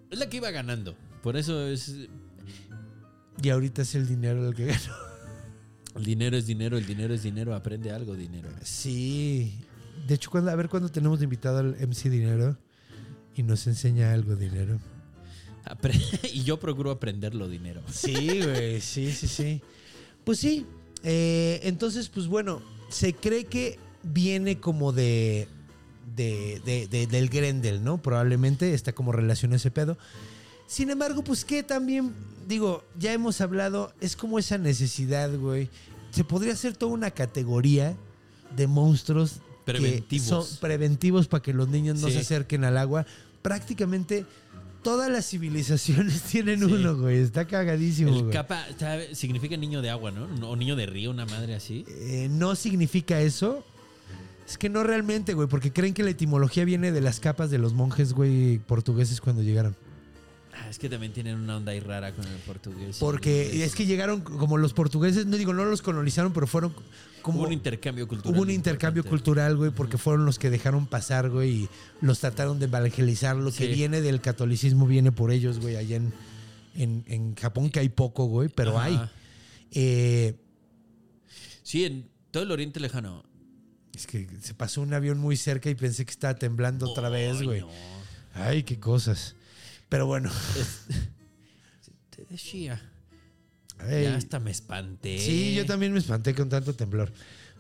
Es 0.10 0.18
la 0.18 0.28
que 0.28 0.38
iba 0.38 0.50
ganando. 0.50 0.96
Por 1.22 1.38
eso 1.38 1.68
es. 1.68 1.94
Y 3.44 3.50
ahorita 3.50 3.84
es 3.84 3.94
el 3.94 4.08
dinero 4.08 4.50
el 4.50 4.56
que 4.56 4.66
gana. 4.66 4.80
El 5.96 6.04
dinero 6.04 6.36
es 6.36 6.48
dinero, 6.48 6.80
el 6.80 6.86
dinero 6.88 7.14
es 7.14 7.22
dinero, 7.22 7.54
aprende 7.54 7.92
algo, 7.92 8.16
dinero. 8.16 8.50
Sí. 8.64 9.67
De 10.08 10.16
hecho, 10.16 10.30
cuando, 10.32 10.52
a 10.52 10.56
ver 10.56 10.70
cuándo 10.70 10.90
tenemos 10.90 11.20
de 11.20 11.26
invitado 11.26 11.60
al 11.60 11.76
MC 11.80 12.10
Dinero 12.10 12.58
y 13.36 13.44
nos 13.44 13.68
enseña 13.68 14.14
algo, 14.14 14.36
Dinero. 14.36 14.80
Y 16.34 16.44
yo 16.44 16.60
procuro 16.60 16.92
aprenderlo, 16.92 17.50
dinero. 17.50 17.82
Sí, 17.92 18.14
güey, 18.42 18.80
sí, 18.80 19.12
sí, 19.12 19.28
sí. 19.28 19.62
Pues 20.24 20.40
sí. 20.40 20.66
eh, 21.04 21.60
entonces, 21.64 22.08
pues 22.08 22.28
bueno, 22.28 22.62
se 22.90 23.14
cree 23.14 23.44
que 23.46 23.78
viene 24.04 24.60
como 24.62 24.94
de, 24.94 25.48
de, 26.16 26.62
de- 26.66 26.88
de- 26.88 27.08
del 27.08 27.28
Grendel, 27.30 27.84
¿no? 27.84 28.02
Probablemente 28.02 28.74
está 28.74 28.94
como 28.94 29.12
relación 29.12 29.52
a 29.52 29.58
ese 29.58 29.70
pedo. 29.70 29.98
Sin 30.68 30.90
embargo, 30.90 31.22
pues 31.24 31.44
que 31.44 31.64
también, 31.64 32.14
digo, 32.48 32.86
ya 32.98 33.12
hemos 33.12 33.42
hablado, 33.42 33.94
es 34.00 34.16
como 34.16 34.40
esa 34.40 34.58
necesidad, 34.58 35.38
güey. 35.38 35.70
Se 36.12 36.24
podría 36.24 36.54
hacer 36.54 36.78
toda 36.78 36.94
una 36.94 37.12
categoría 37.12 37.96
de 38.56 38.68
monstruos 38.68 39.42
que 39.74 39.80
Preventivos. 39.80 40.28
son 40.48 40.58
preventivos 40.60 41.28
para 41.28 41.42
que 41.44 41.54
los 41.54 41.68
niños 41.70 42.00
no 42.02 42.08
Sí. 42.08 42.14
se 42.14 42.20
acerquen 42.20 42.64
al 42.64 42.78
agua. 42.78 43.06
Prácticamente 43.42 44.26
todas 44.84 45.10
las 45.12 45.26
civilizaciones 45.30 46.22
tienen 46.32 46.60
Sí. 46.60 46.66
uno, 46.66 46.96
güey. 46.98 47.18
Está 47.20 47.46
cagadísimo, 47.46 48.10
El 48.16 48.22
güey. 48.24 48.34
capa 48.34 48.66
¿sabe? 48.80 49.14
significa 49.16 49.58
niño 49.58 49.82
de 49.82 49.90
agua, 49.90 50.12
¿no? 50.12 50.50
O 50.50 50.56
niño 50.56 50.76
de 50.76 50.86
río, 50.86 51.12
una 51.12 51.26
madre 51.26 51.56
así. 51.56 51.86
Eh, 51.88 52.28
no 52.32 52.56
significa 52.56 53.20
eso. 53.22 53.64
Es 54.48 54.58
que 54.58 54.70
no 54.70 54.84
realmente, 54.84 55.34
güey, 55.34 55.48
porque 55.50 55.74
creen 55.74 55.94
que 55.94 56.04
la 56.04 56.12
etimología 56.12 56.64
viene 56.64 56.94
de 56.94 57.02
las 57.02 57.20
capas 57.20 57.52
de 57.52 57.58
los 57.58 57.74
monjes, 57.74 58.14
güey, 58.14 58.60
portugueses 58.60 59.20
cuando 59.20 59.42
llegaron. 59.44 59.76
Ah, 60.60 60.70
es 60.70 60.80
que 60.80 60.90
también 60.90 61.14
tienen 61.14 61.36
una 61.36 61.58
onda 61.58 61.72
ahí 61.72 61.80
rara 61.80 62.14
con 62.14 62.26
el 62.26 62.38
portugués. 62.40 62.98
Porque 63.00 63.64
es 63.64 63.76
que 63.76 63.86
llegaron 63.86 64.22
como 64.22 64.58
los 64.58 64.74
portugueses, 64.74 65.26
no 65.28 65.38
digo, 65.38 65.54
no 65.54 65.66
los 65.66 65.82
colonizaron, 65.82 66.34
pero 66.34 66.48
fueron 66.48 66.74
como... 67.22 67.40
Hubo 67.40 67.48
un 67.48 67.54
intercambio 67.54 68.08
cultural. 68.08 68.34
Hubo 68.34 68.42
un 68.42 68.50
intercambio 68.50 69.02
importante. 69.02 69.24
cultural, 69.24 69.58
güey, 69.58 69.72
porque 69.72 69.98
fueron 69.98 70.26
los 70.26 70.40
que 70.40 70.50
dejaron 70.50 70.88
pasar, 70.88 71.30
güey, 71.30 71.50
y 71.52 71.70
los 72.02 72.20
trataron 72.20 72.58
de 72.60 72.66
evangelizar. 72.66 73.36
Lo 73.36 73.52
que 73.52 73.68
viene 73.68 74.02
del 74.02 74.20
catolicismo 74.22 74.88
viene 74.88 75.12
por 75.12 75.32
ellos, 75.32 75.60
güey, 75.60 75.76
allá 75.76 75.98
en, 75.98 76.14
en, 76.76 77.04
en 77.08 77.36
Japón, 77.36 77.70
que 77.70 77.80
hay 77.80 77.90
poco, 77.90 78.26
güey, 78.26 78.50
pero 78.50 78.78
Ajá. 78.78 78.86
hay. 78.86 79.00
Eh, 79.72 80.36
Sí, 81.64 81.84
en 81.84 82.10
todo 82.32 82.44
el 82.44 82.52
Oriente 82.52 82.80
Lejano. 82.80 83.24
es 83.94 84.08
que 84.08 84.28
se 84.42 84.54
pasó 84.54 84.82
un 84.82 84.94
avión 84.94 85.18
muy 85.20 85.36
cerca 85.36 85.70
y 85.70 85.76
pensé 85.76 86.06
que 86.06 86.12
estaba 86.12 86.34
temblando 86.36 86.90
otra 86.90 87.10
vez, 87.10 87.42
güey. 87.44 87.60
no. 87.62 87.70
Ay, 88.34 88.64
qué 88.64 88.80
cosas. 88.80 89.36
Pero 89.90 90.06
bueno. 90.06 90.30
Te 92.10 92.26
decía. 92.26 92.82
ay. 93.80 94.04
Ya 94.04 94.16
hasta 94.16 94.40
me 94.40 94.52
espanté. 94.52 95.20
Sí, 95.20 95.56
yo 95.56 95.66
también 95.66 95.94
me 95.94 96.00
espanté 96.00 96.34
con 96.34 96.50
tanto 96.50 96.74
temblor. 96.74 97.12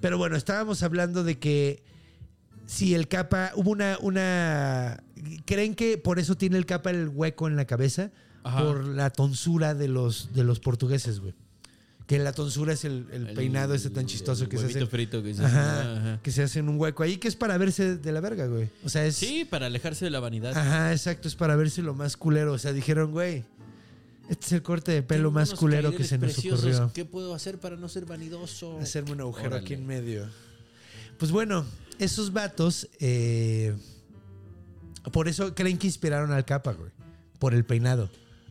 Pero 0.02 0.18
bueno, 0.18 0.36
estábamos 0.36 0.84
hablando 0.84 1.24
de 1.24 1.40
que 1.40 1.84
si 2.66 2.94
el 2.94 3.08
capa, 3.08 3.52
hubo 3.56 3.72
una, 3.72 3.98
una, 4.02 5.04
¿creen 5.46 5.74
que 5.74 5.98
por 5.98 6.20
eso 6.20 6.36
tiene 6.36 6.58
el 6.58 6.66
capa 6.66 6.92
el 6.92 7.08
hueco 7.10 7.48
en 7.48 7.56
la 7.56 7.66
cabeza? 7.66 8.12
Ajá. 8.44 8.64
Por 8.64 8.86
la 8.86 9.10
tonsura 9.10 9.74
de 9.74 9.88
los, 9.88 10.34
de 10.34 10.44
los 10.44 10.60
portugueses, 10.60 11.20
güey. 11.20 11.34
Que 12.08 12.20
la 12.20 12.32
tonsura 12.32 12.72
es 12.74 12.86
el, 12.86 13.06
el 13.12 13.28
El- 13.28 13.36
peinado 13.36 13.74
ese 13.74 13.90
tan 13.90 14.06
chistoso 14.06 14.46
el 14.46 14.50
que 14.50 14.58
se 14.58 14.66
hace. 14.68 14.86
frito 14.88 15.22
que 15.22 15.34
se 15.34 15.44
Ajá, 15.44 15.82
Ajá. 15.98 16.20
que 16.24 16.32
se 16.32 16.42
hace 16.42 16.60
en 16.60 16.70
un 16.70 16.80
hueco 16.80 17.04
ahí, 17.04 17.18
que 17.18 17.28
es 17.28 17.36
para 17.36 17.58
verse 17.58 17.98
de 17.98 18.12
la 18.14 18.22
verga, 18.22 18.48
güey. 18.48 18.70
O 18.86 18.90
sea, 18.90 19.06
es... 19.06 19.16
Sí, 19.18 19.44
para 19.44 19.66
alejarse 19.66 20.06
de 20.06 20.12
la 20.12 20.22
vanidad. 20.22 20.58
Ajá, 20.58 20.94
exacto, 20.94 21.28
es 21.28 21.36
para 21.36 21.56
verse 21.58 21.82
lo 21.82 21.94
más 21.94 22.16
culero. 22.16 22.54
O 22.54 22.58
sea, 22.58 22.72
dijeron, 22.72 23.12
güey, 23.12 23.44
este 24.30 24.46
es 24.46 24.52
el 24.54 24.62
corte 24.62 24.94
de 24.94 25.04
pelo 25.04 25.24
Tengo 25.30 25.32
más 25.32 25.54
culero 25.54 25.92
que 25.94 26.06
se 26.06 26.18
nos 26.18 26.32
preciosos. 26.34 26.64
ocurrió. 26.66 26.92
¿Qué 26.94 27.04
puedo 27.04 27.34
hacer 27.36 27.60
para 27.60 27.76
no 27.76 27.90
ser 27.90 28.06
vanidoso? 28.06 28.80
Hacerme 28.80 29.12
un 29.12 29.20
agujero 29.22 29.48
Órale. 29.50 29.64
aquí 29.66 29.74
en 29.74 29.86
medio. 29.86 30.30
Pues 31.18 31.32
bueno, 31.32 31.66
esos 32.00 32.32
vatos, 32.32 32.88
eh, 33.02 33.76
por 35.12 35.28
eso 35.28 35.54
creen 35.56 35.78
que 35.78 35.88
inspiraron 35.88 36.32
al 36.32 36.46
capa, 36.46 36.72
güey. 36.72 36.92
Por 37.40 37.54
el 37.54 37.66
peinado. 37.66 38.10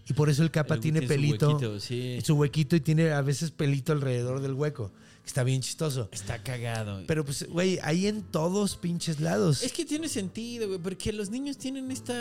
Y 0.09 0.13
por 0.13 0.31
eso 0.31 0.43
el 0.43 0.51
capa 0.51 0.75
El- 0.75 0.81
tiene 0.81 1.01
su 1.03 1.09
pelito. 1.09 1.49
huequito, 1.51 1.81
sí. 1.81 2.19
Su 2.25 2.35
huequito 2.37 2.77
y 2.77 2.81
tiene 2.81 3.11
a 3.11 3.23
veces 3.23 3.51
pelito 3.51 3.93
alrededor 3.93 4.41
del 4.41 4.53
hueco. 4.55 4.93
Está 5.27 5.43
bien 5.43 5.61
chistoso. 5.61 6.09
Está 6.13 6.41
cagado. 6.43 7.03
Pero 7.09 7.25
pues, 7.25 7.49
güey, 7.49 7.81
hay 7.83 8.07
en 8.07 8.23
todos 8.23 8.77
pinches 8.77 9.19
lados. 9.21 9.63
Es 9.65 9.73
que 9.73 9.85
tiene 9.85 10.09
sentido, 10.09 10.69
güey, 10.69 10.79
porque 10.79 11.13
los 11.13 11.31
niños 11.31 11.59
tienen 11.59 11.91
esta 11.91 12.15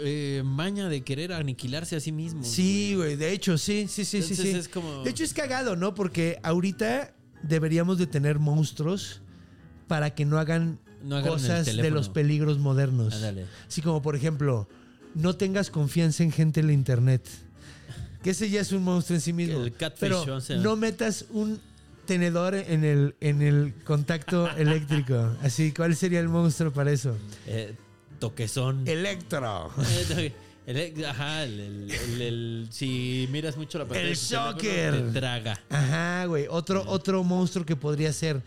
eh, 0.00 0.42
maña 0.44 0.88
de 0.88 1.02
querer 1.02 1.32
aniquilarse 1.32 1.96
a 1.96 2.00
sí 2.00 2.12
mismos. 2.12 2.46
Sí, 2.48 2.94
güey, 2.96 3.16
de 3.16 3.32
hecho, 3.32 3.58
sí, 3.58 3.86
sí, 3.88 4.04
sí, 4.04 4.22
sí, 4.22 4.32
Entonces 4.32 4.52
sí. 4.52 4.58
es 4.58 4.68
como- 4.68 5.02
De 5.02 5.10
hecho 5.10 5.24
es 5.24 5.34
cagado, 5.34 5.76
¿no? 5.76 5.94
Porque 5.94 6.38
ahorita 6.42 7.14
deberíamos 7.42 7.98
de 7.98 8.06
tener 8.06 8.38
monstruos 8.38 9.20
para 9.88 10.14
que 10.14 10.24
no 10.24 10.38
hagan 10.38 10.78
No 11.02 11.22
cosas 11.22 11.66
de 11.66 11.90
los 11.90 12.08
peligros 12.08 12.58
modernos. 12.58 13.14
Ándale. 13.14 13.46
Así 13.66 13.82
como, 13.82 14.02
por 14.02 14.14
ejemplo, 14.16 14.68
no 15.18 15.36
tengas 15.36 15.70
confianza 15.70 16.22
en 16.22 16.32
gente 16.32 16.60
en 16.60 16.66
la 16.68 16.72
internet. 16.72 17.22
Que 18.22 18.30
ese 18.30 18.50
ya 18.50 18.60
es 18.60 18.72
un 18.72 18.82
monstruo 18.82 19.16
en 19.16 19.20
sí 19.20 19.32
mismo. 19.32 19.62
El 19.62 19.72
catfish, 19.74 20.00
Pero 20.00 20.22
o 20.36 20.40
sea. 20.40 20.56
no 20.56 20.76
metas 20.76 21.26
un 21.30 21.60
tenedor 22.06 22.54
en 22.54 22.84
el, 22.84 23.14
en 23.20 23.42
el 23.42 23.74
contacto 23.84 24.48
eléctrico. 24.56 25.36
Así, 25.42 25.72
¿cuál 25.72 25.94
sería 25.94 26.20
el 26.20 26.28
monstruo 26.28 26.72
para 26.72 26.90
eso? 26.90 27.16
Eh, 27.46 27.74
toquezón. 28.18 28.86
Electro. 28.88 29.70
Eh, 30.16 30.32
el- 30.66 31.04
ajá, 31.04 31.44
el, 31.44 31.60
el- 31.60 31.90
el- 31.90 32.22
el- 32.22 32.68
si 32.70 33.28
miras 33.30 33.56
mucho 33.56 33.78
la 33.78 33.84
pantalla 33.84 34.08
El 34.08 34.16
shocker. 34.16 35.12
te 35.12 35.18
traga. 35.20 35.60
Ajá, 35.70 36.24
güey. 36.26 36.46
Otro, 36.50 36.84
otro 36.86 37.22
monstruo 37.24 37.64
que 37.64 37.76
podría 37.76 38.12
ser. 38.12 38.42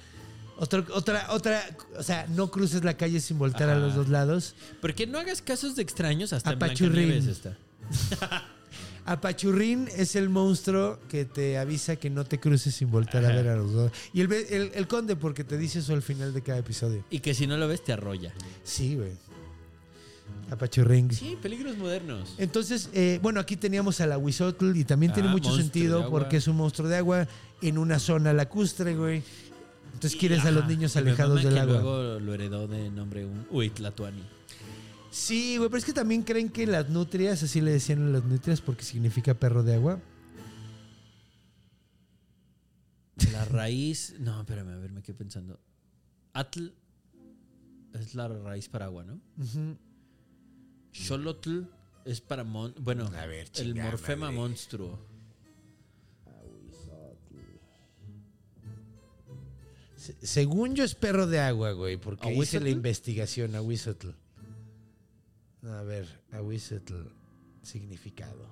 Otro, 0.62 0.86
otra, 0.94 1.26
otra. 1.32 1.60
O 1.98 2.04
sea, 2.04 2.28
no 2.30 2.52
cruces 2.52 2.84
la 2.84 2.96
calle 2.96 3.20
sin 3.20 3.40
voltear 3.40 3.72
a 3.72 3.80
los 3.80 3.96
dos 3.96 4.10
lados. 4.10 4.54
Porque 4.80 5.08
no 5.08 5.18
hagas 5.18 5.42
casos 5.42 5.76
de 5.76 5.82
extraños 5.82 6.34
hasta 6.34 6.52
en 6.52 6.58
Apachurrín. 6.58 7.08
Blancanieves 7.08 7.26
está. 7.26 7.58
Apachurrín 9.06 9.90
es 9.98 10.16
el 10.16 10.30
monstruo 10.30 11.00
que 11.10 11.26
te 11.26 11.58
avisa 11.58 11.96
que 11.96 12.12
no 12.12 12.26
te 12.26 12.40
cruces 12.40 12.76
sin 12.76 12.92
voltear 12.92 13.26
a 13.26 13.30
ver 13.30 13.48
a 13.48 13.56
los 13.56 13.74
dos. 13.74 13.92
Y 14.14 14.22
el, 14.22 14.32
el, 14.32 14.72
el 14.76 14.88
conde, 14.88 15.16
porque 15.16 15.44
te 15.44 15.58
dice 15.58 15.80
eso 15.80 15.94
al 15.96 16.04
final 16.04 16.32
de 16.32 16.44
cada 16.44 16.60
episodio. 16.60 17.04
Y 17.10 17.20
que 17.22 17.34
si 17.34 17.48
no 17.48 17.58
lo 17.58 17.68
ves, 17.68 17.84
te 17.84 17.94
arrolla. 17.94 18.32
Sí, 18.64 18.96
güey. 18.96 19.14
Apachurrín. 20.52 21.12
Sí, 21.12 21.38
peligros 21.42 21.76
modernos. 21.78 22.36
Entonces, 22.38 22.90
eh, 22.94 23.20
bueno, 23.24 23.40
aquí 23.40 23.56
teníamos 23.58 24.00
a 24.00 24.06
la 24.06 24.20
Huizotl 24.20 24.76
y 24.78 24.84
también 24.84 25.12
tiene 25.12 25.30
Ah, 25.30 25.32
mucho 25.32 25.56
sentido 25.56 26.08
porque 26.12 26.38
es 26.38 26.48
un 26.48 26.58
monstruo 26.58 26.88
de 26.88 26.98
agua 26.98 27.28
en 27.64 27.80
una 27.80 27.98
zona 27.98 28.32
lacustre, 28.34 28.96
güey. 28.96 29.24
Entonces 30.02 30.20
quieres 30.20 30.44
a 30.46 30.52
los 30.52 30.66
niños 30.68 30.96
alejados 30.96 31.44
del 31.44 31.54
que 31.54 31.60
agua. 31.60 31.74
luego 31.76 32.20
lo 32.20 32.34
heredó 32.34 32.68
de 32.68 32.90
nombre 32.90 33.24
un 33.24 33.46
Uitlatuani. 33.52 34.24
Sí, 35.12 35.58
güey, 35.58 35.70
pero 35.70 35.78
es 35.78 35.86
que 35.86 35.94
también 35.94 36.24
creen 36.24 36.50
que 36.50 36.66
las 36.66 36.90
nutrias, 36.90 37.44
así 37.44 37.62
le 37.62 37.70
decían 37.70 38.08
a 38.08 38.10
las 38.10 38.24
nutrias 38.24 38.62
porque 38.62 38.84
significa 38.84 39.36
perro 39.36 39.62
de 39.62 39.76
agua. 39.76 40.00
La 43.32 43.46
raíz. 43.46 44.16
No, 44.20 44.40
espérame, 44.42 44.70
a 44.70 44.78
ver, 44.78 44.92
me 44.92 45.04
quedé 45.04 45.14
pensando. 45.14 45.60
Atl 46.34 46.70
es 47.94 48.16
la 48.16 48.28
raíz 48.28 48.70
para 48.70 48.86
agua, 48.86 49.04
¿no? 49.04 49.20
Xolotl 50.94 51.62
es 52.06 52.22
para 52.22 52.44
mon. 52.44 52.74
Bueno, 52.80 53.06
A 53.16 53.26
ver, 53.28 53.50
el 53.56 53.76
morfema 53.76 54.28
madre. 54.32 54.38
monstruo. 54.38 55.11
Según 60.22 60.76
yo 60.76 60.84
es 60.84 60.96
perro 60.96 61.28
de 61.28 61.40
agua, 61.40 61.72
güey, 61.74 61.98
porque 61.98 62.34
hice 62.34 62.60
la 62.60 62.70
investigación 62.70 63.56
a 63.56 63.62
Huizotl. 63.62 64.10
A 65.64 65.84
ver, 65.84 66.08
Ahuizotl, 66.32 66.96
significado. 67.62 68.50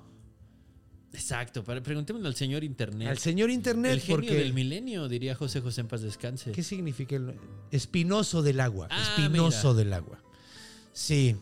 Exacto. 1.11 1.63
Para, 1.63 1.81
preguntémosle 1.81 2.27
al 2.27 2.35
señor 2.35 2.63
Internet. 2.63 3.07
Al 3.07 3.17
señor 3.17 3.49
Internet, 3.49 3.93
el 3.93 4.01
genio 4.01 4.15
porque... 4.17 4.35
del 4.35 4.53
milenio, 4.53 5.07
diría 5.07 5.33
José 5.33 5.61
José 5.61 5.81
en 5.81 5.87
paz 5.87 6.01
descanse. 6.01 6.51
¿Qué 6.51 6.61
significa 6.61 7.15
el 7.15 7.33
espinoso 7.71 8.43
del 8.43 8.59
agua? 8.59 8.87
Ah, 8.91 9.15
espinoso 9.17 9.69
mira. 9.69 9.83
del 9.83 9.93
agua. 9.93 10.23
Sí, 10.93 11.35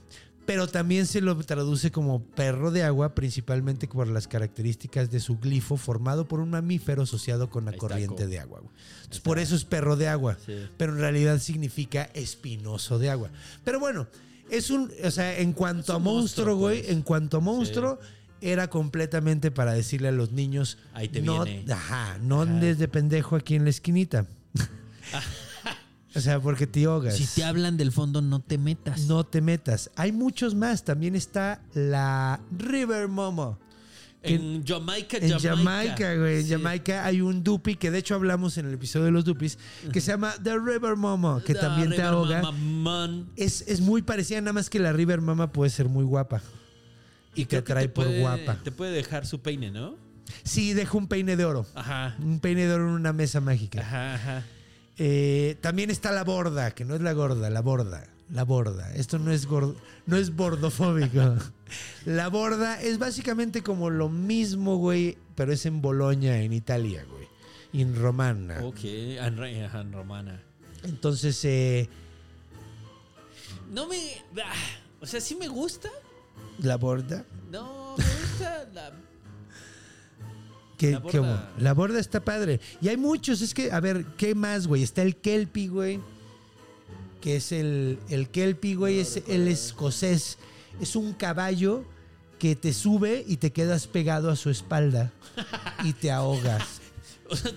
pero 0.47 0.67
también 0.67 1.05
se 1.05 1.21
lo 1.21 1.35
traduce 1.37 1.91
como 1.91 2.23
perro 2.23 2.71
de 2.71 2.81
agua, 2.83 3.13
principalmente 3.13 3.87
por 3.87 4.07
las 4.07 4.27
características 4.27 5.11
de 5.11 5.19
su 5.19 5.37
glifo 5.37 5.77
formado 5.77 6.27
por 6.27 6.39
un 6.39 6.49
mamífero 6.49 7.03
asociado 7.03 7.51
con 7.51 7.65
la 7.65 7.71
está, 7.71 7.79
corriente 7.81 8.23
co- 8.23 8.29
de 8.29 8.39
agua. 8.39 8.61
Entonces, 9.01 9.19
por 9.19 9.37
eso 9.37 9.55
es 9.55 9.65
perro 9.65 9.95
de 9.97 10.07
agua, 10.07 10.37
Sí. 10.45 10.55
pero 10.77 10.93
en 10.93 10.99
realidad 10.99 11.37
significa 11.39 12.09
espinoso 12.15 12.97
de 12.97 13.11
agua. 13.11 13.29
Pero 13.63 13.79
bueno, 13.79 14.07
es 14.49 14.69
un, 14.71 14.89
o 15.03 15.11
sea, 15.11 15.37
en 15.37 15.53
cuanto 15.53 15.93
a 15.93 15.99
monstruo, 15.99 16.55
güey, 16.55 16.79
pues. 16.79 16.91
en 16.91 17.01
cuanto 17.03 17.37
a 17.37 17.39
monstruo, 17.41 17.99
era 18.39 18.69
completamente 18.69 19.51
para 19.51 19.73
decirle 19.73 20.07
a 20.07 20.11
los 20.13 20.31
niños, 20.31 20.77
Ahí 20.93 21.09
te 21.09 21.21
no, 21.21 21.43
viene. 21.43 21.71
ajá, 21.73 22.17
no 22.21 22.41
Ajá. 22.41 22.51
andes 22.51 22.77
de 22.79 22.87
pendejo 22.87 23.35
aquí 23.35 23.55
en 23.55 23.65
la 23.65 23.69
esquinita. 23.71 24.25
O 26.17 26.21
sea, 26.21 26.39
porque 26.39 26.65
te 26.67 26.83
ahogas. 26.85 27.15
Si 27.15 27.25
te 27.27 27.43
hablan 27.43 27.77
del 27.77 27.91
fondo, 27.91 28.21
no 28.21 28.39
te 28.39 28.57
metas. 28.57 29.01
No 29.07 29.23
te 29.23 29.39
metas. 29.41 29.91
Hay 29.95 30.11
muchos 30.11 30.55
más. 30.55 30.83
También 30.83 31.15
está 31.15 31.61
la 31.73 32.39
River 32.57 33.07
Momo. 33.07 33.59
En 34.23 34.65
Jamaica, 34.65 35.17
En 35.21 35.39
Jamaica, 35.39 36.15
güey. 36.15 36.37
En 36.39 36.43
Sí. 36.43 36.49
Jamaica 36.51 37.05
hay 37.05 37.21
un 37.21 37.43
dupi 37.43 37.75
que 37.75 37.91
de 37.91 37.99
hecho 37.99 38.15
hablamos 38.15 38.57
en 38.57 38.65
el 38.65 38.73
episodio 38.73 39.05
de 39.05 39.11
los 39.11 39.23
dupis 39.23 39.57
que 39.93 40.01
se 40.01 40.11
llama 40.11 40.33
The 40.43 40.57
River 40.57 40.95
Momo, 40.97 41.39
que 41.45 41.53
The 41.53 41.59
también 41.59 41.91
te 41.91 42.01
ahoga. 42.01 42.41
Mama. 42.41 43.25
Es, 43.37 43.61
es 43.67 43.79
muy 43.79 44.01
parecida, 44.01 44.41
nada 44.41 44.53
más 44.53 44.69
que 44.69 44.79
la 44.79 44.91
River 44.91 45.21
Mama 45.21 45.51
puede 45.53 45.69
ser 45.69 45.87
muy 45.87 46.03
guapa. 46.03 46.41
Y, 47.35 47.43
te 47.45 47.49
creo 47.49 47.63
que 47.63 47.71
atrae 47.73 47.89
por 47.89 48.05
puede- 48.05 48.19
guapa. 48.19 48.57
Te 48.63 48.71
puede 48.71 48.91
dejar 48.91 49.25
su 49.27 49.39
peine, 49.41 49.69
¿no? 49.71 49.95
Sí, 50.43 50.73
deja 50.73 50.97
un 50.97 51.07
peine 51.07 51.37
de 51.37 51.45
oro. 51.45 51.65
Ajá. 51.75 52.15
Un 52.19 52.39
peine 52.39 52.65
de 52.65 52.73
oro 52.73 52.85
en 52.89 52.95
una 52.95 53.13
mesa 53.13 53.39
mágica. 53.39 53.79
Ajá, 53.81 54.15
ajá. 54.15 54.43
Eh, 54.97 55.57
también 55.61 55.89
está 55.91 56.11
la 56.11 56.23
borda, 56.23 56.71
que 56.71 56.83
no 56.85 56.95
es 56.95 57.01
la 57.01 57.13
gorda, 57.13 57.49
la 57.49 57.61
borda. 57.61 58.07
La 58.29 58.43
borda. 58.43 58.93
Esto 58.93 59.19
no 59.19 59.31
es 59.31 59.45
gordo, 59.45 59.75
no 60.05 60.17
es 60.17 60.35
bordofóbico. 60.35 61.35
la 62.05 62.27
borda 62.27 62.81
es 62.81 62.97
básicamente 62.97 63.63
como 63.63 63.89
lo 63.89 64.09
mismo, 64.09 64.77
güey, 64.77 65.17
pero 65.35 65.53
es 65.53 65.65
en 65.65 65.81
Boloña, 65.81 66.41
en 66.41 66.51
Italia, 66.51 67.05
güey. 67.09 67.27
En 67.73 67.95
Romana. 67.95 68.59
Ok, 68.63 68.79
en 68.83 69.37
romana. 69.93 70.41
Entonces, 70.83 71.43
eh, 71.45 71.89
No 73.71 73.87
me. 73.87 73.97
ah, 74.43 74.53
o 74.99 75.05
sea, 75.05 75.21
sí 75.21 75.35
me 75.35 75.47
gusta. 75.47 75.89
la 76.59 76.77
borda. 76.77 77.23
No, 77.51 77.95
me 77.97 78.03
gusta 78.03 78.67
la. 78.73 78.91
¿Qué- 80.77 80.91
La 80.91 80.99
borda. 80.99 81.53
la 81.57 81.73
borda 81.73 81.99
está 81.99 82.23
padre. 82.23 82.59
Y 82.81 82.87
hay 82.89 82.97
muchos, 82.97 83.41
es 83.41 83.53
que, 83.53 83.71
a 83.71 83.79
ver, 83.79 84.05
¿qué 84.17 84.35
más, 84.35 84.67
güey? 84.67 84.83
Está 84.83 85.01
el 85.01 85.15
Kelpie, 85.15 85.67
güey. 85.69 85.99
Que 87.21 87.37
es 87.37 87.51
el, 87.51 87.99
el 88.09 88.29
Kelpie, 88.29 88.75
güey, 88.75 88.99
es 88.99 89.21
el 89.27 89.47
escocés. 89.47 90.37
Es 90.79 90.95
un 90.95 91.13
caballo 91.13 91.83
que 92.37 92.55
te 92.55 92.71
sube 92.73 93.25
y 93.27 93.37
te 93.37 93.51
quedas 93.51 93.87
pegado 93.87 94.29
a 94.29 94.35
su 94.35 94.49
espalda 94.51 95.11
y 95.83 95.93
te 95.93 96.11
ahogas. 96.11 96.63
O 97.29 97.35
sea, 97.35 97.51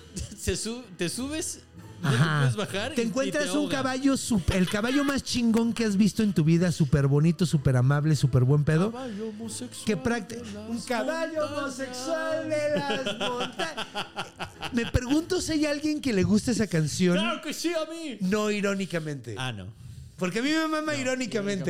te 0.97 1.07
subes, 1.07 1.59
no 2.01 2.09
te 2.09 2.15
Ajá. 2.15 2.39
puedes 2.41 2.55
bajar. 2.55 2.93
Te 2.95 3.01
y- 3.01 3.05
y 3.05 3.07
encuentras 3.07 3.49
un 3.51 3.69
caballo, 3.69 4.13
sup- 4.13 4.53
el 4.55 4.67
caballo 4.69 5.03
más 5.03 5.23
chingón 5.23 5.73
que 5.73 5.85
has 5.85 5.95
visto 5.97 6.23
en 6.23 6.33
tu 6.33 6.43
vida, 6.43 6.71
súper 6.71 7.07
bonito, 7.07 7.45
súper 7.45 7.75
amable, 7.77 8.15
súper 8.15 8.43
buen 8.43 8.63
pedo. 8.63 8.91
Caballo 8.91 9.29
homosexual 9.29 9.85
Que 9.85 9.95
de 10.35 10.43
las 10.43 10.69
un 10.69 10.81
caballo 10.81 11.33
montañas. 11.41 11.57
homosexual 11.57 12.49
de 12.49 12.79
las 12.79 13.19
montañas. 13.29 13.87
Me 14.73 14.85
pregunto 14.85 15.41
si 15.41 15.51
hay 15.53 15.65
alguien 15.65 16.01
que 16.01 16.13
le 16.13 16.23
gusta 16.23 16.51
esa 16.51 16.67
canción. 16.67 17.17
¡Claro 17.17 17.41
que 17.41 17.53
sí, 17.53 17.71
a 17.73 17.89
mí! 17.91 18.17
No 18.21 18.49
irónicamente. 18.51 19.35
Ah, 19.37 19.51
no. 19.51 19.67
Porque 20.17 20.37
a 20.37 20.43
mí 20.43 20.49
me 20.51 20.67
mama 20.67 20.93
irónicamente, 20.93 21.01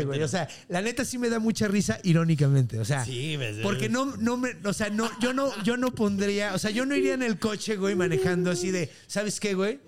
irónicamente 0.02 0.04
güey. 0.04 0.20
no. 0.20 0.26
O 0.26 0.28
sea, 0.28 0.46
la 0.68 0.82
neta 0.82 1.06
sí 1.06 1.18
me 1.18 1.30
da 1.30 1.40
mucha 1.40 1.70
risa 1.70 2.00
irónicamente. 2.04 2.80
O 2.80 2.86
sea, 2.86 3.06
Sí, 3.06 3.38
ves, 3.38 3.60
porque 3.64 3.84
ves. 3.84 3.92
no, 3.92 4.18
no 4.18 4.36
me, 4.36 4.58
o 4.66 4.74
sea, 4.74 4.90
no, 4.90 5.10
yo 5.22 5.32
no, 5.34 5.50
yo 5.64 5.78
no 5.78 5.92
pondría, 5.96 6.54
o 6.54 6.60
sea, 6.60 6.70
yo 6.70 6.86
no 6.86 6.94
iría 6.94 7.14
en 7.14 7.24
el 7.24 7.40
coche, 7.40 7.78
güey, 7.78 7.96
manejando 7.96 8.52
así 8.52 8.70
de, 8.70 8.92
¿sabes 9.08 9.40
qué, 9.40 9.54
güey? 9.54 9.80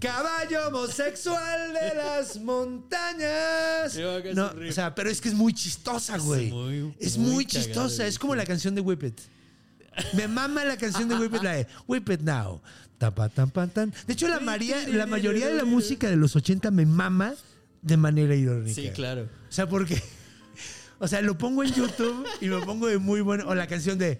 Caballo 0.00 0.68
homosexual 0.68 1.72
de 1.72 1.94
las 1.96 2.38
montañas. 2.40 3.96
No, 4.34 4.50
o 4.68 4.72
sea, 4.72 4.94
pero 4.94 5.10
es 5.10 5.20
que 5.20 5.28
es 5.28 5.34
muy 5.34 5.52
chistosa, 5.52 6.18
güey. 6.18 6.50
muy- 6.50 6.94
es 6.98 7.16
muy 7.18 7.46
chistosa. 7.46 8.06
Es 8.06 8.18
como 8.18 8.34
la 8.34 8.44
canción 8.44 8.74
de 8.74 8.80
Whip 8.80 9.04
It. 9.04 9.20
Me 10.12 10.28
mama 10.28 10.64
la 10.64 10.76
canción 10.76 11.08
de 11.08 11.16
Whip 11.16 11.34
It, 11.34 11.42
la 11.42 11.52
de 11.52 11.66
Whip 11.86 12.08
It 12.10 12.20
Now. 12.20 12.60
De 12.98 14.12
hecho, 14.12 14.26
la, 14.28 14.40
María, 14.40 14.88
la 14.88 15.06
mayoría 15.06 15.48
de 15.48 15.54
la 15.54 15.64
música 15.64 16.08
de 16.08 16.16
los 16.16 16.34
80 16.34 16.70
me 16.70 16.86
mama 16.86 17.34
de 17.82 17.96
manera 17.98 18.34
irónica. 18.34 18.74
Sí, 18.74 18.90
claro. 18.90 19.28
O 19.48 19.52
sea, 19.52 19.68
porque. 19.68 20.02
O 20.98 21.06
sea, 21.06 21.20
lo 21.20 21.36
pongo 21.36 21.62
en 21.62 21.74
YouTube 21.74 22.26
y 22.40 22.46
me 22.46 22.58
pongo 22.64 22.86
de 22.86 22.96
muy 22.96 23.20
bueno. 23.20 23.44
O 23.48 23.54
la 23.54 23.66
canción 23.66 23.98
de. 23.98 24.18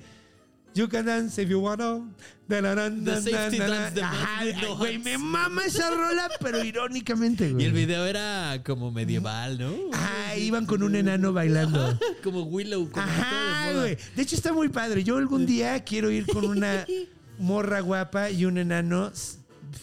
You 0.76 0.88
can 0.88 1.06
dance 1.06 1.38
if 1.38 1.48
you 1.48 1.58
wanna. 1.58 2.04
Da, 2.46 2.60
na, 2.60 2.74
na, 2.74 3.18
safety 3.18 3.58
dance, 3.58 3.94
the 3.94 4.02
Ajá, 4.02 4.44
güey, 4.76 4.98
me 4.98 5.16
mama 5.16 5.64
esa 5.64 5.88
rola, 5.88 6.28
pero 6.38 6.62
irónicamente, 6.62 7.50
güey. 7.50 7.64
Y 7.64 7.66
el 7.66 7.72
video 7.72 8.04
era 8.04 8.62
como 8.62 8.92
medieval, 8.92 9.58
¿no? 9.58 9.72
Ajá, 9.94 10.36
iban 10.36 10.66
con 10.66 10.82
un 10.82 10.94
enano 10.94 11.32
bailando. 11.32 11.98
Como 12.22 12.42
Willow. 12.42 12.90
Como 12.90 13.06
Ajá, 13.06 13.72
güey. 13.72 13.96
De 14.14 14.22
hecho, 14.22 14.36
está 14.36 14.52
muy 14.52 14.68
padre. 14.68 15.02
Yo 15.02 15.16
algún 15.16 15.46
día 15.46 15.82
quiero 15.82 16.10
ir 16.10 16.26
con 16.26 16.44
una 16.44 16.84
morra 17.38 17.80
guapa 17.80 18.30
y 18.30 18.44
un 18.44 18.58
enano 18.58 19.10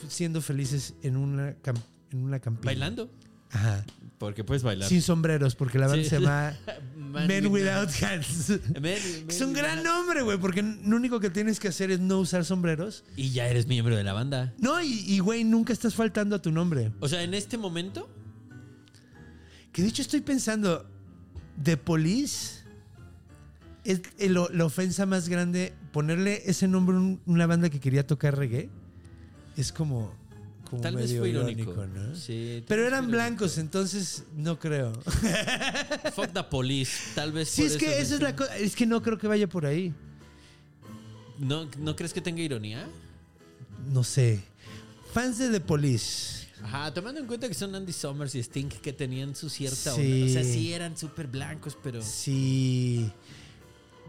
siendo 0.07 0.41
felices 0.41 0.93
en 1.01 1.17
una, 1.17 1.55
en 2.11 2.23
una 2.23 2.39
campina. 2.39 2.67
Bailando. 2.67 3.09
Ajá. 3.49 3.83
Porque 4.19 4.43
puedes 4.43 4.63
bailar. 4.63 4.87
Sin 4.87 5.01
sombreros, 5.01 5.55
porque 5.55 5.77
la 5.79 5.87
banda 5.87 6.03
Sí. 6.03 6.09
se 6.09 6.19
llama 6.21 6.55
Man 6.97 7.27
Men 7.27 7.47
with 7.47 7.63
Without 7.63 7.89
Hands. 8.01 8.59
Men- 8.81 8.97
Es 9.27 9.41
un 9.41 9.51
gran 9.53 9.83
nombre, 9.83 10.21
güey, 10.21 10.37
porque 10.37 10.61
lo 10.61 10.95
único 10.95 11.19
que 11.19 11.29
tienes 11.29 11.59
que 11.59 11.67
hacer 11.67 11.91
es 11.91 11.99
no 11.99 12.19
usar 12.19 12.45
sombreros. 12.45 13.03
Y 13.17 13.31
ya 13.31 13.47
eres 13.49 13.67
miembro 13.67 13.95
de 13.97 14.03
la 14.03 14.13
banda. 14.13 14.53
No, 14.59 14.81
y, 14.81 15.19
güey, 15.19 15.43
nunca 15.43 15.73
estás 15.73 15.95
faltando 15.95 16.35
a 16.37 16.41
tu 16.41 16.51
nombre. 16.51 16.91
O 17.01 17.07
sea, 17.09 17.21
en 17.23 17.33
este 17.33 17.57
momento. 17.57 18.09
Que 19.73 19.81
de 19.81 19.87
hecho 19.89 20.01
estoy 20.03 20.21
pensando, 20.21 20.85
The 21.61 21.77
Police 21.77 22.61
es 23.83 24.01
el- 24.19 24.33
la 24.53 24.65
ofensa 24.65 25.05
más 25.05 25.27
grande. 25.27 25.73
Ponerle 25.91 26.43
ese 26.45 26.67
nombre 26.67 26.95
a 26.95 26.99
un- 26.99 27.19
una 27.25 27.45
banda 27.47 27.69
que 27.69 27.79
quería 27.79 28.05
tocar 28.07 28.37
reggae 28.37 28.69
es 29.57 29.71
como, 29.71 30.13
como 30.73 30.81
Tal 30.81 30.95
vez 30.95 31.15
fue 31.15 31.29
irónico. 31.29 31.85
¿no? 31.85 32.15
Sí, 32.15 32.63
Pero 32.67 32.87
eran 32.87 33.11
blancos, 33.11 33.59
entonces 33.59 34.23
no 34.35 34.57
creo. 34.59 34.91
Fuck 36.15 36.33
the 36.33 36.43
police. 36.43 36.91
Tal 37.13 37.31
vez. 37.31 37.49
Sí, 37.49 37.61
por 37.61 37.71
es 37.71 37.77
que 37.77 37.85
eso 37.93 38.01
esa 38.01 38.15
es 38.15 38.21
la 38.21 38.35
cosa. 38.35 38.57
Es 38.57 38.75
que 38.75 38.87
no 38.87 39.01
creo 39.03 39.17
que 39.19 39.27
vaya 39.27 39.47
por 39.47 39.65
ahí. 39.67 39.93
¿No, 41.37 41.69
¿No 41.77 41.95
crees 41.95 42.11
que 42.13 42.21
tenga 42.21 42.41
ironía? 42.41 42.87
No 43.91 44.03
sé. 44.03 44.41
Fans 45.13 45.37
de 45.37 45.49
The 45.49 45.59
Police. 45.59 46.47
Ajá, 46.63 46.91
tomando 46.93 47.19
en 47.19 47.27
cuenta 47.27 47.47
que 47.47 47.53
son 47.53 47.75
Andy 47.75 47.93
Summers 47.93 48.33
y 48.35 48.39
Sting 48.39 48.69
que 48.69 48.93
tenían 48.93 49.35
su 49.35 49.49
cierta 49.49 49.93
Sí. 49.93 50.01
onda. 50.23 50.25
O 50.25 50.29
sea, 50.29 50.43
sí 50.43 50.73
eran 50.73 50.97
súper 50.97 51.27
blancos, 51.27 51.77
pero. 51.83 52.01
Sí. 52.01 53.11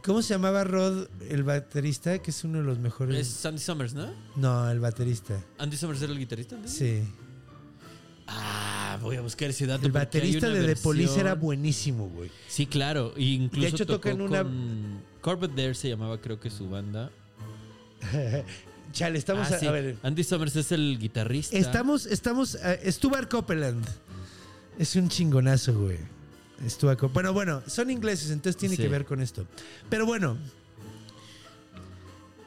¿Cómo 0.04 0.20
se 0.22 0.34
llamaba 0.34 0.64
Rod, 0.64 1.06
el 1.30 1.42
baterista? 1.44 2.18
Que 2.18 2.30
es 2.30 2.44
uno 2.44 2.58
de 2.58 2.64
los 2.64 2.78
mejores. 2.78 3.16
Es 3.18 3.46
Andy 3.46 3.60
Summers, 3.60 3.94
¿no? 3.94 4.12
No, 4.36 4.70
el 4.70 4.78
baterista. 4.80 5.42
Andy 5.58 5.76
Summers 5.78 6.02
era 6.02 6.12
el 6.12 6.18
guitarrista. 6.18 6.56
¿no? 6.56 6.68
Sí. 6.68 7.02
Ah, 8.26 8.98
voy 9.02 9.16
a 9.16 9.20
buscar 9.22 9.50
ese 9.50 9.66
dato. 9.66 9.86
El 9.86 9.92
baterista 9.92 10.48
de 10.48 10.74
The 10.74 10.76
Police 10.82 11.08
versión- 11.14 11.20
era 11.20 11.34
buenísimo, 11.34 12.08
güey. 12.08 12.30
Sí, 12.48 12.66
claro. 12.66 13.12
y 13.16 13.34
Incluso 13.34 13.62
De 13.62 13.68
hecho, 13.68 13.86
tocó 13.86 13.98
toca 13.98 14.10
en 14.10 14.20
una- 14.20 14.42
con 14.42 15.00
Corbett 15.20 15.52
Dare 15.52 15.74
se 15.74 15.88
llamaba, 15.88 16.20
creo 16.20 16.38
que 16.38 16.50
su 16.50 16.68
banda. 16.68 17.10
Chale, 18.92 19.18
estamos 19.18 19.50
Ah, 19.50 19.56
a, 19.56 19.58
sí. 19.58 19.66
a 19.66 19.70
ver. 19.72 19.96
Andy 20.02 20.22
Summers 20.24 20.54
es 20.56 20.70
el 20.72 20.98
guitarrista. 20.98 21.56
Estamos, 21.56 22.06
estamos. 22.06 22.54
eh, 22.62 22.92
Stuart 22.92 23.28
Copeland. 23.30 23.84
Es 24.78 24.96
un 24.96 25.08
chingonazo, 25.08 25.72
güey. 25.78 25.98
Cop- 26.98 27.12
Bueno, 27.12 27.32
bueno, 27.32 27.62
son 27.66 27.90
ingleses, 27.90 28.30
entonces 28.30 28.56
tiene 28.58 28.76
Sí. 28.76 28.82
que 28.82 28.88
ver 28.88 29.04
con 29.04 29.20
esto. 29.20 29.46
Pero 29.88 30.06
bueno. 30.06 30.36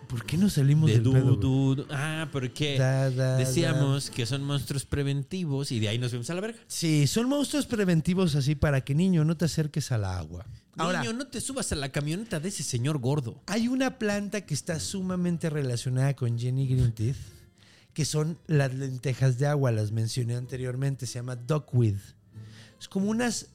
¿Por 0.08 0.24
qué 0.26 0.38
no 0.38 0.50
salimos 0.50 0.88
de 0.88 0.94
del 0.96 1.04
du, 1.04 1.12
pedo, 1.12 1.36
du. 1.36 1.86
Ah, 1.90 2.30
porque 2.32 2.78
Da, 2.78 3.10
da, 3.12 3.36
decíamos 3.36 4.10
que 4.10 4.26
son 4.26 4.42
monstruos 4.42 4.86
preventivos 4.86 5.70
y 5.74 5.82
de 5.82 5.90
ahí 5.90 5.98
nos 6.00 6.12
fuimos 6.12 6.30
a 6.30 6.34
la 6.34 6.40
verga. 6.40 6.58
Sí, 6.68 7.08
son 7.08 7.28
monstruos 7.28 7.66
preventivos 7.66 8.36
así 8.36 8.56
para 8.56 8.82
que 8.86 8.96
niño 8.96 9.26
no 9.26 9.36
te 9.36 9.44
acerques 9.46 9.92
a 9.92 9.98
la 9.98 10.18
agua. 10.18 10.46
Ahora, 10.78 11.02
Niño, 11.02 11.12
no 11.12 11.28
te 11.28 11.42
subas 11.42 11.72
a 11.74 11.76
la 11.76 11.92
camioneta 11.92 12.40
de 12.40 12.48
ese 12.50 12.64
señor 12.64 13.00
gordo. 13.00 13.42
hay 13.48 13.68
una 13.68 13.98
planta 14.00 14.42
que 14.46 14.54
está 14.54 14.80
sumamente 14.80 15.50
relacionada 15.50 16.16
con 16.16 16.40
Jenny 16.40 16.68
Green 16.68 16.94
Teeth, 16.94 17.18
que 17.94 18.06
son 18.06 18.38
las 18.48 18.74
lentejas 18.74 19.38
de 19.40 19.48
agua, 19.48 19.72
las 19.74 19.92
mencioné 19.92 20.36
anteriormente, 20.36 21.06
se 21.06 21.16
llama 21.16 21.36
duckweed. 21.36 21.98
Es 22.80 22.88
como 22.88 23.10
unas 23.10 23.48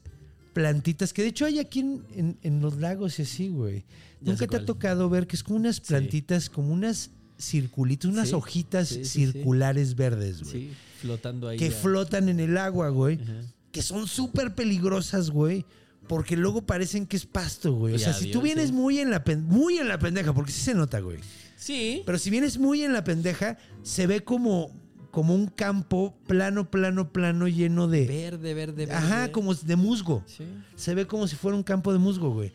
plantitas 0.53 1.11
que 1.13 1.21
de 1.23 1.29
hecho 1.29 1.45
hay 1.45 1.59
aquí 1.59 1.79
en, 1.81 2.03
en- 2.15 2.37
en 2.41 2.61
los 2.61 2.77
lagos 2.77 3.19
y 3.19 3.23
así, 3.23 3.47
güey. 3.49 3.83
Nunca 4.21 4.47
te 4.47 4.55
ha 4.57 4.65
tocado 4.65 5.09
ver 5.09 5.27
que 5.27 5.35
es 5.35 5.43
como 5.43 5.57
unas 5.57 5.79
plantitas, 5.81 6.49
como 6.49 6.71
unas 6.71 7.11
circulitos, 7.39 8.09
unas 8.11 8.29
Sí, 8.29 8.35
hojitas 8.35 8.87
sí, 8.87 9.03
circulares 9.05 9.95
verdes, 9.95 10.41
güey. 10.43 10.51
Sí, 10.53 10.71
flotando 11.01 11.47
ahí. 11.49 11.57
que 11.57 11.69
ya. 11.69 11.75
flotan 11.75 12.29
en 12.29 12.39
el 12.39 12.57
agua, 12.57 12.89
güey. 12.89 13.19
Ajá. 13.21 13.41
Que 13.71 13.81
son 13.81 14.07
súper 14.07 14.55
peligrosas, 14.55 15.29
güey. 15.29 15.65
Porque 16.07 16.35
luego 16.37 16.61
parecen 16.61 17.05
que 17.07 17.15
es 17.17 17.25
pasto, 17.25 17.73
güey. 17.73 17.95
O 17.95 17.99
sea, 17.99 18.13
si 18.13 18.29
tú 18.29 18.41
vienes 18.41 18.67
sí. 18.67 18.73
muy 18.73 18.99
en 18.99 19.09
la 19.09 19.23
muy 19.47 19.77
en 19.77 19.87
la 19.87 19.97
pendeja, 19.99 20.33
porque 20.33 20.51
sí 20.51 20.61
se 20.61 20.73
nota, 20.73 20.99
güey. 20.99 21.19
Sí. 21.57 22.03
Pero 22.05 22.17
si 22.19 22.29
vienes 22.29 22.57
muy 22.57 22.83
en 22.83 22.91
la 22.93 23.03
pendeja, 23.05 23.57
se 23.83 24.05
ve 24.05 24.21
como, 24.21 24.71
como 25.13 25.35
un 25.35 25.45
campo 25.45 26.17
plano, 26.25 26.71
plano, 26.71 27.11
plano, 27.13 27.47
lleno 27.47 27.87
de. 27.87 28.07
Verde, 28.07 28.55
verde, 28.55 28.87
verde. 28.87 28.93
Ajá, 28.95 29.31
como 29.31 29.53
de 29.53 29.75
musgo. 29.75 30.23
Sí. 30.25 30.43
Se 30.75 30.95
ve 30.95 31.05
como 31.05 31.27
si 31.27 31.35
fuera 31.35 31.55
un 31.55 31.61
campo 31.61 31.93
de 31.93 31.99
musgo, 31.99 32.31
güey. 32.31 32.51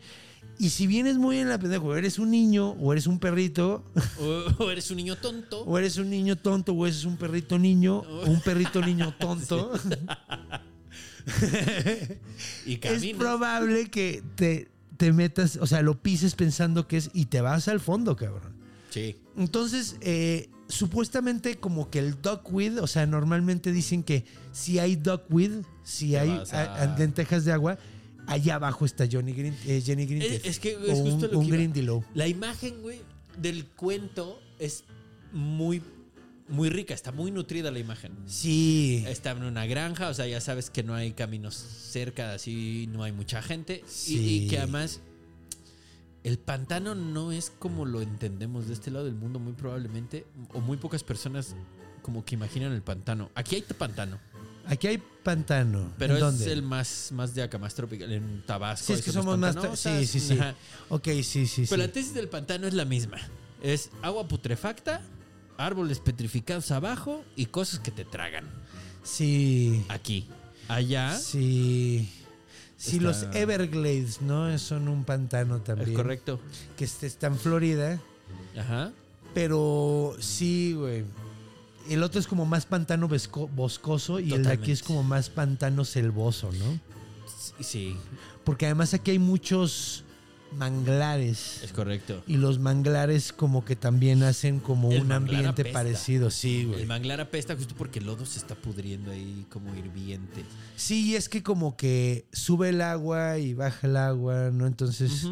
Y 0.57 0.71
si 0.71 0.85
vienes 0.85 1.17
muy 1.17 1.37
en 1.37 1.47
la 1.47 1.57
pendeja, 1.57 1.81
o 1.81 1.95
eres 1.95 2.19
un 2.19 2.31
niño, 2.31 2.71
o 2.71 2.91
eres 2.91 3.07
un 3.07 3.17
perrito, 3.17 3.85
O, 4.19 4.63
o 4.65 4.71
eres 4.71 4.91
un 4.91 4.97
niño 4.97 5.15
tonto. 5.15 5.61
o 5.61 5.77
eres 5.77 5.95
un 5.95 6.09
niño 6.09 6.35
tonto, 6.35 6.73
o 6.73 6.85
eres 6.85 7.05
un 7.05 7.15
perrito 7.15 7.57
niño, 7.57 7.99
o 7.99 8.25
un 8.29 8.41
perrito 8.41 8.81
niño 8.81 9.15
tonto, 9.17 9.71
y 12.65 12.73
es 12.73 12.79
caminas. 12.79 13.17
probable 13.17 13.89
que 13.89 14.21
te, 14.35 14.67
te 14.97 15.13
metas, 15.13 15.55
o 15.61 15.65
sea, 15.65 15.81
lo 15.81 16.01
pises 16.01 16.35
pensando 16.35 16.89
que 16.89 16.97
es 16.97 17.09
y 17.13 17.27
te 17.27 17.39
vas 17.39 17.69
al 17.69 17.79
fondo, 17.79 18.17
cabrón. 18.17 18.53
Sí. 18.89 19.15
Entonces, 19.37 19.95
eh, 20.01 20.49
supuestamente 20.69 21.55
como 21.57 21.89
que 21.89 21.99
el 21.99 22.21
duckweed, 22.21 22.81
o 22.81 22.87
sea, 22.87 23.05
normalmente 23.05 23.71
dicen 23.71 24.03
que 24.03 24.23
si 24.53 24.79
hay 24.79 24.95
duckweed, 24.95 25.63
si 25.83 26.15
hay 26.15 26.29
a- 26.51 26.95
lentejas 26.97 27.43
de 27.43 27.51
agua, 27.51 27.77
allá 28.27 28.55
abajo 28.55 28.85
está 28.85 29.07
Johnny 29.11 29.33
Green, 29.33 29.57
eh, 29.65 29.81
Jenny 29.83 30.05
Green. 30.05 30.21
Es, 30.21 30.45
es 30.45 30.59
que 30.59 30.73
es 30.73 30.99
un, 30.99 31.11
justo 31.11 31.27
lo 31.27 31.39
un 31.39 31.45
que 31.45 31.47
iba. 31.49 31.57
Grindylow. 31.57 32.03
La 32.13 32.27
imagen, 32.27 32.81
güey, 32.81 32.99
del 33.37 33.65
cuento 33.65 34.39
es 34.59 34.83
muy, 35.33 35.81
muy 36.47 36.69
rica. 36.69 36.93
Está 36.93 37.11
muy 37.11 37.31
nutrida 37.31 37.71
la 37.71 37.79
imagen. 37.79 38.11
Sí. 38.27 39.03
Está 39.07 39.31
en 39.31 39.43
una 39.43 39.65
granja, 39.65 40.09
o 40.09 40.13
sea, 40.13 40.27
ya 40.27 40.39
sabes 40.41 40.69
que 40.69 40.83
no 40.83 40.93
hay 40.93 41.13
caminos 41.13 41.55
cerca, 41.55 42.33
así 42.33 42.87
no 42.91 43.03
hay 43.03 43.11
mucha 43.11 43.41
gente. 43.41 43.83
Y- 43.87 43.91
Sí. 43.91 44.17
Y, 44.43 44.47
que 44.47 44.59
además 44.59 44.99
el 46.29 46.37
pantano 46.37 46.93
no 46.93 47.31
es 47.31 47.51
como 47.57 47.85
lo 47.85 48.01
entendemos 48.01 48.67
de 48.67 48.73
este 48.73 48.91
lado 48.91 49.05
del 49.05 49.15
mundo, 49.15 49.39
muy 49.39 49.53
probablemente, 49.53 50.27
o 50.53 50.61
muy 50.61 50.77
pocas 50.77 51.03
personas 51.03 51.55
como 52.03 52.23
que 52.23 52.35
imaginan 52.35 52.71
el 52.71 52.83
pantano. 52.83 53.31
Aquí 53.33 53.55
hay 53.55 53.61
pantano, 53.63 54.19
Aquí 54.67 54.85
hay 54.85 54.99
pantano. 55.23 55.91
pero 55.97 56.13
¿En 56.13 56.17
es 56.17 56.21
dónde? 56.23 56.51
el 56.53 56.61
más, 56.61 57.09
más 57.13 57.33
de 57.33 57.41
acá, 57.41 57.57
más 57.57 57.73
tropical, 57.73 58.11
en 58.11 58.43
Tabasco. 58.45 58.85
Sí, 58.85 58.93
es 58.93 59.01
que 59.01 59.11
somos 59.11 59.37
más... 59.39 59.55
Sí, 59.79 60.05
sí, 60.05 60.19
sí. 60.19 60.33
Ajá. 60.33 60.53
Ok, 60.89 61.07
sí, 61.23 61.47
sí, 61.47 61.65
Pero 61.67 61.81
sí. 61.81 61.87
la 61.87 61.91
tesis 61.91 62.13
del 62.13 62.29
pantano 62.29 62.67
es 62.67 62.75
la 62.75 62.85
misma. 62.85 63.17
Es 63.63 63.89
agua 64.03 64.27
putrefacta, 64.27 65.01
árboles 65.57 65.99
petrificados 65.99 66.69
abajo 66.69 67.23
y 67.35 67.47
cosas 67.47 67.79
que 67.79 67.89
te 67.89 68.05
tragan. 68.05 68.45
Sí. 69.01 69.83
Aquí. 69.89 70.27
Allá. 70.67 71.17
Sí. 71.17 72.07
Sí, 72.79 72.95
Está- 72.95 73.03
los 73.07 73.23
Everglades, 73.35 74.21
¿no? 74.21 74.57
Son 74.57 74.87
un 74.87 75.03
pantano 75.03 75.59
también. 75.59 75.89
Es 75.89 75.95
correcto. 75.97 76.39
Que 76.77 76.85
este 76.85 77.07
está 77.07 77.27
en 77.27 77.37
Florida. 77.37 77.99
Ajá. 78.57 78.93
Pero 79.33 80.15
sí, 80.19 80.73
güey. 80.77 81.03
El 81.89 82.03
otro 82.03 82.21
es 82.21 82.27
como 82.27 82.45
más 82.45 82.65
pantano 82.65 83.09
boscoso 83.55 84.19
y 84.21 84.31
el 84.33 84.43
de 84.43 84.51
aquí 84.53 84.71
es 84.71 84.81
como 84.81 85.03
más 85.03 85.29
pantano 85.29 85.83
selvoso, 85.83 86.51
¿no? 86.53 86.79
Sí, 87.59 87.97
Porque 88.45 88.65
además 88.67 88.93
aquí 88.93 89.11
hay 89.11 89.19
muchos 89.19 90.05
manglares. 90.53 91.61
es 91.63 91.71
correcto. 91.71 92.23
Y 92.27 92.37
los 92.37 92.59
manglares 92.59 93.31
como 93.33 93.63
que 93.65 93.75
también 93.75 94.23
hacen 94.23 94.59
como 94.59 94.91
El 94.91 95.01
un 95.03 95.11
ambiente 95.11 95.61
apesta. 95.61 95.73
parecido, 95.73 96.29
sí, 96.31 96.65
güey. 96.65 96.81
El 96.81 96.87
manglar 96.87 97.21
apesta 97.21 97.55
justo 97.55 97.75
porque 97.77 97.99
el 97.99 98.05
lodo 98.05 98.25
se 98.25 98.39
está 98.39 98.55
pudriendo 98.55 99.11
ahí 99.11 99.45
como 99.49 99.75
hirviente. 99.75 100.43
Sí, 100.75 101.15
es 101.15 101.29
que 101.29 101.43
como 101.43 101.75
que 101.77 102.25
sube 102.31 102.69
el 102.69 102.81
agua 102.81 103.37
y 103.37 103.53
baja 103.53 103.87
el 103.87 103.97
agua, 103.97 104.49
¿no? 104.51 104.67
Entonces 104.67 105.27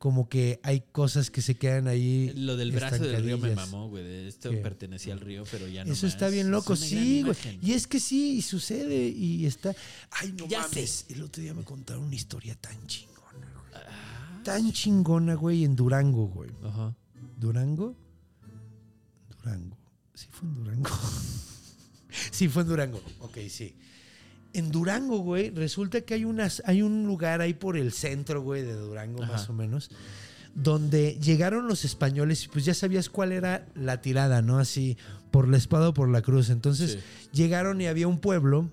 como 0.00 0.30
que 0.30 0.60
hay 0.62 0.80
cosas 0.92 1.30
que 1.30 1.42
se 1.42 1.56
quedan 1.56 1.86
ahí. 1.86 2.32
Lo 2.34 2.56
del 2.56 2.72
brazo 2.72 3.04
del 3.04 3.22
río 3.22 3.36
me 3.36 3.54
mamó, 3.54 3.90
güey. 3.90 4.26
Esto 4.28 4.48
¿Qué? 4.48 4.56
pertenecía 4.56 5.12
al 5.12 5.20
río, 5.20 5.44
pero 5.50 5.68
ya 5.68 5.84
no. 5.84 5.92
Eso 5.92 6.06
está 6.06 6.30
bien 6.30 6.50
loco, 6.50 6.74
sí, 6.74 7.22
güey. 7.22 7.36
Y 7.60 7.72
es 7.72 7.86
que 7.86 8.00
sí, 8.00 8.38
y 8.38 8.42
sucede 8.42 9.08
y 9.08 9.44
está. 9.44 9.74
Ay, 10.10 10.32
no 10.38 10.48
Ya 10.48 10.62
mames. 10.62 11.04
El 11.10 11.22
otro 11.22 11.42
día 11.42 11.52
me 11.52 11.64
contaron 11.64 12.04
una 12.04 12.14
historia 12.14 12.54
tan 12.54 12.86
chingona, 12.86 13.09
güey. 13.09 13.09
Tan 14.44 14.72
chingona, 14.72 15.34
güey, 15.34 15.64
en 15.64 15.76
Durango, 15.76 16.26
güey. 16.28 16.50
Ajá. 16.64 16.94
¿Durango? 17.36 17.94
Durango. 19.42 19.76
Sí, 20.14 20.26
fue 20.30 20.48
en 20.48 20.54
Durango. 20.54 20.90
sí, 22.30 22.48
fue 22.48 22.62
en 22.62 22.68
Durango. 22.68 23.00
Ok, 23.20 23.38
sí. 23.48 23.74
En 24.52 24.70
Durango, 24.72 25.18
güey, 25.18 25.50
resulta 25.50 26.00
que 26.00 26.14
hay, 26.14 26.24
unas, 26.24 26.62
hay 26.66 26.82
un 26.82 27.06
lugar 27.06 27.40
ahí 27.40 27.54
por 27.54 27.76
el 27.76 27.92
centro, 27.92 28.42
güey, 28.42 28.62
de 28.62 28.74
Durango, 28.74 29.22
Ajá. 29.22 29.32
más 29.32 29.48
o 29.48 29.52
menos, 29.52 29.90
donde 30.54 31.18
llegaron 31.22 31.68
los 31.68 31.84
españoles 31.84 32.44
y 32.44 32.48
pues 32.48 32.64
ya 32.64 32.74
sabías 32.74 33.08
cuál 33.08 33.30
era 33.32 33.66
la 33.74 34.00
tirada, 34.00 34.42
¿no? 34.42 34.58
Así, 34.58 34.96
por 35.30 35.46
la 35.48 35.56
espada 35.56 35.90
o 35.90 35.94
por 35.94 36.08
la 36.08 36.22
cruz. 36.22 36.50
Entonces 36.50 36.92
Sí. 36.92 36.98
llegaron 37.32 37.80
y 37.80 37.86
había 37.86 38.08
un 38.08 38.18
pueblo, 38.18 38.68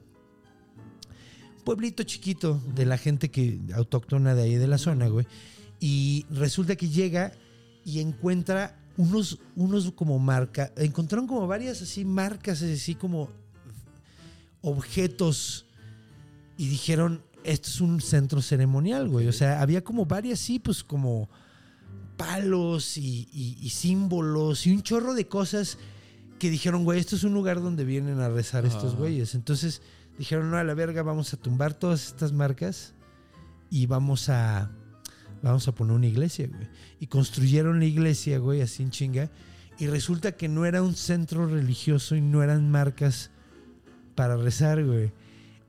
pueblito 1.64 2.04
chiquito 2.04 2.60
de 2.74 2.86
la 2.86 2.98
gente 2.98 3.30
que 3.30 3.60
autóctona 3.76 4.34
de 4.34 4.44
ahí 4.44 4.56
de 4.56 4.68
la 4.68 4.78
zona, 4.80 5.08
güey. 5.10 5.28
Y 5.80 6.26
resulta 6.32 6.76
que 6.76 6.90
llega 6.90 7.32
y 7.86 8.00
encuentra 8.00 8.80
unos, 8.98 9.40
unos 9.56 9.92
como 9.92 10.18
marca, 10.20 10.72
encontraron 10.76 11.28
como 11.28 11.46
varias 11.48 11.82
así 11.82 12.04
marcas, 12.04 12.62
así 12.64 12.96
como 12.96 13.30
objetos 14.62 15.66
y 16.58 16.68
dijeron, 16.68 17.22
esto 17.44 17.70
es 17.70 17.82
un 17.82 18.02
centro 18.02 18.42
ceremonial, 18.42 19.08
güey. 19.08 19.28
O 19.28 19.34
sea, 19.34 19.62
había 19.62 19.84
como 19.84 20.06
varias, 20.06 20.40
sí, 20.40 20.60
pues 20.60 20.84
como 20.84 21.30
palos 22.18 22.98
y, 22.98 23.30
y- 23.32 23.58
y 23.62 23.70
símbolos 23.70 24.66
y 24.66 24.72
un 24.72 24.82
chorro 24.82 25.14
de 25.14 25.28
cosas 25.28 25.78
que 26.40 26.50
dijeron, 26.50 26.84
güey, 26.84 27.00
esto 27.00 27.16
es 27.16 27.24
un 27.24 27.34
lugar 27.34 27.62
donde 27.62 27.86
vienen 27.86 28.20
a 28.20 28.30
rezar 28.30 28.66
estos 28.66 28.96
güeyes. 28.96 29.36
Entonces 29.36 29.82
dijeron, 30.18 30.50
no, 30.50 30.58
a 30.58 30.64
la 30.64 30.74
verga, 30.74 31.04
vamos 31.04 31.34
a 31.34 31.38
tumbar 31.38 31.74
todas 31.76 32.08
estas 32.08 32.32
marcas 32.34 32.94
y 33.70 33.86
vamos 33.86 34.30
a, 34.30 34.72
vamos 35.42 35.68
a 35.68 35.74
poner 35.74 35.96
una 35.96 36.08
iglesia, 36.08 36.48
güey. 36.48 36.68
Y 37.00 37.08
construyeron 37.08 37.80
la 37.80 37.86
iglesia, 37.86 38.40
güey, 38.40 38.62
así 38.62 38.84
en 38.84 38.92
chinga. 38.92 39.30
Y 39.80 39.88
resulta 39.88 40.32
que 40.34 40.48
no 40.48 40.66
era 40.66 40.82
un 40.82 40.96
centro 40.96 41.46
religioso 41.48 42.16
y 42.16 42.22
no 42.22 42.42
eran 42.44 42.70
marcas 42.72 43.30
para 44.16 44.36
rezar, 44.38 44.84
güey. 44.84 45.12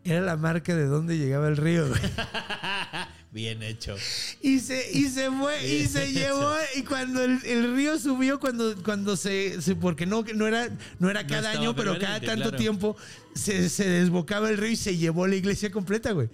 Era 0.04 0.22
la 0.22 0.36
marca 0.36 0.74
de 0.74 0.86
dónde 0.86 1.18
llegaba 1.18 1.48
el 1.48 1.56
río, 1.58 1.86
güey. 1.88 2.00
Bien 3.30 3.62
hecho. 3.62 3.94
Y 4.40 4.60
se, 4.60 4.90
y 4.90 5.04
se 5.10 5.30
fue, 5.30 5.66
y 5.68 5.86
se 5.86 6.12
llevó, 6.12 6.50
y 6.76 6.82
cuando 6.82 7.22
el, 7.22 7.38
el 7.44 7.76
río 7.76 7.98
subió, 7.98 8.40
cuando, 8.40 8.74
cuando 8.82 9.18
se, 9.18 9.60
se- 9.60 9.76
porque 9.76 10.06
no, 10.06 10.24
no 10.34 10.46
era, 10.46 10.70
no 10.98 11.10
era 11.10 11.26
cada 11.26 11.50
año, 11.50 11.76
pero 11.76 11.98
cada 11.98 12.20
tanto 12.20 12.44
claro. 12.44 12.56
tiempo 12.56 12.96
se, 13.34 13.68
se 13.68 13.86
desbocaba 13.86 14.48
el 14.48 14.56
río 14.56 14.70
y 14.70 14.76
se 14.76 14.96
llevó 14.96 15.26
la 15.26 15.36
iglesia 15.36 15.70
completa, 15.70 16.12
güey. 16.12 16.30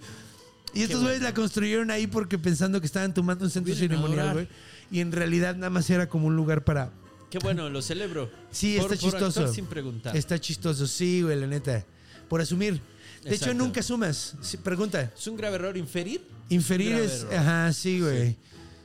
Y 0.75 0.83
estos 0.83 1.01
güeyes 1.01 1.19
bueno. 1.19 1.29
la 1.29 1.33
construyeron 1.33 1.89
ahí 1.89 2.05
porque 2.05 2.37
pensando 2.37 2.79
que 2.79 2.85
estaban 2.85 3.13
tomando 3.13 3.45
un 3.45 3.49
centro 3.49 3.73
Vienen 3.73 3.89
ceremonial, 3.97 4.33
güey. 4.33 4.47
Y 4.91 4.99
en 4.99 5.11
realidad 5.11 5.55
nada 5.55 5.69
más 5.69 5.89
era 5.89 6.07
como 6.07 6.27
un 6.27 6.35
lugar 6.35 6.63
para... 6.63 6.91
Qué 7.31 7.39
bueno, 7.39 7.69
lo 7.69 7.81
celebro. 7.81 8.29
Sí, 8.51 8.77
Por- 8.79 8.93
está 8.93 9.01
por 9.01 9.11
chistoso. 9.11 9.53
sin 9.53 9.65
preguntar. 9.65 10.15
Está 10.15 10.39
chistoso, 10.39 10.85
sí, 10.85 11.21
güey, 11.21 11.39
la 11.39 11.47
neta. 11.47 11.83
Por 12.29 12.41
asumir. 12.41 12.79
De 13.23 13.33
hecho, 13.35 13.53
nunca 13.53 13.81
sumas. 13.81 14.35
Sí, 14.41 14.57
pregunta. 14.57 15.11
¿Es 15.17 15.25
un 15.25 15.35
grave 15.35 15.55
error 15.55 15.75
inferir? 15.77 16.21
Inferir 16.49 16.93
es... 16.93 17.23
error. 17.23 17.33
Ajá, 17.33 17.73
sí, 17.73 17.99
güey. 17.99 18.35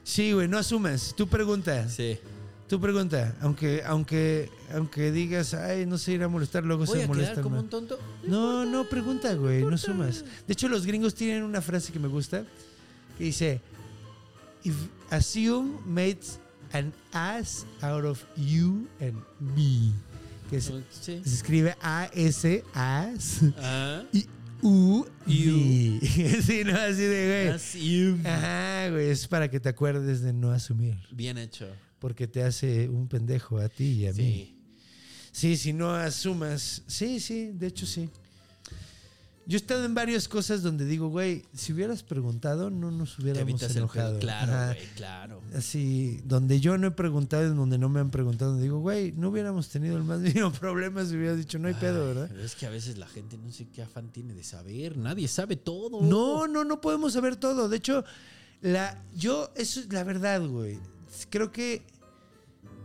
Sí, 0.02 0.32
güey, 0.32 0.48
no 0.48 0.56
asumas. 0.58 1.14
Tú 1.16 1.28
pregunta. 1.28 1.88
Sí. 1.88 2.18
Tú 2.68 2.80
pregunta. 2.80 3.36
Aunque, 3.40 3.82
aunque, 3.84 4.48
aunque 4.74 5.10
digas, 5.12 5.54
ay, 5.54 5.86
no 5.86 5.98
se 5.98 6.12
irá 6.12 6.26
a 6.26 6.28
molestar, 6.28 6.64
luego 6.64 6.84
¿Voy 6.84 6.98
se 6.98 7.04
a 7.04 7.06
quedar 7.06 7.08
molestan. 7.16 7.42
como 7.42 7.58
un 7.60 7.68
tonto? 7.68 7.98
No, 8.26 8.64
no, 8.64 8.88
pregunta, 8.88 9.34
güey, 9.34 9.64
no 9.64 9.76
sumas. 9.78 10.24
De 10.46 10.52
hecho, 10.52 10.68
los 10.68 10.86
gringos 10.86 11.14
tienen 11.14 11.42
una 11.42 11.60
frase 11.60 11.92
que 11.92 11.98
me 11.98 12.08
gusta 12.08 12.44
que 13.18 13.24
dice: 13.24 13.60
If 14.64 14.74
assume 15.10 15.78
makes 15.86 16.38
an 16.72 16.92
ass 17.12 17.66
out 17.82 18.04
of 18.04 18.22
you 18.36 18.86
and 19.00 19.14
me. 19.40 19.92
Que 20.50 20.60
se, 20.60 20.72
Sí. 20.90 21.20
se 21.24 21.34
escribe 21.34 21.76
A-S, 21.80 22.64
as, 22.74 23.40
Ah. 23.58 24.02
y 24.12 24.26
U, 24.62 25.06
me. 25.26 26.00
sí, 26.42 26.64
no, 26.64 26.76
así 26.76 27.02
de, 27.02 27.54
güey. 27.54 28.26
Ajá, 28.26 28.90
güey, 28.90 29.08
es 29.08 29.26
para 29.28 29.48
que 29.50 29.58
te 29.60 29.68
acuerdes 29.68 30.20
de 30.22 30.32
no 30.32 30.50
asumir. 30.50 30.98
Bien 31.12 31.38
hecho. 31.38 31.66
Porque 31.98 32.26
te 32.26 32.42
hace 32.42 32.88
un 32.88 33.08
pendejo 33.08 33.58
a 33.58 33.68
ti 33.68 33.84
y 33.84 34.06
a 34.06 34.12
mí. 34.12 34.56
Sí. 35.32 35.56
Si 35.56 35.72
no 35.72 35.94
asumas. 35.94 36.82
Sí, 36.86 37.20
sí, 37.20 37.52
de 37.52 37.66
hecho 37.68 37.86
sí. 37.86 38.08
Yo 39.50 39.56
he 39.56 39.60
estado 39.60 39.84
en 39.84 39.94
varias 39.96 40.28
cosas 40.28 40.62
donde 40.62 40.84
digo, 40.84 41.08
güey, 41.08 41.44
si 41.52 41.72
hubieras 41.72 42.04
preguntado, 42.04 42.70
no 42.70 42.92
nos 42.92 43.16
Te 43.16 43.22
hubiéramos 43.22 43.60
el 43.60 43.76
enojado. 43.78 44.20
Claro, 44.20 44.52
Ajá. 44.52 44.66
güey, 44.74 44.86
claro. 44.94 45.42
Así, 45.56 46.20
donde 46.24 46.60
yo 46.60 46.78
no 46.78 46.86
he 46.86 46.90
preguntado, 46.92 47.46
en 47.46 47.56
donde 47.56 47.76
no 47.76 47.88
me 47.88 47.98
han 47.98 48.10
preguntado, 48.10 48.52
donde 48.52 48.62
digo, 48.62 48.78
güey, 48.78 49.10
no 49.10 49.30
hubiéramos 49.30 49.68
tenido 49.68 49.96
el 49.96 50.04
más 50.04 50.20
mínimo 50.20 50.52
problema 50.52 51.04
si 51.04 51.16
hubieras 51.16 51.36
dicho, 51.36 51.58
no 51.58 51.66
hay 51.66 51.74
pedo, 51.74 52.02
Ay, 52.02 52.08
¿verdad? 52.14 52.28
pero 52.30 52.44
es 52.44 52.54
que 52.54 52.66
a 52.66 52.70
veces 52.70 52.96
la 52.96 53.08
gente 53.08 53.38
no 53.38 53.50
sé 53.50 53.66
qué 53.66 53.82
afán 53.82 54.12
tiene 54.12 54.34
de 54.34 54.44
saber. 54.44 54.96
Nadie 54.96 55.26
sabe 55.26 55.56
todo. 55.56 56.00
No, 56.00 56.46
no, 56.46 56.62
no 56.62 56.80
podemos 56.80 57.14
saber 57.14 57.34
todo. 57.34 57.68
De 57.68 57.78
hecho, 57.78 58.04
la, 58.60 59.02
yo, 59.16 59.50
eso 59.56 59.80
es 59.80 59.92
la 59.92 60.04
verdad, 60.04 60.46
güey. 60.46 60.78
Creo 61.28 61.50
que 61.50 61.82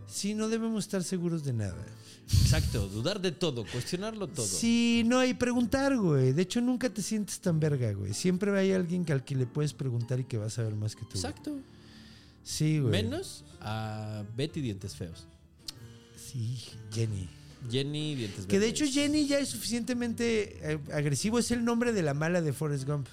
sí, 0.07 0.33
no 0.33 0.49
debemos 0.49 0.85
estar 0.85 1.03
seguros 1.03 1.43
de 1.43 1.53
nada. 1.53 1.85
Exacto, 2.32 2.88
dudar 2.89 3.21
de 3.21 3.32
todo, 3.32 3.65
cuestionarlo 3.71 4.28
todo. 4.28 4.45
Sí, 4.47 5.03
no, 5.05 5.23
y 5.23 5.34
preguntar, 5.36 5.95
güey. 5.97 6.34
De 6.34 6.41
hecho, 6.41 6.59
nunca 6.61 6.89
te 6.89 7.01
sientes 7.01 7.39
tan 7.39 7.59
verga, 7.59 7.91
güey. 7.93 8.13
Siempre 8.13 8.57
hay 8.57 8.71
alguien 8.71 9.05
que 9.05 9.13
al 9.13 9.23
que 9.23 9.36
le 9.36 9.45
puedes 9.45 9.73
preguntar 9.73 10.19
y 10.19 10.23
que 10.23 10.38
va 10.38 10.47
a 10.47 10.49
saber 10.49 10.73
más 10.76 10.95
que 10.95 11.01
tú. 11.03 11.11
güey. 11.11 11.19
Exacto. 11.19 11.57
Sí, 12.43 12.80
güey. 12.80 12.91
Menos 12.91 13.43
a 13.61 14.23
Betty 14.36 14.61
Dientes 14.61 14.95
Feos. 14.95 15.26
Sí, 16.15 16.57
Jenny. 16.91 17.28
Jenny 17.71 18.13
Dientes 18.15 18.45
Que 18.45 18.59
de 18.59 18.67
hecho 18.67 18.86
Jenny 18.86 19.26
ya 19.26 19.39
es 19.39 19.49
suficientemente 19.49 20.73
eh, 20.73 20.80
agresivo. 20.93 21.39
Es 21.39 21.49
el 21.51 21.63
nombre 21.65 21.93
de 21.93 22.01
la 22.03 22.13
mala 22.13 22.41
de 22.41 22.53
Forrest 22.53 22.88
Gump. 22.88 23.07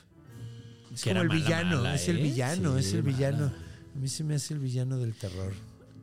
Es 0.92 1.02
Que 1.02 1.10
como 1.10 1.22
el 1.22 1.28
mala, 1.28 1.40
villano. 1.40 1.76
mala, 1.78 1.94
es 1.94 2.08
el 2.08 2.18
¿eh? 2.18 2.22
villano, 2.22 2.74
Sí, 2.74 2.80
es 2.80 2.92
el 2.94 3.02
mala. 3.02 3.16
villano. 3.16 3.52
A 3.94 3.98
mí 3.98 4.08
se 4.08 4.24
me 4.24 4.34
hace 4.34 4.54
el 4.54 4.60
villano 4.60 4.98
del 4.98 5.14
terror. 5.14 5.52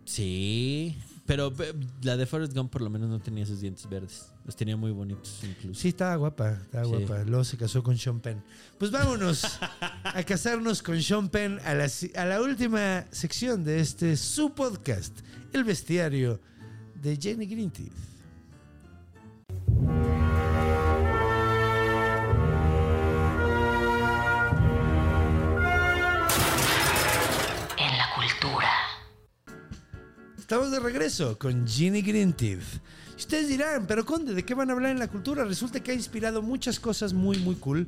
Sí, 0.06 0.96
pero 1.30 1.54
pe- 1.54 1.76
la 2.02 2.18
de 2.18 2.26
Forrest 2.26 2.56
Gump 2.56 2.72
por 2.72 2.82
lo 2.82 2.90
menos 2.90 3.08
no 3.08 3.20
tenía 3.20 3.44
esos 3.44 3.62
dientes 3.62 3.88
verdes. 3.88 4.32
Los 4.46 4.56
tenía 4.56 4.76
muy 4.76 4.90
bonitos 4.92 5.40
incluso. 5.44 5.80
Sí, 5.80 5.90
estaba 5.90 6.16
guapa, 6.16 6.54
estaba 6.54 6.86
Sí. 6.86 6.90
guapa. 6.92 7.24
Luego 7.24 7.44
se 7.44 7.56
casó 7.56 7.84
con 7.84 7.96
Sean 8.00 8.20
Penn. 8.20 8.44
Pues 8.80 8.90
vámonos 8.90 9.44
a 10.04 10.24
casarnos 10.24 10.82
con 10.82 11.00
Sean 11.04 11.30
Penn 11.30 11.60
a 11.64 11.76
la, 11.76 11.88
a 12.16 12.26
la 12.26 12.42
última 12.42 13.06
sección 13.12 13.64
de 13.64 13.80
este 13.80 14.18
su 14.18 14.56
podcast, 14.56 15.20
El 15.54 15.64
Bestiario 15.66 16.40
de 16.96 17.16
Jenny 17.16 17.46
Greenteeth. 17.46 17.94
Estamos 30.50 30.72
de 30.72 30.80
regreso 30.80 31.38
con 31.38 31.68
Ginny 31.68 32.02
Greenteeth. 32.02 32.60
Y 33.16 33.20
Ustedes 33.20 33.50
dirán, 33.50 33.86
pero 33.86 34.04
Conde, 34.04 34.34
¿de 34.34 34.44
qué 34.44 34.56
van 34.56 34.72
a 34.72 34.74
hablar 34.74 34.90
en 34.90 34.98
la 34.98 35.08
cultura? 35.08 35.46
Resulta 35.46 35.80
que 35.80 35.92
ha 35.92 35.94
inspirado 35.94 36.42
muchas 36.42 36.80
cosas 36.80 37.14
muy, 37.14 37.38
muy 37.38 37.54
cool. 37.54 37.88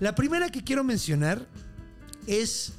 La 0.00 0.14
primera 0.14 0.48
que 0.48 0.64
quiero 0.64 0.84
mencionar 0.84 1.44
es 2.26 2.72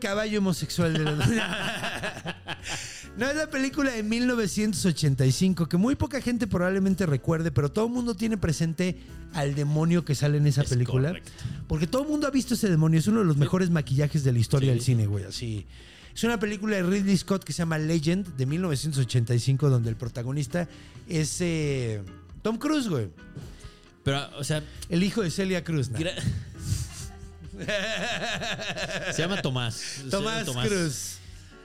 Caballo 0.00 0.38
homosexual 0.38 0.92
de 0.92 1.00
los... 1.00 1.18
No, 3.16 3.26
es 3.28 3.34
la 3.36 3.50
película 3.50 3.90
de 3.90 4.04
1985 4.04 5.68
que 5.68 5.76
muy 5.78 5.96
poca 5.96 6.20
gente 6.20 6.46
probablemente 6.46 7.06
recuerde, 7.06 7.50
pero 7.50 7.72
todo 7.72 7.86
el 7.86 7.92
mundo 7.92 8.14
tiene 8.14 8.36
presente 8.36 9.00
al 9.32 9.56
demonio 9.56 10.04
que 10.04 10.14
sale 10.14 10.36
en 10.38 10.46
esa 10.46 10.62
Es 10.62 10.68
película. 10.68 11.08
correcto. 11.08 11.32
Porque 11.66 11.88
todo 11.88 12.02
el 12.02 12.08
mundo 12.08 12.28
ha 12.28 12.30
visto 12.30 12.54
ese 12.54 12.68
demonio. 12.70 13.00
Es 13.00 13.08
uno 13.08 13.18
de 13.20 13.24
los 13.24 13.36
mejores 13.36 13.70
maquillajes 13.70 14.22
de 14.22 14.32
la 14.32 14.38
historia 14.38 14.68
Sí. 14.68 14.74
del 14.74 14.82
cine, 14.84 15.06
güey. 15.08 15.24
Así. 15.24 15.66
Es 16.16 16.24
una 16.24 16.40
película 16.40 16.76
de 16.76 16.82
Ridley 16.82 17.14
Scott 17.18 17.44
que 17.44 17.52
se 17.52 17.58
llama 17.58 17.76
Legend 17.76 18.36
de 18.36 18.46
1985, 18.46 19.68
donde 19.68 19.90
el 19.90 19.96
protagonista 19.96 20.66
es 21.06 21.36
eh, 21.42 22.02
Tom 22.40 22.56
Cruise, 22.56 22.88
güey. 22.88 23.08
Pero, 24.02 24.22
o 24.38 24.42
sea, 24.44 24.62
El 24.88 25.02
hijo 25.02 25.20
de 25.22 25.30
Celia 25.30 25.62
Cruz. 25.62 25.90
gra- 25.92 26.14
se 29.12 29.22
llama 29.22 29.42
Tomás. 29.42 29.74
Se 29.74 30.10
llama 30.10 30.44
Tomás, 30.44 30.66
Cruz. 30.68 31.16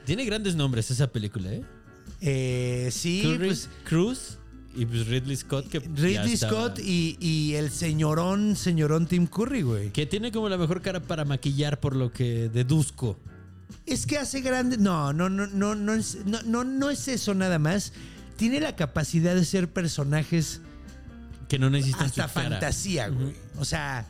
Tiene 0.06 0.26
grandes 0.26 0.56
nombres 0.56 0.90
esa 0.92 1.08
película, 1.12 1.52
¿eh? 1.54 1.64
Eh, 2.22 2.90
sí, 2.92 3.22
Curry, 3.24 3.48
pues 3.48 3.70
Cruz 3.86 4.38
y 4.76 4.86
pues 4.86 5.08
Ridley 5.08 5.36
Scott. 5.38 5.70
Que 5.70 5.80
Ridley 5.80 6.36
Scott 6.38 6.80
y, 6.80 7.18
y 7.20 7.54
el 7.56 7.72
señorón, 7.72 8.56
señorón 8.56 9.08
Tim 9.08 9.28
Curry, 9.28 9.62
güey. 9.62 9.90
Que 9.92 10.06
tiene 10.06 10.32
como 10.32 10.50
la 10.50 10.58
mejor 10.58 10.82
cara 10.82 11.00
para 11.00 11.24
maquillar, 11.26 11.80
por 11.80 11.96
lo 11.96 12.12
que 12.12 12.50
deduzco. 12.50 13.18
Es 13.86 14.06
que 14.06 14.18
hace 14.18 14.42
grande. 14.42 14.78
No, 14.78 15.14
no, 15.14 15.30
no, 15.30 15.48
no, 15.48 15.76
no, 15.76 15.94
es, 15.94 16.18
no, 16.26 16.42
no, 16.44 16.64
no 16.64 16.90
es 16.90 17.08
eso 17.08 17.34
nada 17.34 17.60
más. 17.60 17.94
Tiene 18.38 18.60
la 18.60 18.76
capacidad 18.76 19.36
de 19.36 19.46
ser 19.46 19.70
personajes 19.72 20.62
Que 21.48 21.60
no 21.60 21.70
necesitan 21.70 22.08
hasta 22.08 22.28
su 22.28 22.34
cara. 22.34 22.50
fantasía, 22.50 23.08
güey. 23.10 23.34
O 23.60 23.66
sea, 23.66 24.08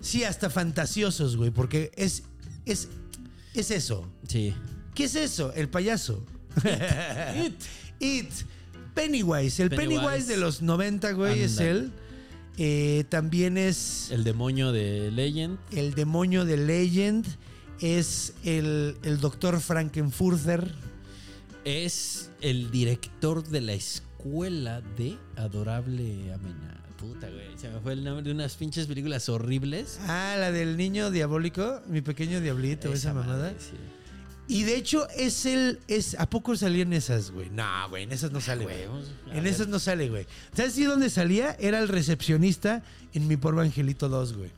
sí, 0.00 0.24
hasta 0.24 0.50
fantasiosos, 0.50 1.36
güey. 1.36 1.50
Porque 1.50 1.90
es, 1.96 2.22
es, 2.66 2.88
es 3.54 3.70
eso. 3.70 4.08
Sí. 4.28 4.54
¿Qué 4.94 5.04
es 5.04 5.14
eso? 5.16 5.52
El 5.54 5.68
payaso. 5.68 6.24
It. 8.00 8.30
Pennywise. 8.94 9.60
El 9.62 9.70
Pennywise, 9.70 10.00
Pennywise. 10.00 10.26
de 10.28 10.36
los 10.36 10.62
90, 10.62 11.12
güey, 11.12 11.42
es 11.42 11.58
él. 11.58 11.90
Eh, 12.56 13.04
también 13.08 13.58
es 13.58 14.08
El 14.12 14.22
demonio 14.22 14.70
de 14.70 15.10
Legend. 15.10 15.58
el 15.72 15.94
demonio 15.94 16.44
de 16.44 16.56
Legend. 16.56 17.26
Es 17.80 18.34
el, 18.44 18.96
el 19.02 19.20
doctor 19.20 19.60
Frankenfurter. 19.60 20.72
Es 21.64 22.30
el 22.40 22.70
director 22.70 23.46
de 23.46 23.60
la 23.60 23.72
escuela 23.72 24.80
de 24.96 25.18
Adorable 25.36 26.32
Amena. 26.32 26.80
Puta, 26.98 27.28
güey. 27.28 27.56
Se 27.56 27.68
me 27.68 27.80
fue 27.80 27.92
el 27.94 28.04
nombre 28.04 28.22
de 28.22 28.32
unas 28.32 28.54
pinches 28.56 28.86
películas 28.86 29.28
horribles. 29.28 29.98
Ah, 30.06 30.36
la 30.38 30.52
del 30.52 30.76
niño 30.76 31.10
diabólico. 31.10 31.80
Mi 31.88 32.00
pequeño 32.00 32.40
diablito, 32.40 32.92
esa, 32.92 33.12
mamada. 33.12 33.44
madre, 33.44 33.56
sí. 33.58 33.76
Y 34.46 34.64
de 34.64 34.76
hecho 34.76 35.08
es 35.16 35.46
el... 35.46 35.80
Es, 35.88 36.18
¿A 36.18 36.28
poco 36.28 36.54
salían 36.54 36.92
esas, 36.92 37.30
güey? 37.30 37.48
No, 37.50 37.88
güey, 37.88 38.04
en 38.04 38.12
esas 38.12 38.30
no 38.30 38.40
sale, 38.40 38.64
güey. 38.64 38.82
En 39.32 39.44
ver. 39.44 39.46
esas 39.46 39.68
no 39.68 39.78
sale, 39.78 40.10
güey. 40.10 40.26
¿Sabes 40.54 40.74
sí 40.74 40.84
dónde 40.84 41.08
salía? 41.08 41.56
Era 41.58 41.78
el 41.78 41.88
recepcionista 41.88 42.82
en 43.14 43.26
Mi 43.26 43.36
Pobre 43.36 43.62
Angelito 43.62 44.08
2, 44.08 44.36
güey. 44.36 44.50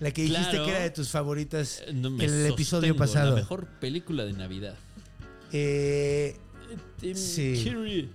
La 0.00 0.10
que 0.10 0.22
dijiste 0.22 0.50
Claro. 0.50 0.64
que 0.66 0.70
era 0.72 0.80
de 0.80 0.90
tus 0.90 1.08
favoritas 1.08 1.82
Eh, 1.86 1.92
no 1.94 2.08
en 2.08 2.16
me 2.16 2.24
el 2.24 2.46
episodio 2.46 2.94
pasado. 2.96 3.30
La 3.30 3.36
mejor 3.36 3.66
película 3.80 4.24
de 4.24 4.32
Navidad. 4.34 4.74
Eh, 5.52 6.36
Sí. 7.14 7.62
Curry. 7.64 8.08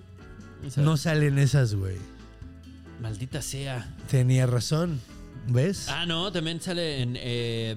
O 0.68 0.70
sea, 0.70 0.84
no 0.84 0.98
salen 0.98 1.38
esas, 1.40 1.74
güey. 1.76 1.96
Maldita 3.02 3.42
sea. 3.42 3.96
Tenía 4.10 4.46
razón. 4.46 5.00
¿Ves? 5.48 5.88
Ah, 5.90 6.06
no, 6.06 6.32
también 6.32 6.62
sale 6.62 7.02
en 7.02 7.16
eh, 7.18 7.76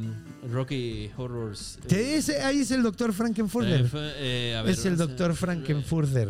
Rocky 0.51 1.11
Horrors. 1.17 1.79
Eh, 1.89 2.17
ese- 2.19 2.43
ahí 2.43 2.59
es 2.59 2.71
el 2.73 2.83
doctor 2.83 3.09
eh, 3.11 3.13
Frankenfurter. 3.15 3.89
eh, 3.95 4.63
es 4.67 4.85
el 4.85 4.99
doctor 4.99 5.35
Frankenfurter. 5.35 6.29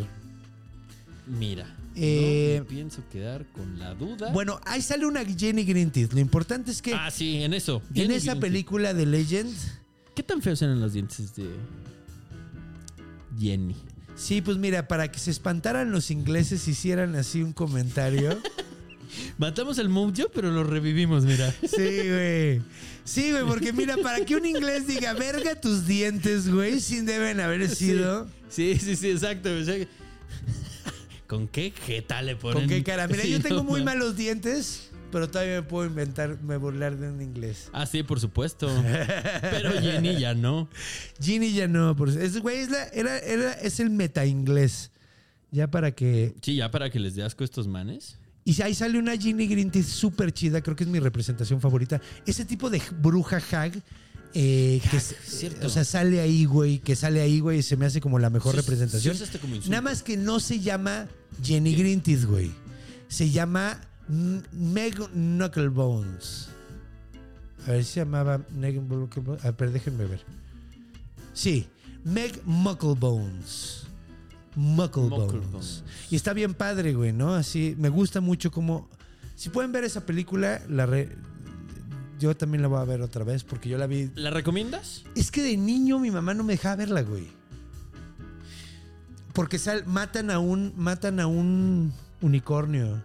Mira. 1.27 1.74
Eh, 1.97 2.57
no 2.59 2.64
me 2.64 2.70
pienso 2.70 3.03
quedar 3.11 3.47
con 3.53 3.78
la 3.78 3.95
duda. 3.95 4.32
Bueno, 4.32 4.61
ahí 4.64 4.82
sale 4.82 5.07
una 5.07 5.24
Jenny 5.24 5.64
Greenteeth. 5.64 6.12
Lo 6.12 6.20
importante 6.20 6.70
es 6.70 6.82
que 6.82 6.92
Ah, 6.95 7.11
sí, 7.11 7.42
en 7.42 7.55
eso. 7.55 7.82
en 7.95 8.11
esa 8.11 8.36
película 8.36 8.95
de 8.95 9.07
Legend... 9.07 9.55
¿Qué 10.14 10.22
tan 10.22 10.42
feos 10.42 10.62
eran 10.62 10.80
los 10.80 10.92
dientes 10.92 11.34
de 11.34 11.49
Jenny? 13.38 13.74
Sí, 14.16 14.40
pues 14.40 14.59
mira, 14.59 14.86
para 14.86 15.11
que 15.11 15.18
se 15.18 15.30
espantaran 15.30 15.90
los 15.90 16.11
ingleses 16.11 16.68
hicieran 16.68 17.16
así 17.16 17.42
un 17.42 17.53
comentario. 17.53 18.38
Matamos 19.38 19.78
al 19.78 19.88
Mojo, 19.88 20.28
pero 20.32 20.51
lo 20.51 20.64
revivimos, 20.64 21.24
mira. 21.24 21.53
Sí, 21.62 22.09
güey. 22.09 22.62
Sí, 23.05 23.30
güey, 23.32 23.45
porque 23.45 23.72
mira, 23.72 23.97
para 24.03 24.24
que 24.24 24.36
un 24.36 24.47
inglés 24.47 24.86
diga, 24.86 25.12
verga 25.14 25.61
tus 25.61 25.86
dientes, 25.86 26.49
güey, 26.49 26.80
sin 26.80 27.07
deben 27.07 27.40
haber 27.40 27.68
sido. 27.68 28.28
Sí, 28.49 28.78
sí, 28.78 28.95
sí, 28.97 29.11
exacto. 29.11 29.51
o 29.53 29.64
sea, 29.64 29.84
¿Con 31.35 31.49
qué 31.49 31.72
jeta 31.72 32.22
le 32.22 32.37
ponen? 32.37 32.61
¿Con 32.61 32.68
qué 32.68 32.82
cara? 32.82 33.07
Mira, 33.09 33.22
Sí, 33.24 33.30
yo 33.30 33.41
tengo 33.41 33.57
no, 33.57 33.64
muy 33.64 33.82
malos 33.85 34.16
dientes, 34.16 34.91
pero 35.12 35.28
todavía 35.28 35.57
me 35.57 35.62
puedo 35.62 35.87
inventar, 35.87 36.41
me 36.43 36.57
burlar 36.57 36.97
de 36.97 37.09
un 37.11 37.20
inglés. 37.22 37.68
Ah, 37.72 37.87
sí, 37.87 38.03
por 38.03 38.20
supuesto. 38.20 38.68
Pero 39.41 39.72
Jenny 39.80 40.18
ya 40.18 40.35
no. 40.35 40.68
Ginny 41.20 41.53
ya 41.53 41.68
no, 41.68 41.95
por 41.97 42.09
es, 42.09 42.39
güey, 42.41 42.59
es, 42.59 42.70
la- 42.70 42.89
era, 42.89 43.18
era, 43.18 43.53
es 43.53 43.78
el 43.80 43.91
meta 43.91 44.24
inglés. 44.26 44.91
Ya 45.51 45.70
para 45.70 45.93
que. 45.93 46.35
Sí, 46.43 46.57
ya 46.57 46.70
para 46.70 46.91
que 46.91 46.99
les 46.99 47.14
dé 47.14 47.22
asco 47.22 47.45
a 47.45 47.47
estos 47.47 47.68
manes. 47.68 48.18
Y 48.45 48.61
ahí 48.61 48.74
sale 48.74 48.99
una 48.99 49.16
Ginny 49.16 49.47
Greenteeth 49.47 49.87
súper 49.87 50.32
chida, 50.32 50.61
creo 50.61 50.76
que 50.76 50.85
es 50.85 50.91
mi 50.91 50.99
representación 50.99 51.61
favorita. 51.61 52.01
Ese 52.26 52.45
tipo 52.45 52.68
de 52.68 52.82
bruja 53.01 53.41
hag. 53.53 53.72
Eh, 54.35 54.80
que, 54.91 55.01
cierto. 55.01 55.66
o 55.66 55.70
sea, 55.70 55.85
sale 55.85 56.20
ahí, 56.20 56.45
güey, 56.45 56.78
que 56.80 56.97
sale 56.97 57.20
ahí, 57.20 57.41
güey, 57.41 57.61
y 57.61 57.62
se 57.62 57.76
me 57.76 57.87
hace 57.87 58.01
como 58.01 58.18
la 58.18 58.30
mejor 58.30 58.53
Sí, 58.55 58.61
representación. 58.61 59.16
sí, 59.16 59.24
como. 59.39 59.57
Nada 59.68 59.80
más 59.82 60.03
que 60.03 60.16
no 60.16 60.41
se 60.41 60.61
llama 60.61 61.07
Jenny 61.43 61.74
Greenteeth, 61.74 62.24
güey. 62.24 62.51
Se 63.09 63.30
llama 63.30 63.80
Meg 64.53 64.95
Knucklebones. 65.12 66.49
A 67.66 67.70
ver 67.70 67.85
si 67.85 67.93
se 67.93 68.01
llamaba 68.01 68.41
Meg 68.55 68.74
Knucklebones. 68.87 69.45
A 69.45 69.53
ver, 69.53 69.70
déjenme 69.72 70.05
ver. 70.07 70.20
Sí, 71.32 71.66
Meg 72.05 72.41
Mucklebones. 72.45 73.82
Mucklebones. 74.57 75.18
Mucklebones. 75.32 75.82
Y 76.11 76.16
está 76.16 76.32
bien 76.32 76.55
padre, 76.55 76.93
güey, 76.95 77.12
¿no? 77.12 77.35
Así, 77.35 77.74
me 77.78 77.89
gusta 77.89 78.20
mucho 78.20 78.51
cómo 78.51 78.89
Si 79.37 79.49
pueden 79.51 79.72
ver 79.72 79.82
esa 79.85 80.07
película, 80.07 80.62
la 80.68 80.87
re- 80.87 81.09
yo 82.19 82.37
también 82.37 82.62
la 82.62 82.69
voy 82.69 82.81
a 82.81 82.85
ver 82.85 83.01
otra 83.03 83.25
vez 83.25 83.45
porque 83.45 83.69
yo 83.69 83.79
la 83.79 83.87
vi. 83.87 84.11
¿La 84.15 84.31
recomiendas? 84.31 85.05
Es 85.15 85.31
que 85.31 85.43
de 85.43 85.57
niño 85.57 85.99
mi 85.99 86.11
mamá 86.11 86.35
no 86.35 86.45
me 86.45 86.55
dejaba 86.55 86.77
verla, 86.77 87.03
güey. 87.03 87.29
Porque 89.33 89.59
sal, 89.59 89.85
matan 89.87 90.31
a 90.31 90.39
un 90.39 90.73
matan 90.77 91.19
a 91.19 91.27
un 91.27 91.93
unicornio, 92.21 93.03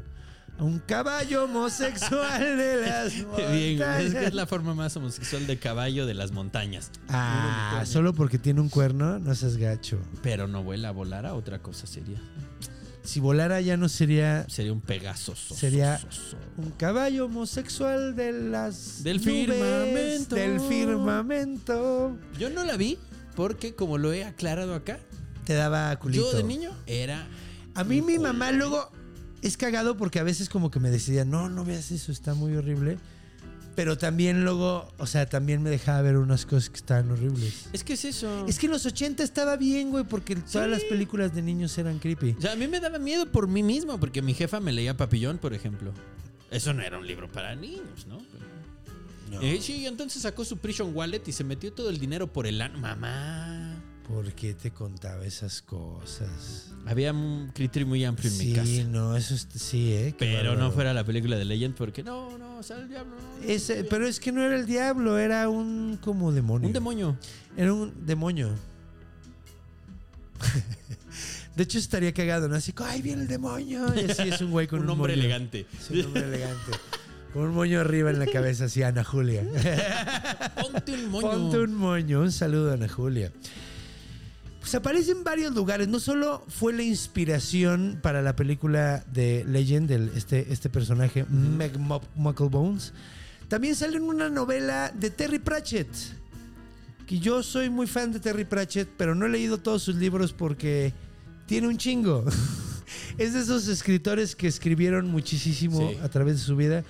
a 0.60 0.64
un 0.64 0.78
caballo 0.80 1.46
homosexual 1.46 2.58
de 2.58 2.86
las 2.86 3.14
Bien, 3.16 3.28
güey. 3.28 3.74
es, 3.74 3.78
montañas. 3.80 4.14
que 4.14 4.26
es 4.26 4.34
la 4.36 4.46
forma 4.46 4.76
más 4.76 4.96
homosexual 4.96 5.48
de 5.48 5.58
caballo 5.58 6.06
de 6.06 6.14
las 6.14 6.32
montañas. 6.32 6.92
Ah, 7.08 7.84
solo 7.86 8.14
porque 8.14 8.38
tiene 8.38 8.62
un 8.62 8.70
cuerno, 8.70 9.18
no 9.18 9.34
seas 9.34 9.58
gacho. 9.58 9.98
Pero 10.22 10.48
no 10.48 10.62
vuela 10.64 10.90
a 10.90 10.92
volar 10.92 11.26
a 11.26 11.34
otra 11.34 11.60
cosa 11.60 11.88
sería. 11.88 12.20
Si 13.10 13.20
volara 13.20 13.60
ya 13.60 13.76
no 13.76 13.90
sería 13.90 14.46
Sería 14.50 14.72
un 14.72 14.82
pegaso. 14.82 15.34
Sería- 15.36 16.00
un 16.58 16.70
caballo 16.70 17.26
homosexual 17.26 18.16
de 18.16 18.32
las 18.34 19.02
Del 19.04 19.18
nubes, 19.18 19.48
firmamento. 19.48 20.36
del 20.36 20.60
firmamento. 20.60 22.16
Yo 22.38 22.52
no 22.52 22.64
la 22.66 22.78
vi 22.78 23.00
porque, 23.36 23.74
como 23.74 23.98
lo 23.98 24.14
he 24.14 24.24
aclarado 24.26 24.76
acá, 24.76 25.00
Te 25.46 25.56
daba 25.56 25.96
culito. 25.98 26.32
yo 26.32 26.38
de 26.38 26.44
niño 26.44 26.70
era. 26.86 27.28
A 27.74 27.84
mí 27.84 28.04
mi 28.04 28.20
mamá 28.20 28.52
luego 28.52 28.92
es 29.42 29.58
cagado 29.58 29.98
porque 29.98 30.20
a 30.20 30.24
veces 30.24 30.48
como 30.48 30.70
que 30.70 30.80
me 30.80 30.92
decía, 30.92 31.26
no, 31.26 31.50
no 31.50 31.66
veas 31.66 31.90
eso, 31.90 32.12
está 32.12 32.36
muy 32.36 32.56
horrible. 32.56 33.00
Pero 33.80 33.98
también 33.98 34.44
luego, 34.44 34.92
o 34.98 35.08
sea, 35.08 35.26
también 35.26 35.64
me 35.64 35.70
dejaba 35.70 36.02
ver 36.02 36.18
unas 36.18 36.46
cosas 36.46 36.70
que 36.70 36.76
estaban 36.76 37.10
horribles. 37.12 37.68
Es 37.72 37.86
que 37.86 37.94
es 37.94 38.04
eso. 38.04 38.46
Es 38.46 38.60
que 38.60 38.66
en 38.66 38.74
los 38.74 38.86
80 38.86 39.24
estaba 39.24 39.56
bien, 39.56 39.90
güey, 39.90 40.04
porque 40.04 40.36
todas 40.36 40.68
las 40.70 40.84
películas 40.84 41.34
de 41.34 41.42
niños 41.42 41.78
eran 41.78 41.98
creepy. 41.98 42.36
O 42.38 42.42
sea, 42.42 42.52
a 42.52 42.56
mí 42.58 42.68
me 42.68 42.82
daba 42.82 43.00
miedo 43.00 43.26
por 43.32 43.48
mí 43.48 43.64
mismo, 43.64 43.98
porque 43.98 44.22
mi 44.22 44.34
jefa 44.34 44.60
me 44.60 44.74
leía 44.74 44.98
Papillón, 44.98 45.38
por 45.38 45.54
ejemplo. 45.54 45.94
Eso 46.52 46.74
no 46.74 46.82
era 46.82 46.98
un 46.98 47.08
libro 47.08 47.32
para 47.32 47.56
niños, 47.56 48.06
¿no? 48.06 48.18
Pero- 49.30 49.42
Eh, 49.42 49.60
sí, 49.62 49.86
entonces 49.86 50.24
sacó 50.24 50.44
su 50.44 50.58
prison 50.58 50.92
wallet 50.94 51.22
y 51.28 51.32
se 51.32 51.46
metió 51.46 51.72
todo 51.72 51.90
el 51.90 52.00
dinero 52.00 52.28
por 52.28 52.48
el 52.48 52.60
ano. 52.60 52.80
Mamá. 52.80 53.69
¿Por 54.10 54.34
qué 54.34 54.56
te 54.56 54.72
contaba 54.72 55.24
esas 55.26 55.62
cosas? 55.62 56.72
Había 56.88 57.12
un 57.14 57.52
criterio 57.54 57.88
muy 57.88 58.04
amplio 58.04 58.32
en 58.32 58.38
mi 58.40 58.44
Sí, 58.46 58.54
casa. 58.54 58.90
no, 58.90 59.16
eso 59.16 59.36
es, 59.36 59.48
sí, 59.54 59.94
¿eh? 59.94 60.16
Qué 60.18 60.26
Pero 60.26 60.56
no 60.56 60.72
fuera 60.72 60.94
la 60.96 61.04
película 61.04 61.38
de 61.38 61.46
Legend, 61.46 61.76
porque 61.76 62.02
no, 62.04 62.36
no, 62.40 62.58
o 62.58 62.64
sea, 62.64 62.78
el 62.78 62.90
diablo. 62.90 63.16
no, 63.16 63.22
no, 63.38 63.44
Ese- 63.48 63.84
pero 63.84 64.08
es 64.08 64.20
que 64.20 64.32
no 64.32 64.44
era 64.44 64.56
el 64.56 64.66
diablo, 64.66 65.20
era 65.20 65.48
un 65.48 66.00
como 66.02 66.32
demonio. 66.32 66.68
Un 66.68 66.74
demonio. 66.74 67.18
Era 67.56 67.72
un 67.72 67.94
demonio. 68.06 68.50
De 71.56 71.64
hecho, 71.64 71.78
estaría 71.78 72.14
cagado, 72.14 72.48
¿no? 72.48 72.56
Así, 72.56 72.74
¡ay, 72.78 73.02
viene 73.02 73.24
el 73.24 73.28
demonio! 73.28 73.86
Y 73.96 74.10
así 74.10 74.30
es 74.30 74.42
un 74.42 74.52
güey 74.52 74.66
con 74.68 74.80
un, 74.82 74.86
un 74.86 74.92
hombre 74.92 75.14
moño. 75.16 75.24
elegante. 75.26 75.66
Sí, 75.86 76.00
un 76.00 76.06
hombre 76.08 76.24
elegante. 76.24 76.72
Con 77.34 77.44
un 77.44 77.54
moño 77.54 77.80
arriba 77.82 78.10
en 78.10 78.18
la 78.18 78.26
cabeza, 78.26 78.66
así, 78.66 78.82
Ana 78.82 79.04
Julia. 79.04 79.44
Ponte 80.62 80.94
un 80.94 81.10
moño. 81.12 81.30
Ponte 81.30 81.60
un 81.60 81.76
moño. 81.76 82.22
Un 82.22 82.32
saludo, 82.32 82.74
Ana 82.74 82.88
Julia. 82.88 83.32
Pues 84.70 84.76
aparece 84.76 85.14
en 85.14 85.24
varios 85.24 85.56
lugares. 85.56 85.88
No 85.88 86.00
solo 86.00 86.46
fue 86.48 86.74
la 86.74 86.84
inspiración 86.84 87.98
para 88.04 88.22
la 88.22 88.36
película 88.36 89.04
de 89.12 89.44
Legend, 89.46 89.90
este, 90.16 90.54
este 90.54 90.70
personaje, 90.70 91.26
Meg 91.26 91.72
Mucklebones. 92.14 92.94
También 93.48 93.76
sale 93.76 93.98
en 93.98 94.04
una 94.04 94.30
novela 94.30 94.94
de 94.96 95.10
Terry 95.10 95.40
Pratchett. 95.40 95.88
Que 97.08 97.18
yo 97.18 97.42
soy 97.42 97.72
muy 97.72 97.88
fan 97.88 98.12
de 98.12 98.20
Terry 98.20 98.46
Pratchett, 98.46 98.88
pero 98.96 99.16
no 99.16 99.26
he 99.26 99.30
leído 99.30 99.58
todos 99.58 99.82
sus 99.82 99.96
libros 99.96 100.34
porque 100.34 100.94
tiene 101.48 101.68
un 101.68 101.80
chingo. 101.80 102.24
es 103.18 103.34
de 103.34 103.40
esos 103.40 103.68
escritores 103.68 104.36
que 104.36 104.48
escribieron 104.48 105.10
muchísimo 105.10 105.90
Sí. 105.90 105.98
a 106.04 106.10
través 106.10 106.36
de 106.36 106.42
su 106.44 106.56
vida. 106.56 106.84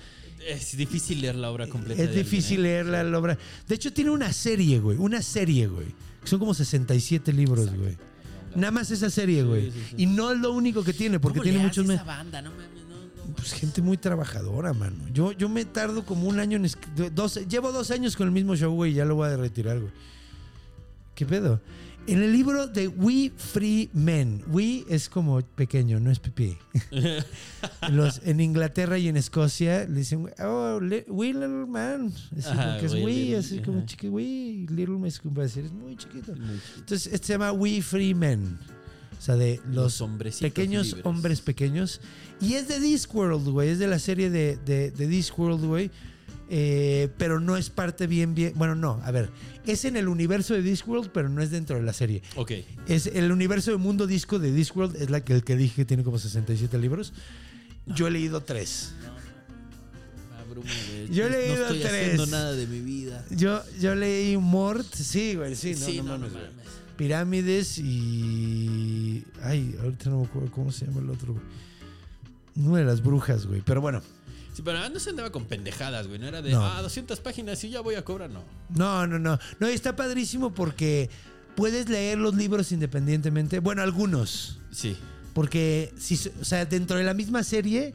Es 0.46 0.76
difícil 0.76 1.22
leer 1.22 1.36
la 1.36 1.50
obra 1.50 1.66
completa. 1.66 2.02
Es 2.02 2.14
difícil 2.14 2.58
alguien, 2.58 2.88
¿eh? 2.88 2.90
leer 2.90 3.06
la 3.06 3.18
obra. 3.18 3.38
De 3.66 3.74
hecho, 3.74 3.90
tiene 3.90 4.10
una 4.10 4.34
serie, 4.34 4.80
güey. 4.80 4.98
Una 4.98 5.22
serie, 5.22 5.66
güey. 5.66 5.86
Son 6.24 6.38
como 6.38 6.54
67 6.54 7.32
libros, 7.32 7.74
güey. 7.74 7.96
Nada 8.54 8.70
más 8.72 8.90
esa 8.90 9.10
serie, 9.10 9.42
güey. 9.44 9.70
sí, 9.70 9.82
sí. 9.90 9.94
Y 9.98 10.06
no 10.06 10.32
es 10.32 10.38
lo 10.38 10.52
único 10.52 10.82
que 10.82 10.92
tiene, 10.92 11.20
porque 11.20 11.38
¿Cómo 11.38 11.44
tiene 11.44 11.58
le 11.58 11.64
muchos... 11.64 11.88
esa 11.88 12.04
banda? 12.04 12.42
No 12.42 12.50
mames, 12.50 12.84
no, 12.88 13.26
no. 13.26 13.34
Pues 13.34 13.52
gente 13.52 13.80
muy 13.80 13.96
trabajadora, 13.96 14.72
mano. 14.72 14.96
Yo, 15.12 15.32
yo 15.32 15.48
me 15.48 15.64
tardo 15.64 16.04
como 16.04 16.26
un 16.28 16.40
año 16.40 16.56
en... 16.56 16.68
Dos, 17.14 17.46
llevo 17.48 17.70
dos 17.72 17.90
años 17.90 18.16
con 18.16 18.26
el 18.26 18.32
mismo 18.32 18.56
show, 18.56 18.74
güey, 18.74 18.92
y 18.92 18.94
ya 18.94 19.04
lo 19.04 19.14
voy 19.14 19.28
a 19.30 19.36
retirar, 19.36 19.78
güey. 19.78 19.92
¿Qué 21.14 21.26
pedo? 21.26 21.60
En 22.06 22.22
el 22.22 22.32
libro 22.32 22.66
de 22.66 22.88
We 22.88 23.30
Free 23.36 23.88
Men, 23.92 24.42
We 24.48 24.84
es 24.88 25.08
como 25.08 25.40
pequeño, 25.42 26.00
no 26.00 26.10
es 26.10 26.18
pipí. 26.18 26.56
Los, 27.90 28.20
en 28.24 28.40
Inglaterra 28.40 28.98
y 28.98 29.08
en 29.08 29.16
Escocia 29.16 29.86
le 29.86 30.00
dicen, 30.00 30.28
oh, 30.42 30.80
we 31.08 31.26
little 31.28 31.66
man. 31.66 32.12
Así 32.36 32.48
Ajá, 32.48 32.64
como 32.64 32.80
que 32.80 32.86
es 32.86 32.92
we 32.94 33.00
little, 33.06 33.36
así 33.36 33.58
como 33.60 33.86
chiquito, 33.86 34.12
we, 34.12 34.66
little 34.70 35.06
es 35.06 35.20
como 35.20 35.40
decir, 35.40 35.66
es 35.66 35.72
muy 35.72 35.96
chiquito. 35.96 36.34
Muy 36.34 36.58
chiquito. 36.58 36.78
Entonces, 36.78 37.12
este 37.12 37.26
se 37.28 37.32
llama 37.34 37.52
We 37.52 37.80
Free 37.82 38.14
Men. 38.14 38.58
O 39.16 39.22
sea, 39.22 39.36
de 39.36 39.60
los, 39.70 40.00
Los 40.00 40.40
pequeños 40.40 40.86
libres. 40.86 41.04
hombres 41.06 41.40
pequeños. 41.42 42.00
Y 42.40 42.54
es 42.54 42.68
de 42.68 42.80
Discworld, 42.80 43.46
güey. 43.50 43.68
Es 43.68 43.78
de 43.78 43.86
la 43.86 43.98
serie 43.98 44.30
de, 44.30 44.56
de, 44.56 44.90
de 44.90 45.06
Discworld, 45.06 45.62
güey. 45.64 45.90
Eh, 46.52 47.08
pero 47.16 47.38
no 47.38 47.56
es 47.56 47.70
parte 47.70 48.08
bien, 48.08 48.34
bien. 48.34 48.52
Bueno, 48.56 48.74
no, 48.74 49.00
a 49.04 49.10
ver. 49.12 49.30
Es 49.66 49.84
en 49.84 49.96
el 49.96 50.08
universo 50.08 50.52
de 50.54 50.62
Discworld, 50.62 51.10
pero 51.12 51.28
no 51.28 51.40
es 51.42 51.50
dentro 51.52 51.76
de 51.76 51.82
la 51.82 51.92
serie. 51.92 52.22
Ok. 52.34 52.52
Es 52.88 53.06
el 53.06 53.30
universo 53.30 53.70
de 53.70 53.76
Mundo 53.76 54.06
Disco 54.08 54.38
de 54.40 54.50
Discworld, 54.52 54.96
es 54.96 55.10
la 55.10 55.24
que, 55.24 55.32
el 55.34 55.44
que 55.44 55.54
dije 55.56 55.76
que 55.76 55.84
tiene 55.84 56.02
como 56.02 56.18
67 56.18 56.76
libros. 56.78 57.12
Yo 57.86 58.08
he 58.08 58.10
leído 58.10 58.42
tres. 58.42 58.92
Abrúmame, 60.40 61.08
Yo 61.10 61.26
he 61.26 61.30
leído 61.30 61.56
No 61.56 61.62
estoy 61.62 61.78
tres. 61.80 61.92
haciendo 61.92 62.26
nada 62.26 62.52
de 62.52 62.66
mi 62.66 62.80
vida. 62.80 63.24
Yo, 63.30 63.62
yo 63.80 63.94
leí 63.94 64.36
Mort, 64.36 64.92
sí, 64.92 65.36
güey, 65.36 65.54
sí, 65.54 65.74
no, 65.74 65.86
Sí, 65.86 65.96
no 65.98 66.02
no, 66.02 66.08
mames, 66.18 66.32
mames. 66.32 66.50
Pirámides 66.96 67.78
y. 67.78 69.24
Ay, 69.42 69.76
ahorita 69.82 70.10
no 70.10 70.20
me 70.20 70.26
acuerdo 70.26 70.50
cómo 70.50 70.72
se 70.72 70.86
llama 70.86 71.00
el 71.00 71.10
otro, 71.10 71.34
güey. 71.34 71.44
Una 72.66 72.78
de 72.78 72.84
las 72.84 73.02
brujas, 73.02 73.46
güey. 73.46 73.62
Pero 73.64 73.80
bueno. 73.80 74.02
Sí, 74.60 74.62
pero 74.64 74.86
no 74.90 75.00
se 75.00 75.08
andaba 75.08 75.32
con 75.32 75.46
pendejadas, 75.46 76.06
güey. 76.06 76.18
No 76.18 76.26
era 76.26 76.42
de, 76.42 76.50
No. 76.52 76.62
ah, 76.62 76.82
200 76.82 77.18
páginas 77.20 77.64
y 77.64 77.70
ya 77.70 77.80
voy 77.80 77.94
a 77.94 78.04
cobrar, 78.04 78.28
no. 78.28 78.44
No, 78.68 79.06
no, 79.06 79.18
no. 79.18 79.38
No, 79.58 79.70
y 79.70 79.72
está 79.72 79.96
padrísimo 79.96 80.52
porque 80.52 81.08
puedes 81.56 81.88
leer 81.88 82.18
los 82.18 82.34
libros 82.34 82.70
independientemente. 82.70 83.58
Bueno, 83.60 83.80
algunos. 83.80 84.58
Sí. 84.70 84.96
Porque, 85.32 85.94
si, 85.98 86.20
o 86.40 86.44
sea, 86.44 86.66
dentro 86.66 86.98
de 86.98 87.04
la 87.04 87.14
misma 87.14 87.42
serie 87.42 87.94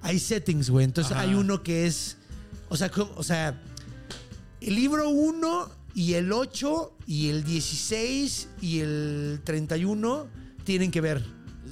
hay 0.00 0.20
settings, 0.20 0.70
güey. 0.70 0.84
Entonces 0.84 1.10
Ajá. 1.12 1.22
hay 1.22 1.34
uno 1.34 1.64
que 1.64 1.86
es. 1.88 2.18
O 2.68 2.76
sea, 2.76 2.88
como- 2.88 3.12
o 3.16 3.24
sea, 3.24 3.60
el 4.60 4.74
libro 4.76 5.08
1 5.08 5.70
y 5.94 6.12
el 6.14 6.30
8 6.32 6.96
y 7.06 7.30
el 7.30 7.42
16 7.42 8.48
y 8.60 8.78
el 8.80 9.40
31 9.42 10.28
tienen 10.62 10.92
que 10.92 11.00
ver. 11.00 11.24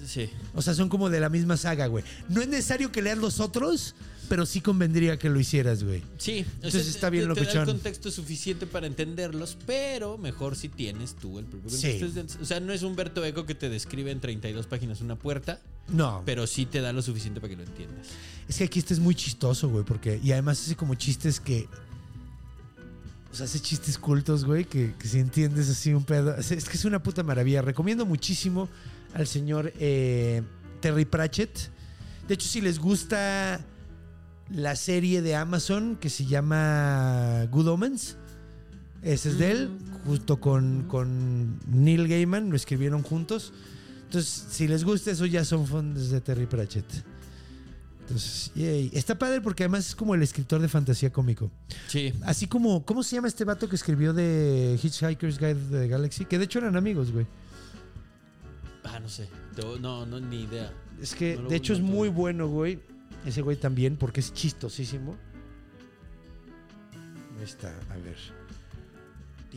Sí. 0.07 0.28
O 0.55 0.61
sea, 0.62 0.74
son 0.74 0.89
como 0.89 1.09
de 1.09 1.20
la 1.20 1.28
misma 1.28 1.57
saga, 1.57 1.87
güey. 1.87 2.05
No 2.28 2.41
es 2.43 2.49
necesario 2.49 2.91
que 2.93 3.01
leas 3.01 3.16
los 3.18 3.41
otros, 3.41 3.95
pero 4.28 4.46
sí 4.46 4.60
convendría 4.60 5.18
que 5.18 5.28
lo 5.28 5.38
hicieras, 5.40 5.82
güey. 5.84 6.02
Sí. 6.18 6.44
o 6.48 6.54
Entonces 6.66 6.88
está 6.88 7.10
bien 7.10 7.24
te, 7.28 7.34
te 7.34 7.40
da 7.40 7.40
locochón. 7.46 7.60
el 7.68 7.74
contexto 7.74 8.10
suficiente 8.10 8.66
para 8.66 8.86
entenderlos, 8.86 9.56
pero 9.66 10.18
mejor 10.18 10.56
si 10.56 10.68
tienes 10.68 11.14
tú 11.14 11.38
el 11.38 11.44
propio 11.44 11.70
Sí. 11.70 11.98
contexto. 12.00 12.42
O 12.42 12.44
sea, 12.46 12.60
no 12.60 12.72
es 12.72 12.82
Humberto 12.82 13.24
Eco 13.24 13.46
que 13.46 13.54
te 13.54 13.68
describe 13.68 14.10
en 14.10 14.20
32 14.20 14.66
páginas 14.66 15.00
una 15.00 15.16
puerta, 15.16 15.60
No. 15.88 16.22
pero 16.24 16.46
sí 16.46 16.66
te 16.66 16.80
da 16.80 16.92
lo 16.92 17.02
suficiente 17.02 17.40
para 17.40 17.50
que 17.50 17.56
lo 17.56 17.62
entiendas. 17.64 18.06
Es 18.48 18.58
que 18.58 18.64
aquí 18.64 18.78
este 18.78 18.94
es 18.94 19.00
muy 19.00 19.14
chistoso, 19.14 19.68
güey, 19.68 19.84
porque. 19.84 20.20
Y 20.22 20.32
además 20.32 20.60
hace 20.60 20.76
como 20.76 20.94
chistes 20.94 21.40
que. 21.40 21.66
O 23.32 23.36
sea, 23.36 23.46
hace 23.46 23.58
chistes 23.60 23.98
cultos, 23.98 24.44
güey, 24.44 24.64
que, 24.64 24.94
que 24.98 25.08
si 25.08 25.18
entiendes 25.18 25.68
así 25.68 25.92
un 25.92 26.04
pedo. 26.04 26.36
Es, 26.36 26.52
es 26.52 26.68
que 26.68 26.76
es 26.76 26.84
una 26.84 27.02
puta 27.02 27.22
maravilla. 27.24 27.62
Recomiendo 27.62 28.06
muchísimo 28.06 28.68
al 29.12 29.26
señor 29.26 29.72
eh, 29.80 30.42
Terry 30.80 31.04
Pratchett. 31.04 31.70
De 32.28 32.34
hecho, 32.34 32.46
si 32.48 32.60
les 32.60 32.78
gusta 32.78 33.60
la 34.51 34.76
serie 34.76 35.22
de 35.22 35.36
Amazon 35.36 35.97
que 35.97 36.11
se 36.11 36.26
llama 36.26 37.47
Good 37.51 37.68
Omens, 37.68 38.16
ese 39.03 39.30
es 39.30 39.38
de 39.38 39.51
él, 39.51 39.70
justo 40.07 40.40
con, 40.40 40.84
con 40.88 41.61
Neil 41.66 42.09
Gaiman, 42.09 42.51
lo 42.51 42.57
escribieron 42.57 43.03
juntos. 43.03 43.53
Entonces, 44.05 44.47
si 44.51 44.66
les 44.68 44.84
gusta 44.84 45.11
eso, 45.11 45.26
ya 45.26 45.45
son 45.45 45.66
fondos 45.66 46.11
de 46.11 46.20
Terry 46.20 46.47
Pratchett. 46.47 46.86
Entonces, 48.01 48.53
yay. 48.55 48.90
Está 48.92 49.18
padre 49.18 49.40
porque 49.40 49.64
además 49.64 49.88
es 49.88 49.95
como 49.95 50.14
el 50.14 50.22
escritor 50.22 50.61
de 50.61 50.68
fantasía 50.68 51.11
cómico. 51.11 51.51
Sí. 51.88 52.12
Así 52.22 52.47
como, 52.47 52.84
¿cómo 52.84 53.03
se 53.03 53.16
llama 53.16 53.28
este 53.28 53.45
vato 53.45 53.68
que 53.68 53.76
escribió 53.76 54.12
de 54.12 54.78
Hitchhiker's 54.82 55.38
Guide 55.38 55.55
to 55.55 55.70
the 55.70 55.88
Galaxy? 55.88 56.26
Que 56.26 56.38
de 56.38 56.45
hecho 56.45 56.59
eran 56.59 56.76
amigos, 56.76 57.12
güey. 57.12 57.26
Ah, 58.84 59.01
no 59.01 59.09
sé. 59.09 59.28
No, 59.80 60.07
no, 60.07 60.20
ni 60.20 60.42
idea. 60.42 60.72
Es 61.01 61.14
que 61.14 61.36
No 61.36 61.49
de 61.49 61.57
hecho 61.57 61.72
es 61.72 61.80
muy 61.80 62.09
bueno, 62.09 62.49
güey. 62.49 62.80
Ese 63.26 63.42
güey 63.42 63.56
también, 63.56 63.96
porque 63.96 64.20
es 64.20 64.32
chistosísimo. 64.34 65.16
Ahí 67.38 67.44
está, 67.44 67.68
a 67.90 67.96
ver. 67.96 68.16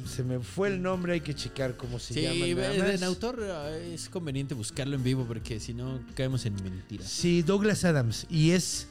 Se 0.05 0.23
me 0.23 0.39
fue 0.39 0.67
el 0.67 0.79
nombre, 0.81 1.13
hay 1.13 1.21
que 1.21 1.33
checar 1.33 1.75
cómo 1.75 1.97
se 1.97 2.13
Sí, 2.13 2.21
llama. 2.21 2.61
nada 2.77 2.93
en 2.93 3.03
autor 3.03 3.39
eh, 3.41 3.93
es 3.95 4.09
conveniente 4.09 4.53
buscarlo 4.53 4.95
en 4.95 5.03
vivo 5.03 5.25
porque 5.27 5.59
si 5.59 5.73
no 5.73 5.99
caemos 6.13 6.45
en 6.45 6.53
mentiras. 6.63 7.09
Sí, 7.09 7.41
Douglas 7.41 7.83
Adams. 7.83 8.27
Y 8.29 8.51
es 8.51 8.87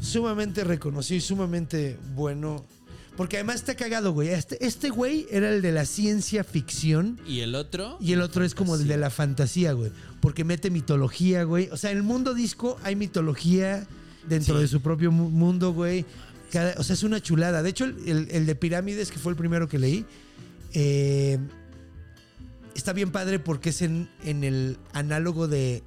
sumamente 0.00 0.62
reconocido 0.62 1.18
y 1.18 1.20
sumamente 1.20 1.98
bueno. 2.14 2.64
Porque 3.16 3.36
además 3.36 3.56
está 3.56 3.74
cagado, 3.74 4.12
güey. 4.12 4.28
Este, 4.28 4.64
este 4.64 4.90
güey 4.90 5.26
era 5.30 5.48
el 5.52 5.60
de 5.60 5.72
la 5.72 5.84
ciencia 5.86 6.44
ficción. 6.44 7.18
¿Y 7.26 7.40
el 7.40 7.56
otro? 7.56 7.96
Y 8.00 8.12
el 8.12 8.20
otro 8.22 8.44
es 8.44 8.54
como 8.54 8.76
el 8.76 8.86
de 8.86 8.96
la 8.96 9.10
fantasía, 9.10 9.72
güey. 9.72 9.90
Porque 10.20 10.44
mete 10.44 10.70
mitología, 10.70 11.42
güey. 11.42 11.68
O 11.70 11.76
sea, 11.76 11.90
en 11.90 11.96
el 11.98 12.02
mundo 12.04 12.32
disco 12.32 12.78
hay 12.84 12.94
mitología 12.94 13.86
dentro 14.28 14.56
Sí. 14.56 14.62
de 14.62 14.68
su 14.68 14.80
propio 14.80 15.10
mu- 15.12 15.30
mundo, 15.30 15.72
güey. 15.72 16.04
Cada- 16.52 16.74
o 16.78 16.84
sea, 16.84 16.94
es 16.94 17.02
una 17.02 17.20
chulada. 17.20 17.62
De 17.62 17.70
hecho, 17.70 17.84
el, 17.84 17.96
el- 18.06 18.28
el 18.30 18.46
de 18.46 18.54
Pirámides, 18.54 19.10
que 19.10 19.18
fue 19.18 19.32
el 19.32 19.36
primero 19.36 19.68
que 19.68 19.78
leí, 19.78 20.04
eh, 20.72 21.38
está 22.74 22.92
bien 22.92 23.10
padre 23.12 23.38
porque 23.38 23.70
es 23.70 23.82
en, 23.82 24.08
en 24.24 24.44
el 24.44 24.78
análogo 24.92 25.48
de, 25.48 25.82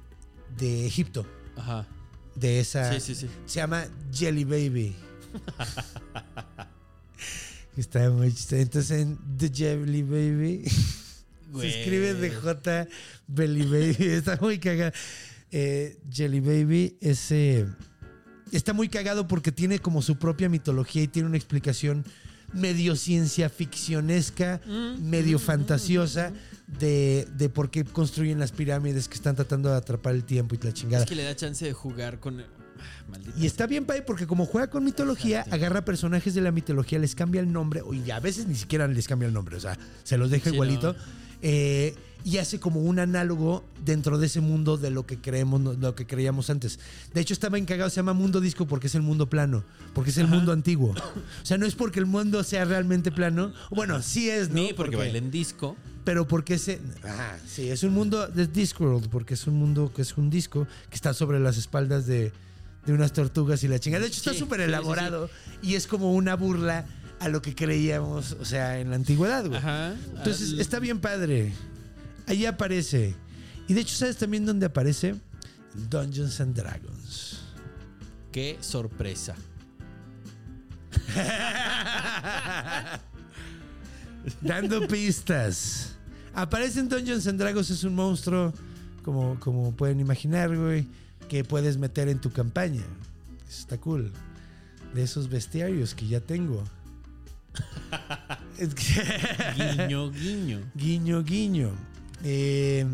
de 0.58 0.86
Egipto. 0.86 1.26
Ajá. 1.56 1.86
De 2.34 2.60
esa. 2.60 2.92
Sí, 2.92 3.00
sí, 3.00 3.14
sí. 3.14 3.26
Se 3.46 3.56
llama 3.56 3.86
Jelly 4.12 4.44
Baby. 4.44 4.94
Está 7.76 8.10
muy 8.10 8.32
chistoso. 8.32 8.56
Entonces 8.56 9.00
en 9.02 9.18
The 9.36 9.50
Jelly 9.54 10.02
Baby. 10.02 10.64
Güey. 11.50 11.70
Se 11.72 11.80
escribe 11.80 12.14
de 12.14 12.30
J 12.30 12.88
Belly 13.26 13.62
Baby. 13.64 13.96
Está 14.14 14.36
muy 14.40 14.58
cagado. 14.58 14.92
Eh, 15.50 15.98
Jelly 16.12 16.40
Baby 16.40 16.96
es, 17.00 17.30
eh, 17.30 17.66
está 18.52 18.72
muy 18.72 18.88
cagado 18.88 19.26
porque 19.28 19.52
tiene 19.52 19.78
como 19.78 20.02
su 20.02 20.16
propia 20.18 20.48
mitología 20.48 21.02
y 21.02 21.08
tiene 21.08 21.28
una 21.28 21.36
explicación 21.36 22.04
medio 22.52 22.96
ciencia 22.96 23.48
ficcionesca, 23.50 24.60
Mm, 24.66 25.02
medio 25.08 25.38
fantasiosa 25.38 26.32
de, 26.66 27.26
de 27.36 27.48
por 27.48 27.70
qué 27.70 27.84
construyen 27.84 28.38
las 28.38 28.52
pirámides 28.52 29.08
que 29.08 29.14
están 29.14 29.36
tratando 29.36 29.68
de 29.70 29.76
atrapar 29.76 30.14
el 30.14 30.24
tiempo 30.24 30.54
y 30.54 30.58
la 30.64 30.72
chingada. 30.72 31.04
Es 31.04 31.08
que 31.08 31.14
le 31.16 31.24
da 31.24 31.36
chance 31.36 31.64
de 31.64 31.72
jugar 31.72 32.20
con. 32.20 32.40
Ah, 32.40 32.46
maldita 33.10 33.38
Y 33.38 33.44
está 33.46 33.66
bien 33.66 33.84
padre 33.84 34.02
porque 34.02 34.26
como 34.26 34.46
juega 34.46 34.70
con 34.70 34.84
mitología, 34.84 35.44
agarra 35.50 35.84
personajes 35.84 36.34
de 36.34 36.40
la 36.40 36.52
mitología, 36.52 36.98
les 36.98 37.14
cambia 37.14 37.40
el 37.40 37.52
nombre, 37.52 37.82
y 37.92 38.10
a 38.10 38.20
veces 38.20 38.46
ni 38.46 38.54
siquiera 38.54 38.86
les 38.88 39.06
cambia 39.08 39.26
el 39.28 39.34
nombre, 39.34 39.56
o 39.56 39.60
sea, 39.60 39.76
se 40.04 40.16
los 40.16 40.30
deja 40.30 40.48
Sí, 40.48 40.54
igualito. 40.54 40.92
no. 40.94 40.98
eh, 41.42 41.94
y 42.28 42.38
hace 42.38 42.60
como 42.60 42.80
un 42.80 42.98
análogo 42.98 43.64
dentro 43.84 44.18
de 44.18 44.26
ese 44.26 44.40
mundo 44.40 44.76
de 44.76 44.90
lo 44.90 45.06
que 45.06 45.18
creemos, 45.18 45.60
no- 45.60 45.72
lo 45.72 45.94
que 45.94 46.06
creíamos 46.06 46.50
antes. 46.50 46.78
De 47.14 47.20
hecho, 47.20 47.32
estaba 47.32 47.56
encagado, 47.58 47.88
se 47.90 47.96
llama 47.96 48.12
mundo 48.12 48.40
disco 48.40 48.66
porque 48.66 48.88
es 48.88 48.94
el 48.94 49.02
mundo 49.02 49.30
plano, 49.30 49.64
porque 49.94 50.10
es 50.10 50.18
el 50.18 50.26
mundo 50.28 50.52
antiguo. 50.52 50.90
O 50.90 51.46
sea, 51.46 51.56
no 51.58 51.64
es 51.66 51.74
porque 51.74 52.00
el 52.00 52.06
mundo 52.06 52.42
sea 52.44 52.64
realmente 52.64 53.10
plano. 53.12 53.52
Bueno, 53.70 54.02
sí 54.02 54.28
es, 54.28 54.48
¿no? 54.50 54.56
Ni 54.56 54.72
porque 54.74 54.96
bailen 54.96 55.30
disco. 55.30 55.76
pero 56.04 56.26
porque 56.26 56.54
ese 56.54 56.80
ajá, 57.02 57.38
sí 57.46 57.68
es 57.70 57.82
un 57.82 57.92
mundo 57.92 58.26
de 58.28 58.46
Discworld 58.46 59.08
porque 59.10 59.34
es 59.34 59.46
un 59.46 59.54
mundo 59.54 59.92
que 59.94 60.02
es 60.02 60.16
un 60.16 60.30
disco 60.30 60.66
que 60.88 60.96
está 60.96 61.12
sobre 61.14 61.38
las 61.38 61.56
espaldas 61.58 62.06
de, 62.06 62.32
de 62.86 62.92
unas 62.94 63.12
tortugas 63.12 63.62
y 63.62 63.68
la 63.68 63.78
chingada 63.78 64.02
de 64.02 64.08
hecho 64.08 64.18
está 64.18 64.32
Sí, 64.32 64.38
súper 64.38 64.60
sí, 64.60 64.64
sí, 64.64 64.68
elaborado 64.68 65.28
y 65.62 65.74
es 65.74 65.86
como 65.86 66.14
una 66.14 66.34
burla 66.34 66.86
a 67.20 67.28
lo 67.28 67.42
que 67.42 67.54
creíamos 67.54 68.32
o 68.40 68.44
sea 68.46 68.80
en 68.80 68.88
la 68.88 68.96
antigüedad 68.96 69.44
güey 69.46 69.58
Ajá. 69.58 69.94
entonces 70.16 70.52
está 70.58 70.78
bien 70.78 70.98
padre 71.00 71.52
ahí 72.28 72.46
aparece 72.46 73.14
y 73.66 73.74
de 73.74 73.80
hecho 73.80 73.96
sabes 73.96 74.16
también 74.16 74.46
dónde 74.46 74.66
aparece 74.66 75.16
Dungeons 75.90 76.40
and 76.40 76.54
Dragons 76.54 77.38
Qué 78.32 78.58
sorpresa. 78.60 79.34
Dando 84.40 84.86
pistas. 84.86 85.96
Aparece 86.34 86.80
en 86.80 86.88
Dungeons 86.88 87.26
and 87.26 87.40
Dragons, 87.40 87.70
es 87.70 87.84
un 87.84 87.94
monstruo, 87.94 88.52
como, 89.02 89.40
como 89.40 89.74
pueden 89.74 89.98
imaginar, 89.98 90.54
güey, 90.54 90.86
que 91.28 91.42
puedes 91.42 91.78
meter 91.78 92.08
en 92.08 92.20
tu 92.20 92.30
campaña. 92.30 92.82
Eso 93.48 93.60
está 93.60 93.78
cool. 93.78 94.12
De 94.94 95.02
esos 95.02 95.28
bestiarios 95.28 95.94
que 95.94 96.06
ya 96.06 96.20
tengo. 96.20 96.62
Guiño, 99.56 100.10
guiño. 100.10 100.60
guiño, 100.74 101.24
guiño. 101.24 101.72
Eh, 102.24 102.86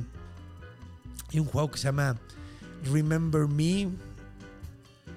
hay 1.33 1.41
un 1.41 1.47
juego 1.47 1.71
que 1.71 1.79
se 1.79 1.85
llama 1.85 2.17
Remember 2.93 3.47
Me. 3.49 3.89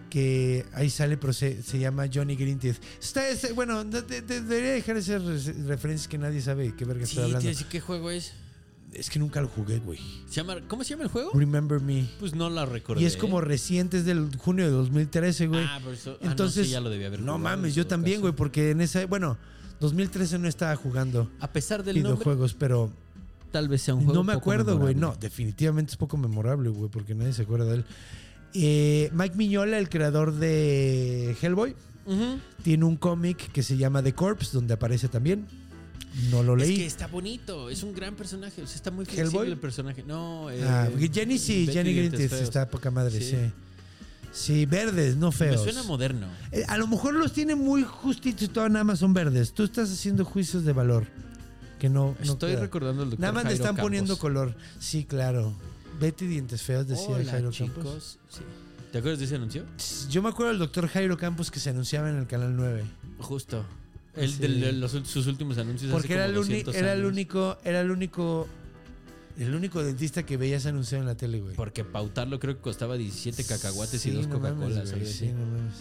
Que 0.10 0.66
ahí 0.74 0.90
sale, 0.90 1.18
pero 1.18 1.34
se, 1.34 1.62
se 1.64 1.80
llama 1.80 2.06
Johnny 2.12 2.36
Greenteeth. 2.38 2.78
Está, 3.02 3.28
ese- 3.28 3.52
bueno, 3.52 3.84
de- 3.84 4.02
de- 4.04 4.22
de- 4.22 4.42
debería 4.42 4.72
dejar 4.72 4.96
esas 4.96 5.22
re- 5.24 5.54
referencias 5.68 6.08
que 6.08 6.18
nadie 6.18 6.40
sabe 6.42 6.74
qué 6.76 6.86
verga 6.86 7.06
Sí, 7.06 7.12
estoy 7.20 7.26
hablando. 7.36 7.60
qué 7.70 7.80
juego 7.82 8.10
es. 8.10 8.34
Es 8.94 9.10
que 9.10 9.20
nunca 9.20 9.42
lo 9.42 9.50
jugué, 9.50 9.80
güey. 9.80 10.00
¿Cómo 10.70 10.86
se 10.86 10.92
llama 10.92 11.04
el 11.04 11.10
juego? 11.10 11.32
Remember 11.34 11.82
Me. 11.82 12.08
Pues 12.22 12.34
no 12.34 12.50
la 12.50 12.66
recordé. 12.66 13.02
Y 13.02 13.06
es 13.06 13.18
como 13.18 13.42
reciente, 13.42 13.98
es 13.98 14.06
del 14.06 14.34
junio 14.38 14.64
de 14.64 14.72
2013, 14.72 15.48
güey. 15.48 15.66
Ah, 15.66 15.82
por 15.84 15.94
eso. 15.94 16.18
ah, 16.22 16.24
no, 16.24 16.32
Entonces, 16.32 16.68
sí, 16.68 16.72
ya 16.72 16.80
lo 16.80 16.90
debía 16.90 17.08
haber 17.08 17.20
no 17.20 17.34
jugado, 17.34 17.40
mames, 17.58 17.72
en 17.74 17.76
yo 17.76 17.86
también, 17.88 18.16
caso. 18.18 18.22
güey, 18.22 18.34
porque 18.34 18.72
en 18.72 18.80
esa, 18.80 19.06
bueno, 19.08 19.38
2013 19.82 20.40
no 20.40 20.48
estaba 20.48 20.74
jugando 20.78 21.30
A 21.42 21.52
pesar 21.52 21.84
del 21.84 21.96
nombre, 21.98 22.14
videojuegos, 22.14 22.54
pero 22.54 22.94
tal 23.52 23.68
vez 23.70 23.82
sea 23.82 23.94
un 23.96 24.02
juego. 24.06 24.14
no 24.14 24.24
me 24.24 24.34
poco 24.34 24.42
acuerdo, 24.44 24.78
güey. 24.78 24.96
No, 24.96 25.16
definitivamente 25.20 25.92
es 25.92 25.98
poco 25.98 26.18
memorable, 26.18 26.70
güey, 26.70 26.90
porque 26.90 27.16
nadie 27.16 27.34
se 27.34 27.44
acuerda 27.44 27.66
de 27.66 27.76
él. 27.76 27.86
Eh, 28.54 29.10
Mike 29.14 29.36
Miñola, 29.36 29.78
el 29.78 29.90
creador 29.90 30.34
de 30.34 31.36
Hellboy, 31.42 31.76
tiene 32.64 32.86
un 32.86 32.96
cómic 32.96 33.52
que 33.52 33.62
se 33.64 33.76
llama 33.78 34.02
The 34.02 34.14
Corpse, 34.14 34.52
donde 34.54 34.74
aparece 34.74 35.08
también. 35.10 35.46
No 36.32 36.42
lo 36.42 36.56
Es 36.58 36.68
leí. 36.68 36.78
que 36.78 36.86
está 36.86 37.06
bonito, 37.08 37.70
es 37.70 37.84
un 37.84 37.94
gran 37.94 38.16
personaje. 38.16 38.62
O 38.64 38.66
sea, 38.68 38.76
está 38.76 38.90
muy 38.90 39.06
flexible 39.06 39.30
¿Hellboy? 39.30 39.52
el 39.52 39.58
personaje. 39.60 40.04
No, 40.08 40.50
eh, 40.50 40.64
Ah, 40.64 40.88
Jenny 41.14 41.38
sí, 41.38 41.68
Jenny 41.72 42.10
Feos. 42.10 42.32
está 42.42 42.68
poca 42.70 42.90
madre, 42.90 43.20
sí. 43.22 43.36
Sí. 43.36 43.52
sí. 44.32 44.66
verdes, 44.66 45.16
no 45.18 45.28
Me 45.28 45.34
feos. 45.38 45.62
suena 45.62 45.84
moderno. 45.84 46.28
Eh, 46.52 46.64
a 46.68 46.78
lo 46.78 46.88
mejor 46.88 47.14
los 47.14 47.34
tiene 47.34 47.54
muy 47.56 47.84
justitos 47.84 48.44
y 48.44 48.48
todas 48.48 48.72
nada 48.72 48.84
más 48.86 48.98
son 49.00 49.14
verdes. 49.14 49.54
Tú 49.54 49.64
estás 49.64 49.92
haciendo 49.92 50.26
juicios 50.26 50.64
de 50.66 50.74
valor. 50.74 51.06
Que 51.80 51.90
no. 51.90 52.16
no 52.26 52.34
Estoy 52.34 52.52
queda. 52.54 52.62
recordando 52.62 53.04
al 53.04 53.10
doctor 53.12 53.22
Nada 53.22 53.34
más 53.34 53.44
le 53.44 53.50
Jairo 53.50 53.56
están 53.64 53.76
Campos. 53.76 53.84
poniendo 53.84 54.18
color. 54.18 54.56
Sí, 54.80 55.06
claro. 55.06 55.54
Betty 56.00 56.26
Dientes 56.28 56.62
Feos, 56.62 56.88
decía 56.88 57.08
Hola, 57.16 57.32
Jairo 57.32 57.52
chicos. 57.52 57.74
Campos. 57.76 58.20
Sí. 58.30 58.42
¿Te 58.92 59.00
acuerdas 59.00 59.20
de 59.20 59.26
ese 59.26 59.36
anuncio? 59.36 59.64
Yo 60.10 60.22
me 60.22 60.30
acuerdo 60.30 60.52
del 60.52 60.60
doctor 60.60 60.88
Jairo 60.88 61.18
Campos 61.18 61.52
que 61.52 61.60
se 61.60 61.70
anunciaba 61.72 62.10
en 62.10 62.18
el 62.18 62.28
canal 62.28 62.56
9. 62.56 62.84
Justo. 63.20 63.66
El 64.16 64.32
Sí. 64.32 64.40
de 64.40 64.72
los- 64.74 64.92
sus 64.92 65.28
últimos 65.28 65.58
anuncios 65.60 65.92
Porque 65.92 66.08
hace 66.08 66.14
era, 66.16 66.26
el, 66.26 66.38
uni- 66.38 66.48
200 66.64 66.76
era 66.76 66.94
el 66.94 67.06
único. 67.06 67.58
Era 67.64 67.82
el 67.82 67.92
único. 67.92 68.48
El 69.38 69.54
único 69.54 69.84
dentista 69.84 70.24
que 70.26 70.36
veías 70.36 70.66
anunciado 70.66 71.04
en 71.04 71.08
la 71.08 71.16
tele, 71.16 71.40
güey. 71.42 71.56
Porque 71.56 71.84
pautarlo 71.84 72.40
creo 72.40 72.56
que 72.56 72.62
costaba 72.62 72.98
17 72.98 73.44
cacahuates 73.44 74.02
Sí, 74.02 74.10
y 74.10 74.14
dos 74.14 74.28
no 74.28 74.36
Coca-Colas. 74.40 74.90
sí, 74.90 75.28
no 75.28 75.46
mames. 75.46 75.74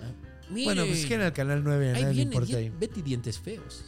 Ah, 0.00 0.10
Bueno, 0.48 0.86
pues 0.86 1.00
es 1.00 1.06
que 1.06 1.14
en 1.16 1.20
el 1.20 1.32
canal 1.34 1.62
9 1.62 1.90
a 1.90 1.92
nadie 1.92 2.14
le 2.14 2.22
importa 2.22 2.56
ahí. 2.56 2.70
Betty 2.70 3.02
Dientes 3.02 3.38
Feos. 3.38 3.84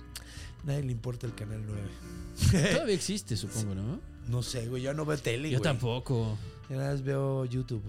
Nadie 0.65 0.83
le 0.83 0.93
importa 0.93 1.27
el 1.27 1.35
canal 1.35 1.63
9. 1.67 2.73
Todavía 2.73 2.95
existe, 2.95 3.37
supongo, 3.37 3.75
¿no? 3.75 4.01
No 4.29 4.43
sé, 4.43 4.67
güey. 4.69 4.83
Yo 4.83 4.95
no 4.95 5.05
veo 5.05 5.19
tele, 5.19 5.51
Yo 5.51 5.59
güey. 5.59 5.63
tampoco. 5.63 6.39
Yo 6.71 6.77
nada 6.77 6.93
más 6.93 7.03
veo 7.03 7.45
YouTube. 7.45 7.83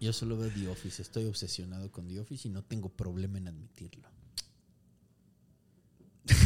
Yo 0.00 0.12
solo 0.12 0.36
veo 0.38 0.50
The 0.50 0.68
Office. 0.68 1.02
Estoy 1.02 1.26
obsesionado 1.26 1.90
con 1.92 2.08
The 2.08 2.20
Office 2.20 2.48
y 2.48 2.50
no 2.50 2.62
tengo 2.62 2.88
problema 2.88 3.38
en 3.38 3.48
admitirlo. 3.48 4.08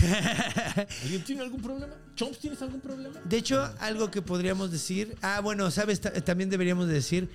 ¿Alguien 1.02 1.22
tiene 1.24 1.42
algún 1.42 1.60
problema? 1.62 1.94
¿Chomps, 2.14 2.38
tienes 2.38 2.60
algún 2.62 2.80
problema? 2.80 3.20
De 3.24 3.36
hecho, 3.36 3.62
algo 3.78 4.10
que 4.10 4.22
podríamos 4.22 4.70
decir. 4.70 5.16
Ah, 5.22 5.40
bueno, 5.40 5.70
sabes, 5.70 6.00
Ta- 6.00 6.12
también 6.12 6.50
deberíamos 6.50 6.88
de 6.88 6.94
decir. 6.94 7.28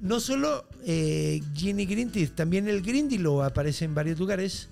No 0.00 0.20
solo 0.20 0.66
eh, 0.84 1.40
Greenteeth, 1.54 2.34
también 2.34 2.68
el 2.68 2.82
Grindylow 2.82 3.42
aparece 3.42 3.84
en 3.84 3.94
varios 3.94 4.18
lugares. 4.18 4.68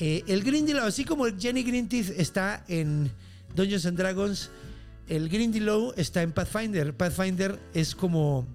Eh, 0.00 0.22
el 0.28 0.44
Grindylow, 0.44 0.84
así 0.86 1.04
como 1.04 1.26
el 1.26 1.38
Jenny 1.40 1.62
Greenteeth 1.64 2.10
está 2.18 2.64
en 2.68 3.10
Dungeons 3.56 3.84
and 3.86 3.98
Dragons, 3.98 4.50
el 5.08 5.28
Grindylow 5.28 5.92
está 5.96 6.22
en 6.22 6.32
Pathfinder. 6.32 6.94
Pathfinder 6.94 7.58
es 7.74 7.94
como 7.94 8.46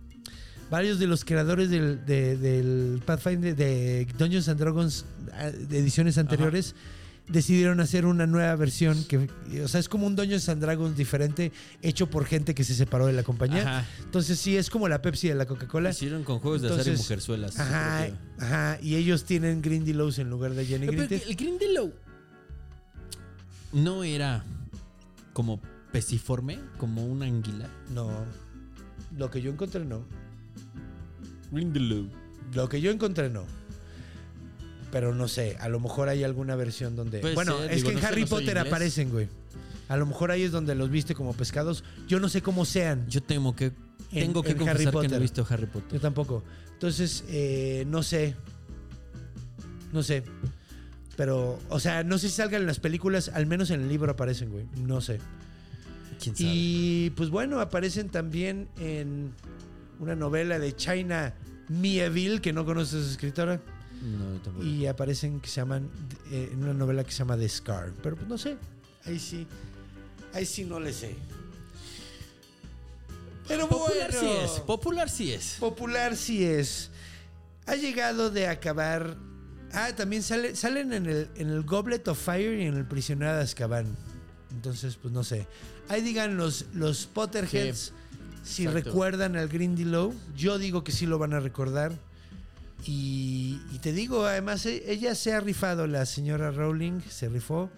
varios 0.70 1.00
de 1.00 1.08
los 1.08 1.26
creadores 1.26 1.70
del, 1.70 2.06
de- 2.06 2.38
del 2.38 3.02
Pathfinder 3.06 3.56
de 3.56 4.08
Dungeons 4.18 4.48
and 4.48 4.60
Dragons 4.60 5.06
ah, 5.34 5.50
de 5.52 5.80
ediciones 5.80 6.18
anteriores 6.18 6.76
decidieron 7.28 7.80
hacer 7.80 8.06
una 8.06 8.28
nueva 8.28 8.54
versión 8.56 9.04
que 9.06 9.30
o 9.64 9.68
sea 9.70 9.80
es 9.80 9.88
como 9.88 10.06
un 10.08 10.16
Dungeons 10.16 10.50
and 10.50 10.62
Dragons 10.62 10.98
diferente 10.98 11.54
hecho 11.82 12.10
por 12.10 12.26
gente 12.26 12.54
que 12.54 12.64
se 12.66 12.76
separó 12.76 13.06
de 13.08 13.14
la 13.14 13.24
compañía 13.24 13.62
Ajá. 13.80 13.88
entonces 14.04 14.38
sí 14.40 14.58
es 14.58 14.70
como 14.70 14.90
la 14.90 15.02
Pepsi 15.02 15.30
de 15.30 15.36
la 15.36 15.46
Coca-Cola 15.46 15.92
Hicieron 15.92 16.24
con 16.26 16.40
juegos 16.40 16.62
de 16.62 16.68
azar 16.74 16.86
y 16.94 16.98
mujerzuelas. 16.98 17.58
ajá, 17.60 18.08
ajá 18.40 18.78
y 18.82 18.96
ellos 18.96 19.24
tienen 19.24 19.62
Grindylows 19.62 20.20
en 20.20 20.30
lugar 20.30 20.54
de 20.54 20.66
Jenny 20.66 20.88
Greenteeth 20.88 21.26
el 21.28 21.36
Grindelow 21.36 21.94
no 23.72 24.04
era 24.04 24.44
como 25.32 25.60
pesiforme, 25.92 26.60
como 26.78 27.06
una 27.06 27.26
anguila. 27.26 27.70
no 27.94 28.10
lo 29.18 29.30
que 29.32 29.42
yo 29.42 29.50
encontré 29.52 29.86
no 29.86 30.04
Grindelow. 31.52 32.08
lo 32.54 32.68
que 32.68 32.82
yo 32.82 32.92
encontré 32.92 33.30
no 33.30 33.46
pero 34.94 35.16
no 35.16 35.28
sé, 35.28 35.58
a 35.60 35.70
lo 35.70 35.80
mejor 35.80 36.08
hay 36.08 36.24
alguna 36.24 36.56
versión 36.56 36.96
donde... 36.96 37.18
Puede 37.20 37.34
bueno, 37.34 37.58
ser, 37.58 37.72
es 37.72 37.78
digo, 37.78 37.88
que 37.90 37.94
en 37.94 37.96
no 37.96 38.02
sé, 38.02 38.08
Harry 38.08 38.22
no 38.22 38.28
soy 38.28 38.40
Potter 38.42 38.58
inglés. 38.58 38.72
aparecen, 38.74 39.10
güey. 39.10 39.28
A 39.90 39.98
lo 39.98 40.06
mejor 40.06 40.30
ahí 40.30 40.44
es 40.44 40.52
donde 40.52 40.76
los 40.76 40.92
viste 40.92 41.16
como 41.16 41.34
pescados. 41.34 41.84
Yo 42.08 42.20
no 42.20 42.30
sé 42.30 42.44
cómo 42.44 42.64
sean. 42.64 43.10
Yo 43.10 43.24
tengo 43.24 43.56
que, 43.56 43.66
En- 44.12 44.28
tengo 44.28 44.44
que 44.44 44.52
en 44.52 44.60
Harry 44.60 44.66
confesar 44.66 44.78
que 44.78 44.86
no 44.86 44.92
Potter. 44.92 45.14
he 45.14 45.20
visto 45.20 45.48
Harry 45.50 45.66
Yo 45.66 45.72
Potter. 45.72 46.00
tampoco. 46.00 46.44
Entonces, 46.74 47.24
eh, 47.28 47.86
no 47.88 48.04
sé. 48.04 48.36
No 49.92 50.04
sé. 50.04 50.24
Pero, 51.18 51.60
o 51.70 51.80
sea, 51.80 52.04
no 52.04 52.18
sé 52.20 52.30
si 52.30 52.36
salgan 52.36 52.62
en 52.62 52.68
las 52.68 52.80
películas, 52.80 53.30
al 53.34 53.48
menos 53.48 53.72
en 53.72 53.82
el 53.82 53.90
libro 53.90 54.12
aparecen, 54.12 54.52
güey. 54.52 54.66
No 54.78 55.02
sé. 55.02 55.20
¿Quién 56.22 56.36
sabe? 56.36 56.50
Y 56.54 57.10
pues 57.16 57.30
bueno, 57.32 57.60
aparecen 57.60 58.10
también 58.10 58.68
en 58.80 59.32
una 60.00 60.16
novela 60.16 60.60
de 60.60 60.76
China 60.76 61.34
Mieville, 61.68 62.42
que 62.42 62.54
no 62.54 62.64
conoces 62.64 62.94
a 62.94 63.00
esa 63.02 63.12
escritora. 63.12 63.60
No, 64.04 64.40
tampoco. 64.42 64.66
Y 64.66 64.86
aparecen 64.86 65.40
que 65.40 65.48
se 65.48 65.62
llaman, 65.62 65.90
eh, 66.30 66.50
en 66.52 66.64
una 66.64 66.74
novela 66.74 67.04
que 67.04 67.12
se 67.12 67.20
llama 67.20 67.38
The 67.38 67.48
Scar. 67.48 67.94
Pero 68.04 68.18
pues 68.18 68.28
no 68.28 68.38
sé. 68.38 68.58
Ahí 69.06 69.18
sí. 69.18 69.48
Ahí 70.34 70.46
sí 70.46 70.66
no 70.66 70.80
le 70.80 70.92
sé. 70.92 71.16
Pero 73.48 73.68
Popular 73.68 74.12
bueno. 74.12 74.20
sí 74.20 74.38
es. 74.44 74.60
Popular 74.62 75.10
sí 75.10 75.34
es. 75.34 75.56
Popular 75.60 76.16
sí 76.16 76.44
es. 76.44 76.90
Ha 77.66 77.76
llegado 77.76 78.30
de 78.30 78.48
acabar. 78.48 79.18
Ah, 79.72 79.96
también 79.96 80.22
sale, 80.22 80.56
salen 80.56 80.94
en 80.94 81.06
el, 81.08 81.30
en 81.36 81.50
el 81.50 81.64
Goblet 81.64 82.08
of 82.08 82.20
Fire 82.20 82.60
y 82.60 82.66
en 82.66 82.76
el 82.76 82.86
Prisionero 82.86 83.36
de 83.36 83.42
Azkaban. 83.42 83.96
Entonces, 84.52 84.98
pues 84.98 85.14
no 85.14 85.24
sé. 85.24 85.48
Ahí 85.90 86.02
digan 86.02 86.38
los, 86.38 86.66
los 86.74 87.06
Potterheads 87.08 87.94
si 88.44 88.68
recuerdan 88.68 89.36
al 89.36 89.48
Grindylow. 89.48 90.14
Yo 90.36 90.58
digo 90.58 90.84
que 90.84 90.92
sí 90.92 91.06
lo 91.06 91.18
van 91.18 91.34
a 91.34 91.40
recordar. 91.40 91.94
Y, 92.86 93.62
y 93.72 93.80
te 93.80 93.94
digo, 93.94 94.26
además, 94.26 94.66
e- 94.66 94.84
ella 94.92 95.16
se 95.16 95.34
ha 95.34 95.40
rifado, 95.40 95.88
la 95.88 96.06
señora 96.06 96.52
Rowling 96.52 97.00
se 97.10 97.30
rifó 97.30 97.70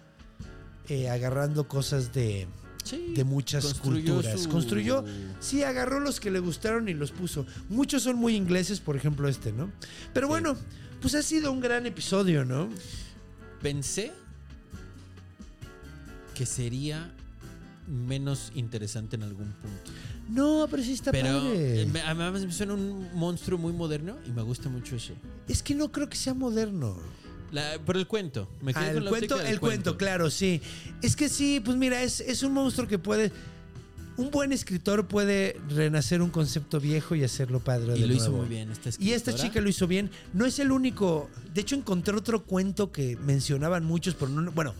eh, 0.88 1.08
agarrando 1.10 1.68
cosas 1.68 2.12
de, 2.12 2.46
Sí. 2.84 3.12
de 3.16 3.24
muchas 3.24 3.64
Construyó 3.64 4.14
culturas. 4.14 4.40
su- 4.40 4.48
Construyó, 4.48 5.04
sí, 5.40 5.62
agarró 5.64 6.00
los 6.00 6.20
que 6.20 6.30
le 6.30 6.38
gustaron 6.40 6.88
y 6.88 6.94
los 6.94 7.10
puso. 7.12 7.46
Muchos 7.68 8.02
son 8.02 8.16
muy 8.16 8.34
ingleses, 8.36 8.80
por 8.80 8.96
ejemplo 8.96 9.28
este, 9.28 9.52
¿no? 9.52 9.70
Pero 10.12 10.28
bueno, 10.28 10.56
pues 11.00 11.14
ha 11.14 11.22
sido 11.22 11.50
un 11.52 11.60
gran 11.60 11.86
episodio, 11.86 12.44
¿no? 12.44 12.68
Pensé 13.62 14.12
que 16.34 16.46
sería 16.46 17.12
menos 17.88 18.52
interesante 18.54 19.16
en 19.16 19.22
algún 19.22 19.52
punto. 19.52 19.90
No, 20.28 20.66
pero 20.70 20.82
sí 20.82 20.92
está 20.92 21.12
Pero 21.12 21.28
padre. 21.28 21.82
eh, 21.82 21.86
me- 21.86 22.00
además 22.00 22.44
me 22.44 22.52
suena 22.52 22.74
un 22.74 23.08
monstruo 23.14 23.58
muy 23.58 23.72
moderno 23.72 24.16
y 24.26 24.30
me 24.30 24.42
gusta 24.42 24.68
mucho 24.68 24.96
eso. 24.96 25.12
Es 25.48 25.62
que 25.62 25.74
no 25.74 25.92
creo 25.92 26.08
que 26.08 26.16
sea 26.16 26.34
moderno. 26.34 26.96
La- 27.52 27.78
pero 27.86 27.98
el 28.00 28.08
cuento. 28.08 28.48
Me 28.60 28.74
quedé 28.74 28.82
Ah, 28.84 28.88
con 28.88 28.96
el 28.98 29.04
la 29.04 29.10
cuento, 29.10 29.36
del 29.38 29.46
el 29.46 29.60
cuento, 29.60 29.96
claro, 29.96 30.30
sí. 30.30 30.60
Es 31.00 31.14
que 31.14 31.28
sí, 31.28 31.60
pues 31.64 31.76
mira, 31.76 32.02
es, 32.02 32.20
es 32.20 32.42
un 32.42 32.52
monstruo 32.52 32.88
que 32.88 32.98
puede. 32.98 33.30
Un 34.16 34.30
buen 34.30 34.50
escritor 34.50 35.06
puede 35.06 35.60
renacer 35.68 36.22
un 36.22 36.30
concepto 36.30 36.80
viejo 36.80 37.14
y 37.14 37.22
hacerlo 37.22 37.60
padre. 37.60 37.96
Y 37.96 38.00
de 38.00 38.06
lo 38.06 38.14
hizo 38.14 38.30
nuevo. 38.30 38.38
muy 38.38 38.48
bien 38.48 38.70
esta 38.72 38.88
Y 38.98 39.10
esta 39.12 39.30
escritora. 39.30 39.42
chica 39.42 39.60
lo 39.60 39.68
hizo 39.68 39.86
bien. 39.86 40.10
No 40.32 40.46
es 40.46 40.58
el 40.58 40.72
único. 40.72 41.28
De 41.54 41.60
hecho, 41.60 41.76
encontré 41.76 42.16
otro 42.16 42.42
cuento 42.44 42.90
que 42.90 43.16
mencionaban 43.18 43.84
muchos, 43.84 44.14
pero 44.14 44.30
no. 44.30 44.50
Bueno, 44.52 44.74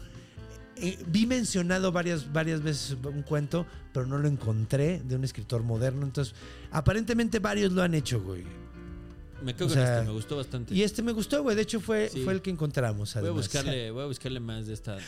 eh, 0.77 0.99
vi 1.09 1.27
mencionado 1.27 1.93
varias, 1.93 2.33
varias 2.33 2.63
veces 2.63 2.97
un 3.05 3.23
cuento, 3.23 3.67
pero 3.93 4.07
no 4.07 4.19
lo 4.19 4.29
encontré 4.29 5.01
de 5.05 5.17
un 5.17 5.25
escritor 5.25 5.63
moderno. 5.63 6.05
Entonces, 6.05 6.35
aparentemente 6.71 7.39
varios 7.39 7.73
lo 7.73 7.83
han 7.83 7.95
hecho, 7.95 8.21
güey. 8.23 8.45
Me 9.43 9.55
quedo 9.55 9.67
o 9.67 9.69
con 9.69 9.77
sea, 9.77 9.95
este, 9.99 10.07
me 10.07 10.13
gustó 10.13 10.37
bastante. 10.37 10.75
Y 10.75 10.83
este 10.83 11.03
me 11.03 11.13
gustó, 11.13 11.43
güey. 11.43 11.55
De 11.57 11.63
hecho, 11.63 11.81
fue, 11.81 12.09
Sí. 12.09 12.23
fue 12.23 12.33
el 12.33 12.41
que 12.43 12.51
encontramos. 12.51 13.15
voy 13.15 13.27
a 13.27 13.31
buscarle, 13.31 13.91
voy 13.91 14.03
a 14.05 14.07
buscarle 14.07 14.41
más 14.41 14.67
de 14.67 14.75
esta. 14.75 14.99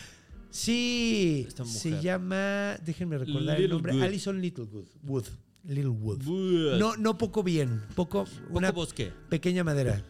Sí, 0.50 1.44
Esta 1.48 1.64
se 1.64 2.00
llama, 2.00 2.76
déjenme 2.84 3.18
recordar 3.18 3.60
el 3.60 3.68
nombre, 3.70 4.02
Alison 4.02 4.40
Littlewood. 4.40 4.86
Wood, 5.02 5.24
Littlewood. 5.64 6.22
Wood. 6.26 6.78
No, 6.78 6.96
no 6.96 7.18
poco 7.18 7.42
bien, 7.42 7.82
poco, 7.94 8.26
una 8.50 8.68
Poco 8.68 8.80
bosque. 8.80 9.12
pequeña 9.28 9.62
madera. 9.62 10.02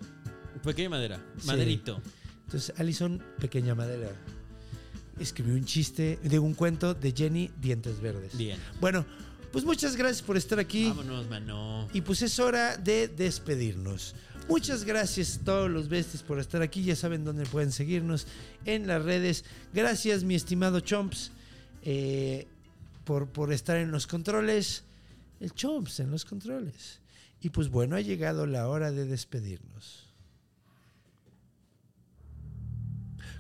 Pequeña 0.63 0.91
madera. 0.91 1.21
Sí. 1.39 1.47
Maderito. 1.49 2.01
Entonces, 2.45 2.73
Alison, 2.79 3.23
pequeña 3.41 3.75
madera. 3.75 4.11
Escribió 5.21 5.55
un 5.55 5.65
chiste, 5.65 6.19
de 6.23 6.39
un 6.39 6.55
cuento 6.55 6.95
de 6.95 7.13
Jenny 7.13 7.51
Dientes 7.61 8.01
Verdes. 8.01 8.37
Bien. 8.37 8.59
Bueno, 8.81 9.05
pues 9.53 9.65
muchas 9.65 9.97
gracias 9.97 10.23
por 10.23 10.37
estar 10.37 10.59
aquí. 10.59 10.89
Vámonos, 10.89 11.29
mano. 11.29 11.89
Y 11.93 12.03
pues 12.03 12.23
es 12.23 12.39
hora 12.39 12.77
de 12.77 13.09
despedirnos. 13.09 14.15
Muchas 14.49 14.85
gracias 14.85 15.39
a 15.39 15.45
todos 15.45 15.71
los 15.71 15.89
besties 15.89 16.23
por 16.23 16.39
estar 16.39 16.63
aquí. 16.63 16.83
Ya 16.83 16.97
saben 16.97 17.25
dónde 17.25 17.45
pueden 17.47 17.73
seguirnos 17.73 18.27
en 18.65 18.87
las 18.87 19.03
redes. 19.03 19.45
Gracias, 19.75 20.25
mi 20.25 20.35
estimado 20.35 20.81
Chomps, 20.81 21.33
eh, 21.83 22.47
por, 23.05 23.29
por 23.29 23.53
estar 23.53 23.77
en 23.77 23.91
los 23.91 24.07
controles. 24.07 24.85
El 25.41 25.53
Chomps 25.53 26.01
en 26.01 26.11
los 26.11 26.25
controles. 26.25 27.01
Y 27.41 27.51
pues 27.51 27.69
bueno, 27.69 27.97
ha 27.97 28.01
llegado 28.01 28.47
la 28.47 28.69
hora 28.69 28.91
de 28.91 29.07
despedirnos. 29.07 30.08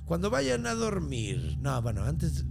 Cuando 0.09 0.31
vayan 0.31 0.67
a 0.67 0.75
dormir. 0.75 1.59
No, 1.61 1.83
bueno, 1.83 2.03
antes. 2.03 2.47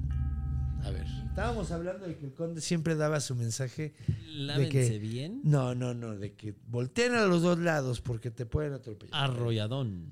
A 0.84 0.92
ver. 0.92 1.08
Estábamos 1.26 1.72
hablando 1.72 2.06
de 2.06 2.16
que 2.16 2.26
el 2.28 2.34
conde 2.34 2.62
siempre 2.62 2.96
daba 2.96 3.20
su 3.20 3.36
mensaje 3.36 3.96
de 4.08 4.16
Lávense 4.36 4.70
que 4.72 5.00
bien. 5.00 5.42
no, 5.44 5.74
no, 5.74 5.96
no, 5.96 6.16
de 6.16 6.34
que 6.34 6.56
volteen 6.68 7.16
a 7.16 7.26
los 7.26 7.42
dos 7.42 7.58
lados 7.58 8.00
porque 8.00 8.30
te 8.30 8.46
pueden 8.46 8.74
atropellar. 8.74 9.32
Arrolladón. 9.32 10.08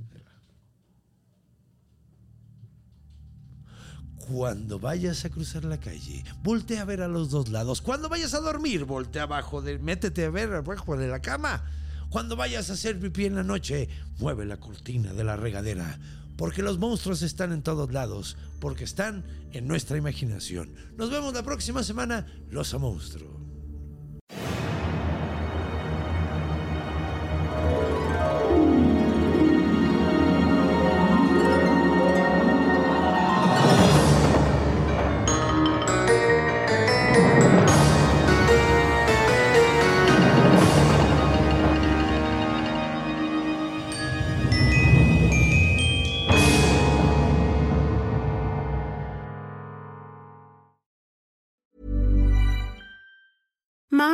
Cuando 4.28 4.80
vayas 4.80 5.24
a 5.26 5.30
cruzar 5.30 5.66
la 5.66 5.80
calle, 5.80 6.24
voltea 6.42 6.82
a 6.82 6.86
ver 6.86 7.04
a 7.04 7.08
los 7.08 7.30
dos 7.30 7.50
lados. 7.50 7.80
Cuando 7.82 8.10
vayas 8.10 8.34
a 8.34 8.40
dormir, 8.40 8.86
voltea 8.86 9.24
abajo 9.24 9.62
de, 9.62 9.78
métete 9.78 10.26
a 10.26 10.32
ver 10.32 10.52
abajo 10.52 10.98
de 10.98 11.08
la 11.08 11.22
cama. 11.22 11.64
Cuando 12.10 12.36
vayas 12.36 12.72
a 12.72 12.74
hacer 12.74 13.00
pipí 13.00 13.26
en 13.26 13.36
la 13.36 13.44
noche, 13.44 13.88
mueve 14.18 14.46
la 14.46 14.58
cortina 14.58 15.14
de 15.14 15.24
la 15.24 15.36
regadera. 15.36 16.00
Porque 16.38 16.62
los 16.62 16.78
monstruos 16.80 17.22
están 17.22 17.52
en 17.54 17.64
todos 17.64 17.92
lados, 17.92 18.38
porque 18.60 18.84
están 18.84 19.24
en 19.54 19.68
nuestra 19.68 19.98
imaginación. 19.98 20.74
Nos 20.98 21.10
vemos 21.10 21.34
la 21.34 21.44
próxima 21.44 21.84
semana, 21.84 22.26
los 22.50 22.74
a 22.74 22.78
monstruo. 22.78 23.45